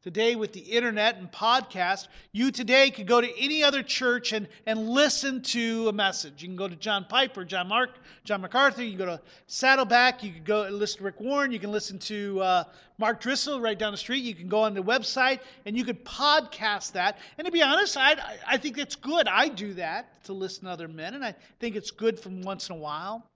Today, 0.00 0.36
with 0.36 0.52
the 0.52 0.60
internet 0.60 1.16
and 1.16 1.30
podcast, 1.30 2.06
you 2.30 2.52
today 2.52 2.88
could 2.88 3.08
go 3.08 3.20
to 3.20 3.28
any 3.36 3.64
other 3.64 3.82
church 3.82 4.32
and, 4.32 4.46
and 4.64 4.88
listen 4.88 5.42
to 5.42 5.88
a 5.88 5.92
message. 5.92 6.40
You 6.40 6.48
can 6.48 6.56
go 6.56 6.68
to 6.68 6.76
John 6.76 7.04
Piper, 7.08 7.44
John 7.44 7.66
Mark, 7.66 7.90
John 8.22 8.40
MacArthur. 8.40 8.84
You 8.84 8.90
can 8.90 8.98
go 8.98 9.06
to 9.06 9.20
Saddleback. 9.48 10.22
You 10.22 10.32
can 10.32 10.44
go 10.44 10.68
listen 10.70 10.98
to 10.98 11.04
Rick 11.04 11.20
Warren. 11.20 11.50
You 11.50 11.58
can 11.58 11.72
listen 11.72 11.98
to 11.98 12.40
uh, 12.40 12.64
Mark 12.98 13.20
Driscoll 13.20 13.60
right 13.60 13.76
down 13.76 13.90
the 13.90 13.98
street. 13.98 14.22
You 14.22 14.36
can 14.36 14.46
go 14.46 14.60
on 14.60 14.74
the 14.74 14.82
website 14.84 15.40
and 15.66 15.76
you 15.76 15.84
could 15.84 16.04
podcast 16.04 16.92
that. 16.92 17.18
And 17.36 17.44
to 17.44 17.50
be 17.50 17.62
honest, 17.62 17.96
I, 17.96 18.16
I 18.46 18.56
think 18.56 18.78
it's 18.78 18.94
good. 18.94 19.26
I 19.26 19.48
do 19.48 19.74
that 19.74 20.22
to 20.24 20.32
listen 20.32 20.66
to 20.66 20.70
other 20.70 20.86
men, 20.86 21.14
and 21.14 21.24
I 21.24 21.34
think 21.58 21.74
it's 21.74 21.90
good 21.90 22.20
from 22.20 22.42
once 22.42 22.68
in 22.68 22.76
a 22.76 22.78
while. 22.78 23.28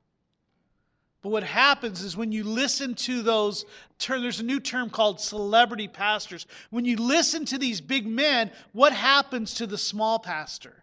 But 1.22 1.30
what 1.30 1.44
happens 1.44 2.02
is 2.02 2.16
when 2.16 2.32
you 2.32 2.42
listen 2.42 2.96
to 2.96 3.22
those, 3.22 3.64
there's 4.08 4.40
a 4.40 4.44
new 4.44 4.58
term 4.58 4.90
called 4.90 5.20
celebrity 5.20 5.86
pastors. 5.86 6.46
When 6.70 6.84
you 6.84 6.96
listen 6.96 7.44
to 7.46 7.58
these 7.58 7.80
big 7.80 8.06
men, 8.06 8.50
what 8.72 8.92
happens 8.92 9.54
to 9.54 9.66
the 9.66 9.78
small 9.78 10.18
pastor? 10.18 10.74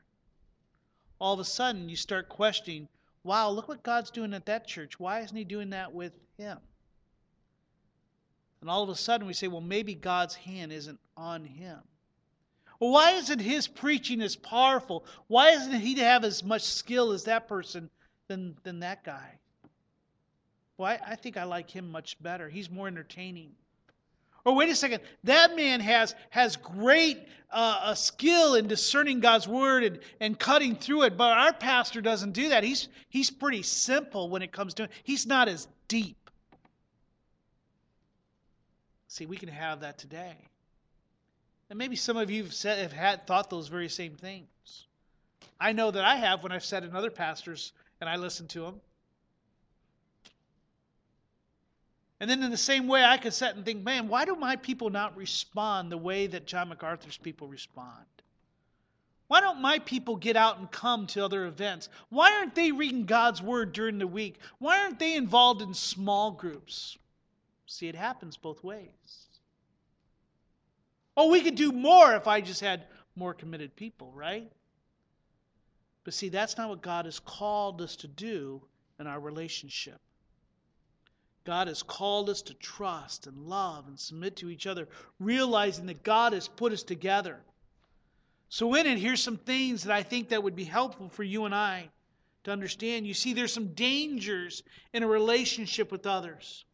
All 1.20 1.34
of 1.34 1.42
a 1.42 1.46
sudden, 1.46 1.90
you 1.90 1.98
start 1.98 2.30
questioning, 2.30 2.88
wow, 3.24 3.50
look 3.50 3.68
what 3.68 3.84
God's 3.84 4.12
doing 4.12 4.34
at 4.34 4.46
that 4.46 4.66
church. 4.66 4.98
Why 4.98 5.20
isn't 5.20 5.36
He 5.36 5.44
doing 5.44 5.72
that 5.72 5.94
with 5.94 6.14
him? 6.38 6.58
And 8.62 8.70
all 8.70 8.84
of 8.84 8.90
a 8.90 8.96
sudden, 8.96 9.28
we 9.28 9.34
say, 9.34 9.48
well, 9.48 9.62
maybe 9.62 9.94
God's 9.94 10.36
hand 10.36 10.72
isn't 10.72 11.00
on 11.16 11.46
him. 11.46 11.80
Well, 12.80 12.92
why 12.92 13.12
isn't 13.12 13.40
his 13.40 13.68
preaching 13.68 14.22
as 14.22 14.36
powerful? 14.36 15.06
Why 15.28 15.50
isn't 15.50 15.80
he 15.80 15.96
to 15.96 16.04
have 16.04 16.24
as 16.24 16.44
much 16.44 16.62
skill 16.62 17.12
as 17.12 17.26
that 17.26 17.48
person 17.48 17.90
than, 18.28 18.56
than 18.64 18.80
that 18.80 19.04
guy? 19.04 19.38
Well, 20.80 20.90
I, 20.90 21.12
I 21.12 21.16
think 21.18 21.36
I 21.36 21.44
like 21.44 21.70
him 21.70 21.92
much 21.92 22.16
better. 22.24 22.48
He's 22.48 22.70
more 22.70 22.88
entertaining. 22.88 23.52
Or 24.46 24.56
wait 24.56 24.70
a 24.70 24.76
second, 24.76 25.02
that 25.26 25.54
man 25.58 25.82
has 25.82 26.16
has 26.30 26.56
great 26.56 27.28
uh, 27.52 27.94
skill 27.94 28.56
in 28.56 28.70
discerning 28.70 29.20
God's 29.20 29.46
word 29.46 29.84
and, 29.84 30.00
and 30.22 30.40
cutting 30.40 30.78
through 30.78 31.04
it, 31.04 31.18
but 31.18 31.38
our 31.38 31.52
pastor 31.52 32.00
doesn't 32.00 32.32
do 32.32 32.48
that. 32.50 32.64
He's 32.64 32.88
he's 33.10 33.30
pretty 33.30 33.62
simple 33.62 34.30
when 34.30 34.42
it 34.42 34.54
comes 34.54 34.74
to 34.76 34.84
it. 34.84 34.92
He's 35.04 35.28
not 35.28 35.50
as 35.50 35.68
deep. 35.90 36.30
See, 39.10 39.26
we 39.26 39.36
can 39.36 39.50
have 39.50 39.82
that 39.82 39.98
today, 39.98 40.38
and 41.70 41.78
maybe 41.78 41.98
some 41.98 42.16
of 42.16 42.32
you 42.32 42.44
have, 42.44 42.54
said, 42.54 42.80
have 42.80 42.94
had 42.94 43.28
thought 43.28 43.50
those 43.50 43.68
very 43.68 43.90
same 43.90 44.16
things. 44.16 44.48
I 45.60 45.74
know 45.74 45.92
that 45.92 46.06
I 46.06 46.16
have 46.16 46.42
when 46.42 46.54
I've 46.54 46.64
sat 46.64 46.86
in 46.86 46.96
other 46.96 47.12
pastors 47.12 47.74
and 48.00 48.10
I 48.10 48.16
listen 48.16 48.48
to 48.48 48.62
them. 48.62 48.80
And 52.20 52.30
then 52.30 52.44
in 52.44 52.52
the 52.52 52.58
same 52.58 52.88
way, 52.88 53.04
I 53.04 53.18
could 53.18 53.34
sit 53.34 53.56
and 53.56 53.64
think, 53.64 53.84
man, 53.84 54.10
why 54.10 54.26
do 54.26 54.36
my 54.36 54.58
people 54.58 54.90
not 54.90 55.16
respond 55.16 55.92
the 55.92 55.98
way 55.98 56.28
that 56.28 56.46
John 56.46 56.70
MacArthur's 56.70 57.18
people 57.18 57.48
respond? 57.48 58.06
Why 59.28 59.42
don't 59.42 59.62
my 59.62 59.80
people 59.80 60.16
get 60.16 60.36
out 60.36 60.58
and 60.58 60.70
come 60.72 61.06
to 61.08 61.24
other 61.24 61.46
events? 61.46 61.88
Why 62.10 62.34
aren't 62.34 62.56
they 62.56 62.72
reading 62.72 63.06
God's 63.06 63.42
Word 63.42 63.74
during 63.74 64.00
the 64.00 64.08
week? 64.08 64.40
Why 64.58 64.82
aren't 64.82 65.00
they 65.00 65.16
involved 65.16 65.62
in 65.62 65.74
small 65.74 66.32
groups? 66.32 66.98
See, 67.68 67.88
it 67.88 67.96
happens 67.96 68.38
both 68.38 68.64
ways. 68.64 68.90
Oh, 71.16 71.30
we 71.30 71.42
could 71.42 71.56
do 71.56 71.72
more 71.72 72.16
if 72.16 72.28
I 72.28 72.42
just 72.42 72.62
had 72.62 72.86
more 73.16 73.34
committed 73.34 73.76
people, 73.76 74.12
right? 74.14 74.52
But 76.04 76.14
see, 76.14 76.30
that's 76.30 76.58
not 76.58 76.70
what 76.70 76.82
God 76.82 77.06
has 77.06 77.20
called 77.20 77.82
us 77.82 77.98
to 77.98 78.08
do 78.08 78.62
in 79.00 79.06
our 79.06 79.20
relationship. 79.20 80.02
God 81.50 81.68
has 81.68 81.82
called 81.82 82.30
us 82.30 82.44
to 82.44 82.54
trust 82.54 83.26
and 83.26 83.48
love 83.48 83.88
and 83.88 84.00
submit 84.00 84.36
to 84.36 84.52
each 84.52 84.68
other, 84.68 84.88
realizing 85.20 85.88
that 85.88 86.04
God 86.04 86.34
has 86.34 86.48
put 86.48 86.72
us 86.72 86.84
together. 86.84 87.40
So 88.50 88.76
in 88.76 88.86
it, 88.86 89.00
here's 89.00 89.24
some 89.24 89.38
things 89.38 89.86
that 89.86 89.96
I 89.96 90.04
think 90.04 90.30
that 90.30 90.44
would 90.44 90.56
be 90.56 90.64
helpful 90.64 91.10
for 91.10 91.24
you 91.24 91.46
and 91.46 91.56
I 91.56 91.90
to 92.44 92.52
understand. 92.52 93.08
You 93.08 93.16
see, 93.16 93.34
there's 93.34 93.52
some 93.52 93.74
dangers 93.74 94.62
in 94.94 95.02
a 95.02 95.08
relationship 95.08 95.92
with 95.92 96.06
others. 96.06 96.66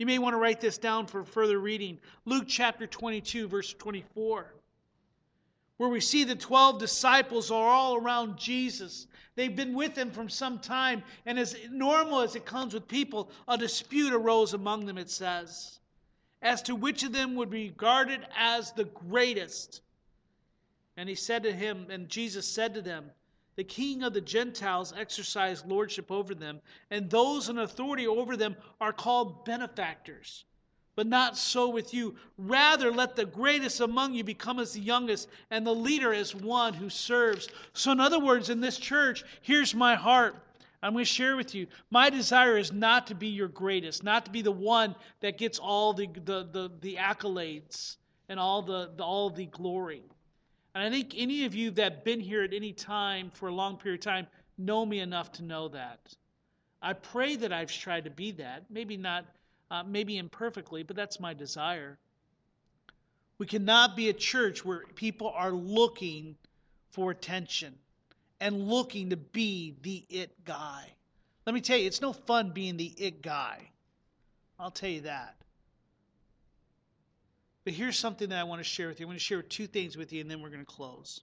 You 0.00 0.06
may 0.06 0.18
want 0.18 0.34
to 0.34 0.38
write 0.38 0.60
this 0.60 0.78
down 0.78 1.06
for 1.06 1.22
further 1.22 1.56
reading. 1.56 2.00
Luke 2.24 2.46
chapter 2.48 2.88
22, 2.88 3.46
verse 3.46 3.72
24 3.72 4.52
where 5.78 5.88
we 5.88 6.00
see 6.00 6.24
the 6.24 6.34
12 6.34 6.78
disciples 6.78 7.50
are 7.50 7.68
all 7.68 7.96
around 7.96 8.36
Jesus. 8.36 9.06
They've 9.36 9.54
been 9.54 9.74
with 9.74 9.96
him 9.96 10.10
from 10.10 10.28
some 10.28 10.58
time, 10.58 11.04
and 11.24 11.38
as 11.38 11.56
normal 11.70 12.20
as 12.20 12.34
it 12.34 12.44
comes 12.44 12.74
with 12.74 12.88
people, 12.88 13.30
a 13.46 13.56
dispute 13.56 14.12
arose 14.12 14.54
among 14.54 14.86
them, 14.86 14.98
it 14.98 15.08
says, 15.08 15.78
as 16.42 16.62
to 16.62 16.74
which 16.74 17.04
of 17.04 17.12
them 17.12 17.36
would 17.36 17.48
be 17.48 17.68
regarded 17.68 18.26
as 18.36 18.72
the 18.72 18.84
greatest. 18.84 19.80
And 20.96 21.08
he 21.08 21.14
said 21.14 21.44
to 21.44 21.52
him, 21.52 21.86
and 21.90 22.08
Jesus 22.08 22.46
said 22.46 22.74
to 22.74 22.82
them, 22.82 23.12
The 23.54 23.62
king 23.62 24.02
of 24.02 24.12
the 24.12 24.20
Gentiles 24.20 24.92
exercise 24.96 25.64
lordship 25.64 26.10
over 26.10 26.34
them, 26.34 26.60
and 26.90 27.08
those 27.08 27.48
in 27.48 27.58
authority 27.58 28.08
over 28.08 28.36
them 28.36 28.56
are 28.80 28.92
called 28.92 29.44
benefactors. 29.44 30.44
But 30.98 31.06
not 31.06 31.38
so 31.38 31.68
with 31.68 31.94
you. 31.94 32.16
Rather, 32.38 32.90
let 32.90 33.14
the 33.14 33.24
greatest 33.24 33.78
among 33.78 34.14
you 34.14 34.24
become 34.24 34.58
as 34.58 34.72
the 34.72 34.80
youngest, 34.80 35.28
and 35.48 35.64
the 35.64 35.72
leader 35.72 36.12
as 36.12 36.34
one 36.34 36.74
who 36.74 36.90
serves. 36.90 37.46
So, 37.72 37.92
in 37.92 38.00
other 38.00 38.18
words, 38.18 38.50
in 38.50 38.60
this 38.60 38.78
church, 38.78 39.22
here's 39.42 39.76
my 39.76 39.94
heart. 39.94 40.34
I'm 40.82 40.94
going 40.94 41.04
to 41.04 41.08
share 41.08 41.36
with 41.36 41.54
you. 41.54 41.68
My 41.92 42.10
desire 42.10 42.58
is 42.58 42.72
not 42.72 43.06
to 43.06 43.14
be 43.14 43.28
your 43.28 43.46
greatest, 43.46 44.02
not 44.02 44.24
to 44.24 44.32
be 44.32 44.42
the 44.42 44.50
one 44.50 44.96
that 45.20 45.38
gets 45.38 45.60
all 45.60 45.92
the, 45.92 46.08
the, 46.24 46.48
the, 46.50 46.70
the 46.80 46.96
accolades 46.96 47.94
and 48.28 48.40
all 48.40 48.62
the, 48.62 48.90
the, 48.96 49.04
all 49.04 49.30
the 49.30 49.46
glory. 49.46 50.02
And 50.74 50.82
I 50.82 50.90
think 50.90 51.14
any 51.16 51.44
of 51.44 51.54
you 51.54 51.70
that 51.70 51.92
have 51.92 52.04
been 52.04 52.18
here 52.18 52.42
at 52.42 52.52
any 52.52 52.72
time 52.72 53.30
for 53.34 53.50
a 53.50 53.54
long 53.54 53.76
period 53.76 54.00
of 54.00 54.04
time 54.04 54.26
know 54.58 54.84
me 54.84 54.98
enough 54.98 55.30
to 55.34 55.44
know 55.44 55.68
that. 55.68 56.00
I 56.82 56.94
pray 56.94 57.36
that 57.36 57.52
I've 57.52 57.70
tried 57.70 58.02
to 58.02 58.10
be 58.10 58.32
that. 58.32 58.64
Maybe 58.68 58.96
not 58.96 59.24
uh, 59.70 59.82
maybe 59.86 60.18
imperfectly, 60.18 60.82
but 60.82 60.96
that's 60.96 61.20
my 61.20 61.34
desire. 61.34 61.98
We 63.38 63.46
cannot 63.46 63.96
be 63.96 64.08
a 64.08 64.12
church 64.12 64.64
where 64.64 64.82
people 64.94 65.28
are 65.28 65.52
looking 65.52 66.36
for 66.90 67.10
attention 67.10 67.74
and 68.40 68.68
looking 68.68 69.10
to 69.10 69.16
be 69.16 69.74
the 69.82 70.04
it 70.08 70.44
guy. 70.44 70.84
Let 71.46 71.54
me 71.54 71.60
tell 71.60 71.78
you, 71.78 71.86
it's 71.86 72.00
no 72.00 72.12
fun 72.12 72.50
being 72.50 72.76
the 72.76 72.86
it 72.86 73.22
guy. 73.22 73.70
I'll 74.58 74.70
tell 74.70 74.90
you 74.90 75.02
that. 75.02 75.36
But 77.64 77.74
here's 77.74 77.98
something 77.98 78.30
that 78.30 78.38
I 78.38 78.44
want 78.44 78.60
to 78.60 78.64
share 78.64 78.88
with 78.88 78.98
you. 78.98 79.06
I 79.06 79.08
want 79.08 79.18
to 79.18 79.24
share 79.24 79.42
two 79.42 79.66
things 79.66 79.96
with 79.96 80.12
you, 80.12 80.20
and 80.20 80.30
then 80.30 80.40
we're 80.40 80.48
going 80.48 80.64
to 80.64 80.66
close. 80.66 81.20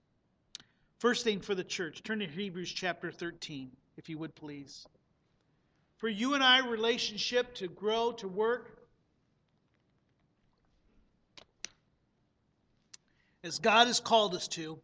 First 1.00 1.24
thing 1.24 1.42
for 1.42 1.56
the 1.56 1.64
church, 1.64 2.04
turn 2.04 2.20
to 2.20 2.28
Hebrews 2.28 2.72
chapter 2.72 3.12
13, 3.12 3.72
if 3.98 4.10
you 4.10 4.18
would 4.18 4.36
please 4.36 4.86
for 6.06 6.10
you 6.10 6.36
and 6.36 6.44
I 6.44 6.60
relationship 6.60 7.56
to 7.56 7.68
grow, 7.68 8.12
to 8.20 8.28
work. 8.28 8.78
As 13.44 13.58
God 13.58 13.88
has 13.88 14.00
called 14.00 14.36
us 14.36 14.48
to. 14.50 14.78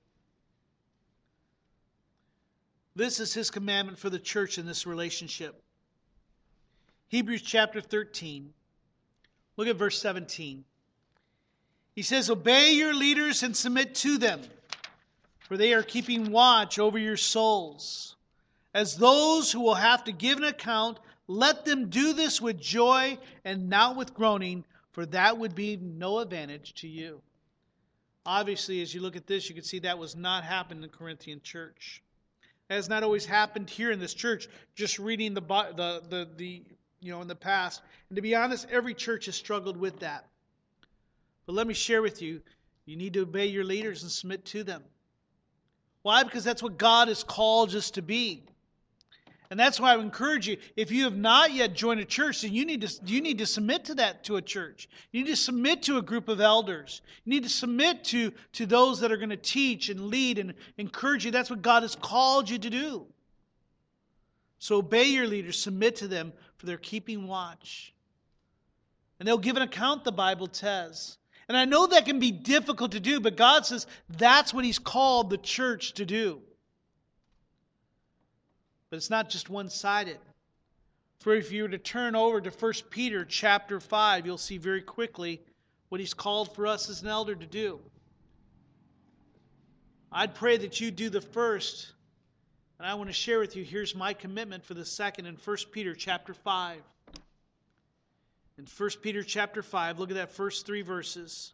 This 2.96 3.20
is 3.20 3.36
his 3.36 3.52
commandment 3.52 4.00
for 4.00 4.10
the 4.10 4.18
church 4.18 4.58
in 4.58 4.66
this 4.66 4.88
relationship. 4.88 5.62
Hebrews 7.10 7.44
chapter 7.44 7.82
13. 7.82 8.52
Look 9.58 9.68
at 9.68 9.76
verse 9.76 10.02
17. 10.02 10.64
He 11.94 12.02
says, 12.02 12.32
Obey 12.32 12.72
your 12.72 12.96
leaders 12.96 13.44
and 13.44 13.56
submit 13.56 13.94
to 13.94 14.18
them, 14.18 14.42
for 15.42 15.56
they 15.56 15.74
are 15.76 15.84
keeping 15.84 16.32
watch 16.32 16.80
over 16.80 16.98
your 16.98 17.16
souls 17.16 18.16
as 18.74 18.96
those 18.96 19.52
who 19.52 19.62
will 19.62 19.76
have 19.76 20.04
to 20.06 20.12
give 20.12 20.38
an 20.38 20.46
account, 20.46 21.00
let 21.32 21.64
them 21.64 21.90
do 21.90 22.12
this 22.12 22.42
with 22.42 22.60
joy 22.60 23.18
and 23.46 23.70
not 23.70 23.96
with 23.96 24.14
groaning, 24.14 24.66
for 24.92 25.06
that 25.08 25.38
would 25.38 25.56
be 25.56 25.78
no 25.78 26.20
advantage 26.20 26.74
to 26.82 26.90
you. 26.90 27.22
Obviously, 28.26 28.82
as 28.82 28.94
you 28.94 29.02
look 29.02 29.16
at 29.16 29.28
this, 29.28 29.48
you 29.48 29.56
can 29.56 29.64
see 29.64 29.80
that 29.80 29.98
was 29.98 30.16
not 30.16 30.44
happening 30.44 30.84
in 30.84 30.90
the 30.90 30.98
Corinthian 30.98 31.40
church. 31.42 32.04
That 32.68 32.76
has 32.76 32.90
not 32.90 33.04
always 33.04 33.26
happened 33.26 33.70
here 33.70 33.92
in 33.92 34.00
this 34.00 34.14
church, 34.14 34.50
just 34.76 35.00
reading 35.00 35.34
the, 35.34 35.42
the, 35.42 36.04
the, 36.10 36.28
the, 36.36 36.64
you 37.00 37.12
know, 37.12 37.22
in 37.22 37.30
the 37.30 37.36
past. 37.36 37.82
And 38.10 38.18
to 38.18 38.22
be 38.22 38.36
honest, 38.36 38.68
every 38.70 38.94
church 38.94 39.26
has 39.28 39.36
struggled 39.36 39.78
with 39.78 40.00
that. 40.02 40.26
But 41.46 41.56
let 41.56 41.66
me 41.66 41.74
share 41.74 42.02
with 42.02 42.22
you, 42.22 42.42
you 42.86 42.98
need 42.98 43.14
to 43.14 43.22
obey 43.22 43.46
your 43.46 43.64
leaders 43.64 44.04
and 44.04 44.12
submit 44.12 44.44
to 44.48 44.64
them. 44.64 44.84
Why? 46.02 46.24
Because 46.24 46.44
that's 46.44 46.62
what 46.62 46.78
God 46.78 47.08
has 47.08 47.24
called 47.24 47.74
us 47.74 47.92
to 47.92 48.02
be. 48.02 48.44
And 49.52 49.60
that's 49.60 49.82
why 49.82 49.93
I 49.93 49.99
encourage 49.99 50.47
you, 50.47 50.56
if 50.78 50.91
you 50.91 51.04
have 51.04 51.18
not 51.18 51.52
yet 51.52 51.74
joined 51.74 51.99
a 51.99 52.06
church, 52.06 52.41
then 52.41 52.54
you 52.54 52.66
need 52.66 52.82
to 52.82 53.06
you 53.06 53.20
need 53.20 53.39
to 53.39 53.45
submit 53.45 53.84
to 53.86 53.95
that 53.95 54.24
to 54.24 54.38
a 54.38 54.41
church. 54.41 54.88
You 55.12 55.26
need 55.26 55.30
to 55.30 55.36
submit 55.36 55.84
to 55.84 55.97
a 55.97 56.02
group 56.02 56.30
of 56.30 56.39
elders. 56.39 57.02
You 57.26 57.32
need 57.32 57.43
to 57.43 57.49
submit 57.49 58.06
to, 58.06 58.32
to 58.54 58.66
those 58.66 59.02
that 59.02 59.12
are 59.12 59.18
going 59.18 59.30
to 59.30 59.36
teach 59.36 59.89
and 59.89 60.08
lead 60.08 60.39
and 60.39 60.54
encourage 60.78 61.26
you. 61.26 61.32
That's 61.32 61.49
what 61.49 61.62
God 61.62 61.84
has 61.84 61.95
called 61.95 62.49
you 62.49 62.60
to 62.60 62.70
do. 62.70 63.06
So 64.60 64.78
obey 64.78 65.06
your 65.06 65.28
leaders, 65.28 65.60
submit 65.60 65.97
to 65.97 66.08
them, 66.08 66.32
for 66.56 66.66
they're 66.66 66.78
keeping 66.78 67.28
watch. 67.28 67.93
And 69.20 69.28
they'll 69.28 69.38
give 69.38 69.58
an 69.58 69.64
account, 69.64 70.06
the 70.06 70.14
Bible 70.14 70.47
says. 70.49 71.18
And 71.49 71.58
I 71.58 71.66
know 71.66 71.88
that 71.88 72.06
can 72.06 72.20
be 72.20 72.32
difficult 72.32 72.93
to 72.93 73.02
do, 73.02 73.20
but 73.20 73.36
God 73.36 73.66
says 73.66 73.86
that's 74.08 74.54
what 74.54 74.64
He's 74.64 74.80
called 74.80 75.30
the 75.30 75.38
church 75.38 75.95
to 75.95 76.06
do. 76.06 76.41
But 78.92 78.98
it's 78.98 79.10
not 79.10 79.30
just 79.30 79.50
one 79.50 79.70
sided. 79.70 80.20
For 81.20 81.34
if 81.34 81.52
you 81.52 81.64
were 81.64 81.70
to 81.70 81.78
turn 81.78 82.14
over 82.14 82.42
to 82.42 82.50
1 82.50 82.74
Peter 82.89 83.24
chapter 83.24 83.80
5, 83.80 84.26
you'll 84.26 84.38
see 84.38 84.58
very 84.58 84.82
quickly 84.82 85.42
what 85.88 86.02
he's 86.02 86.14
called 86.14 86.54
for 86.54 86.68
us 86.68 86.89
as 86.89 87.02
an 87.02 87.08
elder 87.08 87.34
to 87.34 87.46
do. 87.46 87.80
I'd 90.12 90.36
pray 90.36 90.58
that 90.58 90.82
you 90.82 90.92
do 90.92 91.10
the 91.10 91.22
first, 91.22 91.94
and 92.80 92.88
I 92.88 92.96
want 92.96 93.10
to 93.10 93.14
share 93.14 93.39
with 93.39 93.56
you 93.56 93.64
here's 93.64 93.96
my 93.96 94.14
commitment 94.14 94.66
for 94.66 94.74
the 94.74 94.84
second 94.84 95.26
in 95.26 95.36
1 95.36 95.58
Peter 95.72 95.96
chapter 95.96 96.34
5. 96.34 96.82
In 98.58 98.66
1 98.66 98.89
Peter 99.02 99.24
chapter 99.24 99.64
5, 99.64 100.00
look 100.00 100.10
at 100.10 100.18
that 100.18 100.32
first 100.32 100.66
three 100.66 100.82
verses 100.82 101.54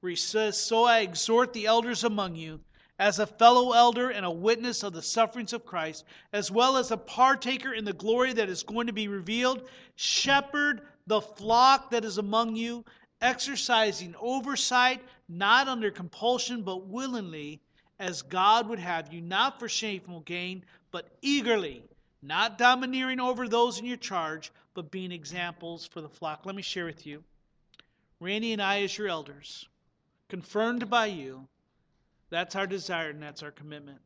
where 0.00 0.10
he 0.10 0.16
says, 0.16 0.58
So 0.58 0.84
I 0.84 1.00
exhort 1.00 1.52
the 1.52 1.66
elders 1.66 2.04
among 2.04 2.36
you 2.36 2.58
as 3.00 3.18
a 3.18 3.26
fellow 3.26 3.72
elder 3.72 4.10
and 4.10 4.26
a 4.26 4.30
witness 4.30 4.82
of 4.82 4.92
the 4.92 5.00
sufferings 5.00 5.54
of 5.54 5.64
Christ, 5.64 6.04
as 6.34 6.50
well 6.50 6.76
as 6.76 6.90
a 6.90 6.98
partaker 6.98 7.72
in 7.72 7.86
the 7.86 7.94
glory 7.94 8.34
that 8.34 8.50
is 8.50 8.62
going 8.62 8.88
to 8.88 8.92
be 8.92 9.08
revealed, 9.08 9.66
shepherd 9.96 10.82
the 11.06 11.22
flock 11.22 11.90
that 11.92 12.04
is 12.04 12.18
among 12.18 12.56
you, 12.56 12.84
exercising 13.22 14.14
oversight, 14.20 15.02
not 15.30 15.66
under 15.66 15.90
compulsion, 15.90 16.62
but 16.62 16.88
willingly, 16.88 17.58
as 17.98 18.20
God 18.20 18.68
would 18.68 18.78
have 18.78 19.10
you, 19.10 19.22
not 19.22 19.58
for 19.58 19.68
shameful 19.68 20.20
gain, 20.20 20.62
but 20.90 21.08
eagerly, 21.22 21.82
not 22.20 22.58
domineering 22.58 23.18
over 23.18 23.48
those 23.48 23.78
in 23.78 23.86
your 23.86 23.96
charge, 23.96 24.52
but 24.74 24.90
being 24.90 25.10
examples 25.10 25.86
for 25.86 26.02
the 26.02 26.08
flock. 26.08 26.44
Let 26.44 26.54
me 26.54 26.60
share 26.60 26.84
with 26.84 27.06
you. 27.06 27.24
Randy 28.20 28.52
and 28.52 28.60
I, 28.60 28.82
as 28.82 28.98
your 28.98 29.08
elders, 29.08 29.66
confirmed 30.28 30.90
by 30.90 31.06
you, 31.06 31.48
that's 32.30 32.56
our 32.56 32.66
desire 32.66 33.10
and 33.10 33.22
that's 33.22 33.42
our 33.42 33.50
commitment. 33.50 33.98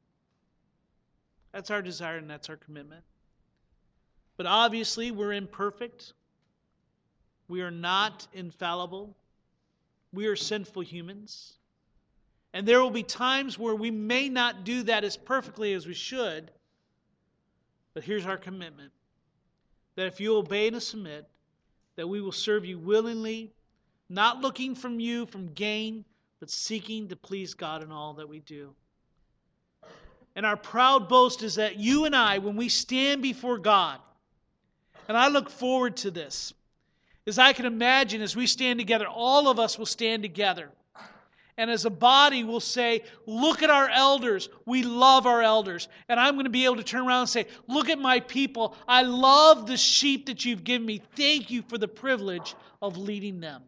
That's 1.53 1.70
our 1.70 1.83
desire 1.83 2.16
and 2.16 2.29
that's 2.29 2.51
our 2.51 2.57
commitment. 2.57 3.05
But 4.37 4.47
obviously, 4.47 5.11
we're 5.11 5.33
imperfect. 5.33 6.12
We 7.49 7.61
are 7.61 7.70
not 7.70 8.27
infallible. 8.33 9.14
We 10.12 10.27
are 10.27 10.37
sinful 10.37 10.83
humans. 10.83 11.55
And 12.53 12.66
there 12.66 12.81
will 12.81 12.91
be 12.91 13.03
times 13.03 13.59
where 13.59 13.75
we 13.75 13.91
may 13.91 14.29
not 14.29 14.64
do 14.64 14.85
that 14.85 15.05
as 15.05 15.16
perfectly 15.16 15.75
as 15.75 15.87
we 15.87 15.95
should. 15.95 16.51
But 17.93 18.05
here's 18.05 18.27
our 18.27 18.37
commitment 18.37 18.93
that 19.97 20.07
if 20.07 20.20
you 20.20 20.37
obey 20.37 20.66
and 20.66 20.83
submit, 20.83 21.29
that 21.95 22.09
we 22.09 22.20
will 22.20 22.33
serve 22.33 22.64
you 22.64 22.79
willingly, 22.79 23.53
not 24.09 24.41
looking 24.41 24.75
from 24.75 24.99
you 24.99 25.27
from 25.27 25.53
gain, 25.53 26.05
but 26.45 26.51
seeking 26.51 27.09
to 27.09 27.16
please 27.16 27.55
God 27.55 27.82
in 27.82 27.90
all 27.90 28.12
that 28.12 28.28
we 28.28 28.38
do. 28.40 28.74
And 30.36 30.45
our 30.45 30.59
proud 30.59 31.09
boast 31.09 31.42
is 31.42 31.55
that 31.55 31.78
you 31.78 32.05
and 32.05 32.14
I, 32.14 32.36
when 32.36 32.55
we 32.55 32.68
stand 32.68 33.22
before 33.22 33.57
God, 33.57 33.99
and 35.09 35.16
I 35.16 35.28
look 35.28 35.49
forward 35.49 35.97
to 35.99 36.11
this, 36.11 36.53
as 37.26 37.38
I 37.38 37.55
can 37.55 37.64
imagine, 37.64 38.20
as 38.20 38.36
we 38.36 38.47
stand 38.47 38.78
together, 38.78 39.07
all 39.07 39.49
of 39.49 39.59
us 39.59 39.78
will 39.78 39.86
stand 39.86 40.22
together. 40.22 40.68
And 41.57 41.70
as 41.70 41.86
a 41.86 41.90
body, 41.90 42.45
we'll 42.45 42.61
say, 42.61 43.05
Look 43.24 43.62
at 43.62 43.70
our 43.70 43.88
elders. 43.88 44.51
We 44.66 44.82
love 44.82 45.26
our 45.26 45.40
elders. 45.40 45.88
And 46.11 46.20
I'm 46.20 46.34
going 46.34 46.45
to 46.45 46.51
be 46.51 46.66
able 46.66 46.76
to 46.76 46.84
turn 46.84 47.07
around 47.07 47.20
and 47.20 47.30
say, 47.30 47.47
Look 47.68 47.88
at 47.88 47.99
my 47.99 48.20
people. 48.20 48.76
I 48.86 49.01
love 49.01 49.66
the 49.66 49.78
sheep 49.78 50.26
that 50.26 50.45
you've 50.45 50.62
given 50.62 50.86
me. 50.86 51.01
Thank 51.16 51.51
you 51.51 51.62
for 51.62 51.78
the 51.78 51.88
privilege 51.88 52.55
of 52.82 52.99
leading 52.99 53.40
them 53.40 53.62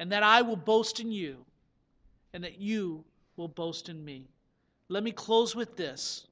and 0.00 0.10
that 0.12 0.22
I 0.22 0.40
will 0.40 0.56
boast 0.56 0.98
in 0.98 1.12
you, 1.12 1.44
and 2.32 2.42
that 2.42 2.58
you 2.58 3.04
will 3.36 3.48
boast 3.48 3.90
in 3.90 4.02
me. 4.02 4.24
Let 4.88 5.04
me 5.04 5.12
close 5.12 5.54
with 5.54 5.76
this. 5.76 6.26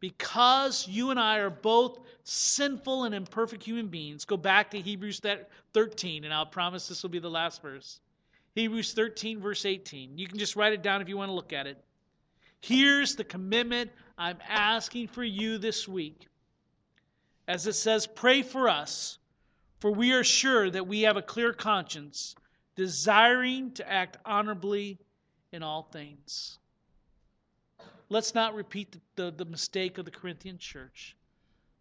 Because 0.00 0.86
you 0.88 1.10
and 1.10 1.18
I 1.18 1.38
are 1.38 1.48
both 1.48 2.00
sinful 2.24 3.04
and 3.04 3.14
imperfect 3.14 3.62
human 3.62 3.86
beings, 3.86 4.24
go 4.24 4.36
back 4.36 4.72
to 4.72 4.80
Hebrews 4.80 5.20
13, 5.74 6.24
and 6.24 6.34
I'll 6.34 6.44
promise 6.44 6.88
this 6.88 7.04
will 7.04 7.10
be 7.10 7.20
the 7.20 7.30
last 7.30 7.62
verse. 7.62 8.00
Hebrews 8.56 8.92
13, 8.94 9.40
verse 9.40 9.64
18. 9.64 10.18
You 10.18 10.26
can 10.26 10.38
just 10.38 10.56
write 10.56 10.72
it 10.72 10.82
down 10.82 11.00
if 11.00 11.08
you 11.08 11.16
want 11.16 11.28
to 11.28 11.34
look 11.34 11.52
at 11.52 11.68
it. 11.68 11.82
Here's 12.60 13.14
the 13.14 13.22
commitment 13.22 13.92
I'm 14.18 14.38
asking 14.48 15.06
for 15.06 15.22
you 15.22 15.58
this 15.58 15.86
week. 15.86 16.26
As 17.46 17.68
it 17.68 17.74
says, 17.74 18.08
pray 18.08 18.42
for 18.42 18.68
us, 18.68 19.18
for 19.78 19.92
we 19.92 20.12
are 20.12 20.24
sure 20.24 20.68
that 20.68 20.88
we 20.88 21.02
have 21.02 21.16
a 21.16 21.22
clear 21.22 21.52
conscience 21.52 22.34
desiring 22.78 23.72
to 23.72 23.90
act 23.90 24.18
honorably 24.24 24.96
in 25.50 25.64
all 25.64 25.82
things. 25.82 26.60
Let's 28.08 28.36
not 28.36 28.54
repeat 28.54 28.92
the, 28.92 29.00
the, 29.16 29.30
the 29.32 29.44
mistake 29.44 29.98
of 29.98 30.04
the 30.04 30.12
Corinthian 30.12 30.58
church, 30.58 31.16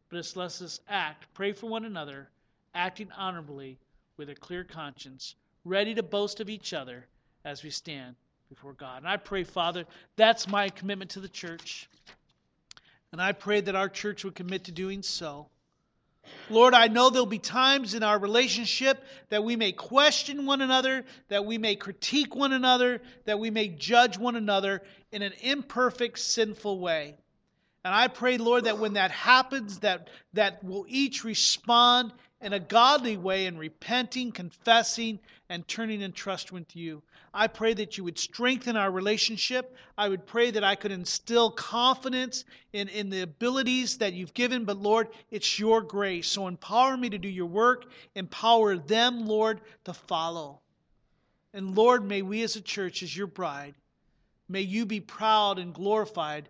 but 0.09 0.33
let 0.35 0.59
us 0.59 0.79
act, 0.89 1.31
pray 1.35 1.51
for 1.51 1.67
one 1.67 1.85
another, 1.85 2.27
acting 2.73 3.11
honorably 3.15 3.77
with 4.17 4.31
a 4.31 4.35
clear 4.35 4.63
conscience, 4.63 5.35
ready 5.65 5.93
to 5.93 6.01
boast 6.01 6.39
of 6.39 6.49
each 6.49 6.73
other 6.73 7.05
as 7.45 7.63
we 7.63 7.69
stand 7.69 8.15
before 8.49 8.73
God. 8.73 8.97
And 8.97 9.07
I 9.07 9.17
pray, 9.17 9.43
Father, 9.43 9.85
that's 10.15 10.47
my 10.47 10.67
commitment 10.67 11.11
to 11.11 11.19
the 11.19 11.29
church. 11.29 11.87
And 13.11 13.21
I 13.21 13.33
pray 13.33 13.61
that 13.61 13.75
our 13.75 13.87
church 13.87 14.23
would 14.23 14.33
commit 14.33 14.63
to 14.63 14.71
doing 14.71 15.03
so. 15.03 15.47
Lord, 16.49 16.73
I 16.73 16.87
know 16.87 17.09
there'll 17.09 17.25
be 17.25 17.39
times 17.39 17.93
in 17.93 18.03
our 18.03 18.17
relationship 18.17 19.03
that 19.29 19.43
we 19.43 19.55
may 19.55 19.71
question 19.71 20.45
one 20.45 20.61
another, 20.61 21.05
that 21.29 21.45
we 21.45 21.57
may 21.57 21.75
critique 21.75 22.35
one 22.35 22.53
another, 22.53 23.01
that 23.25 23.39
we 23.39 23.49
may 23.49 23.67
judge 23.67 24.17
one 24.17 24.35
another 24.35 24.81
in 25.11 25.21
an 25.21 25.33
imperfect, 25.41 26.19
sinful 26.19 26.79
way. 26.79 27.15
And 27.87 27.95
I 27.95 28.09
pray, 28.09 28.37
Lord, 28.37 28.65
that 28.65 28.79
when 28.79 28.95
that 28.95 29.11
happens, 29.11 29.79
that, 29.79 30.09
that 30.33 30.61
we'll 30.61 30.83
each 30.89 31.23
respond 31.23 32.11
in 32.41 32.51
a 32.51 32.59
godly 32.59 33.15
way 33.15 33.45
in 33.45 33.57
repenting, 33.57 34.33
confessing, 34.33 35.19
and 35.47 35.65
turning 35.65 36.01
in 36.01 36.11
trust 36.11 36.51
with 36.51 36.75
you. 36.75 37.01
I 37.33 37.47
pray 37.47 37.73
that 37.75 37.97
you 37.97 38.03
would 38.03 38.19
strengthen 38.19 38.75
our 38.75 38.91
relationship. 38.91 39.73
I 39.97 40.09
would 40.09 40.25
pray 40.25 40.51
that 40.51 40.65
I 40.65 40.75
could 40.75 40.91
instill 40.91 41.49
confidence 41.49 42.43
in, 42.73 42.89
in 42.89 43.09
the 43.09 43.21
abilities 43.21 43.99
that 43.99 44.11
you've 44.11 44.33
given, 44.33 44.65
but 44.65 44.75
Lord, 44.75 45.07
it's 45.31 45.57
your 45.57 45.81
grace. 45.81 46.27
So 46.27 46.49
empower 46.49 46.97
me 46.97 47.11
to 47.11 47.17
do 47.17 47.29
your 47.29 47.45
work, 47.45 47.85
empower 48.15 48.75
them, 48.75 49.25
Lord, 49.25 49.61
to 49.85 49.93
follow. 49.93 50.59
And 51.53 51.73
Lord, 51.73 52.03
may 52.03 52.21
we 52.21 52.43
as 52.43 52.57
a 52.57 52.61
church, 52.61 53.01
as 53.01 53.15
your 53.15 53.27
bride, 53.27 53.75
may 54.49 54.63
you 54.63 54.85
be 54.85 54.99
proud 54.99 55.57
and 55.57 55.73
glorified 55.73 56.49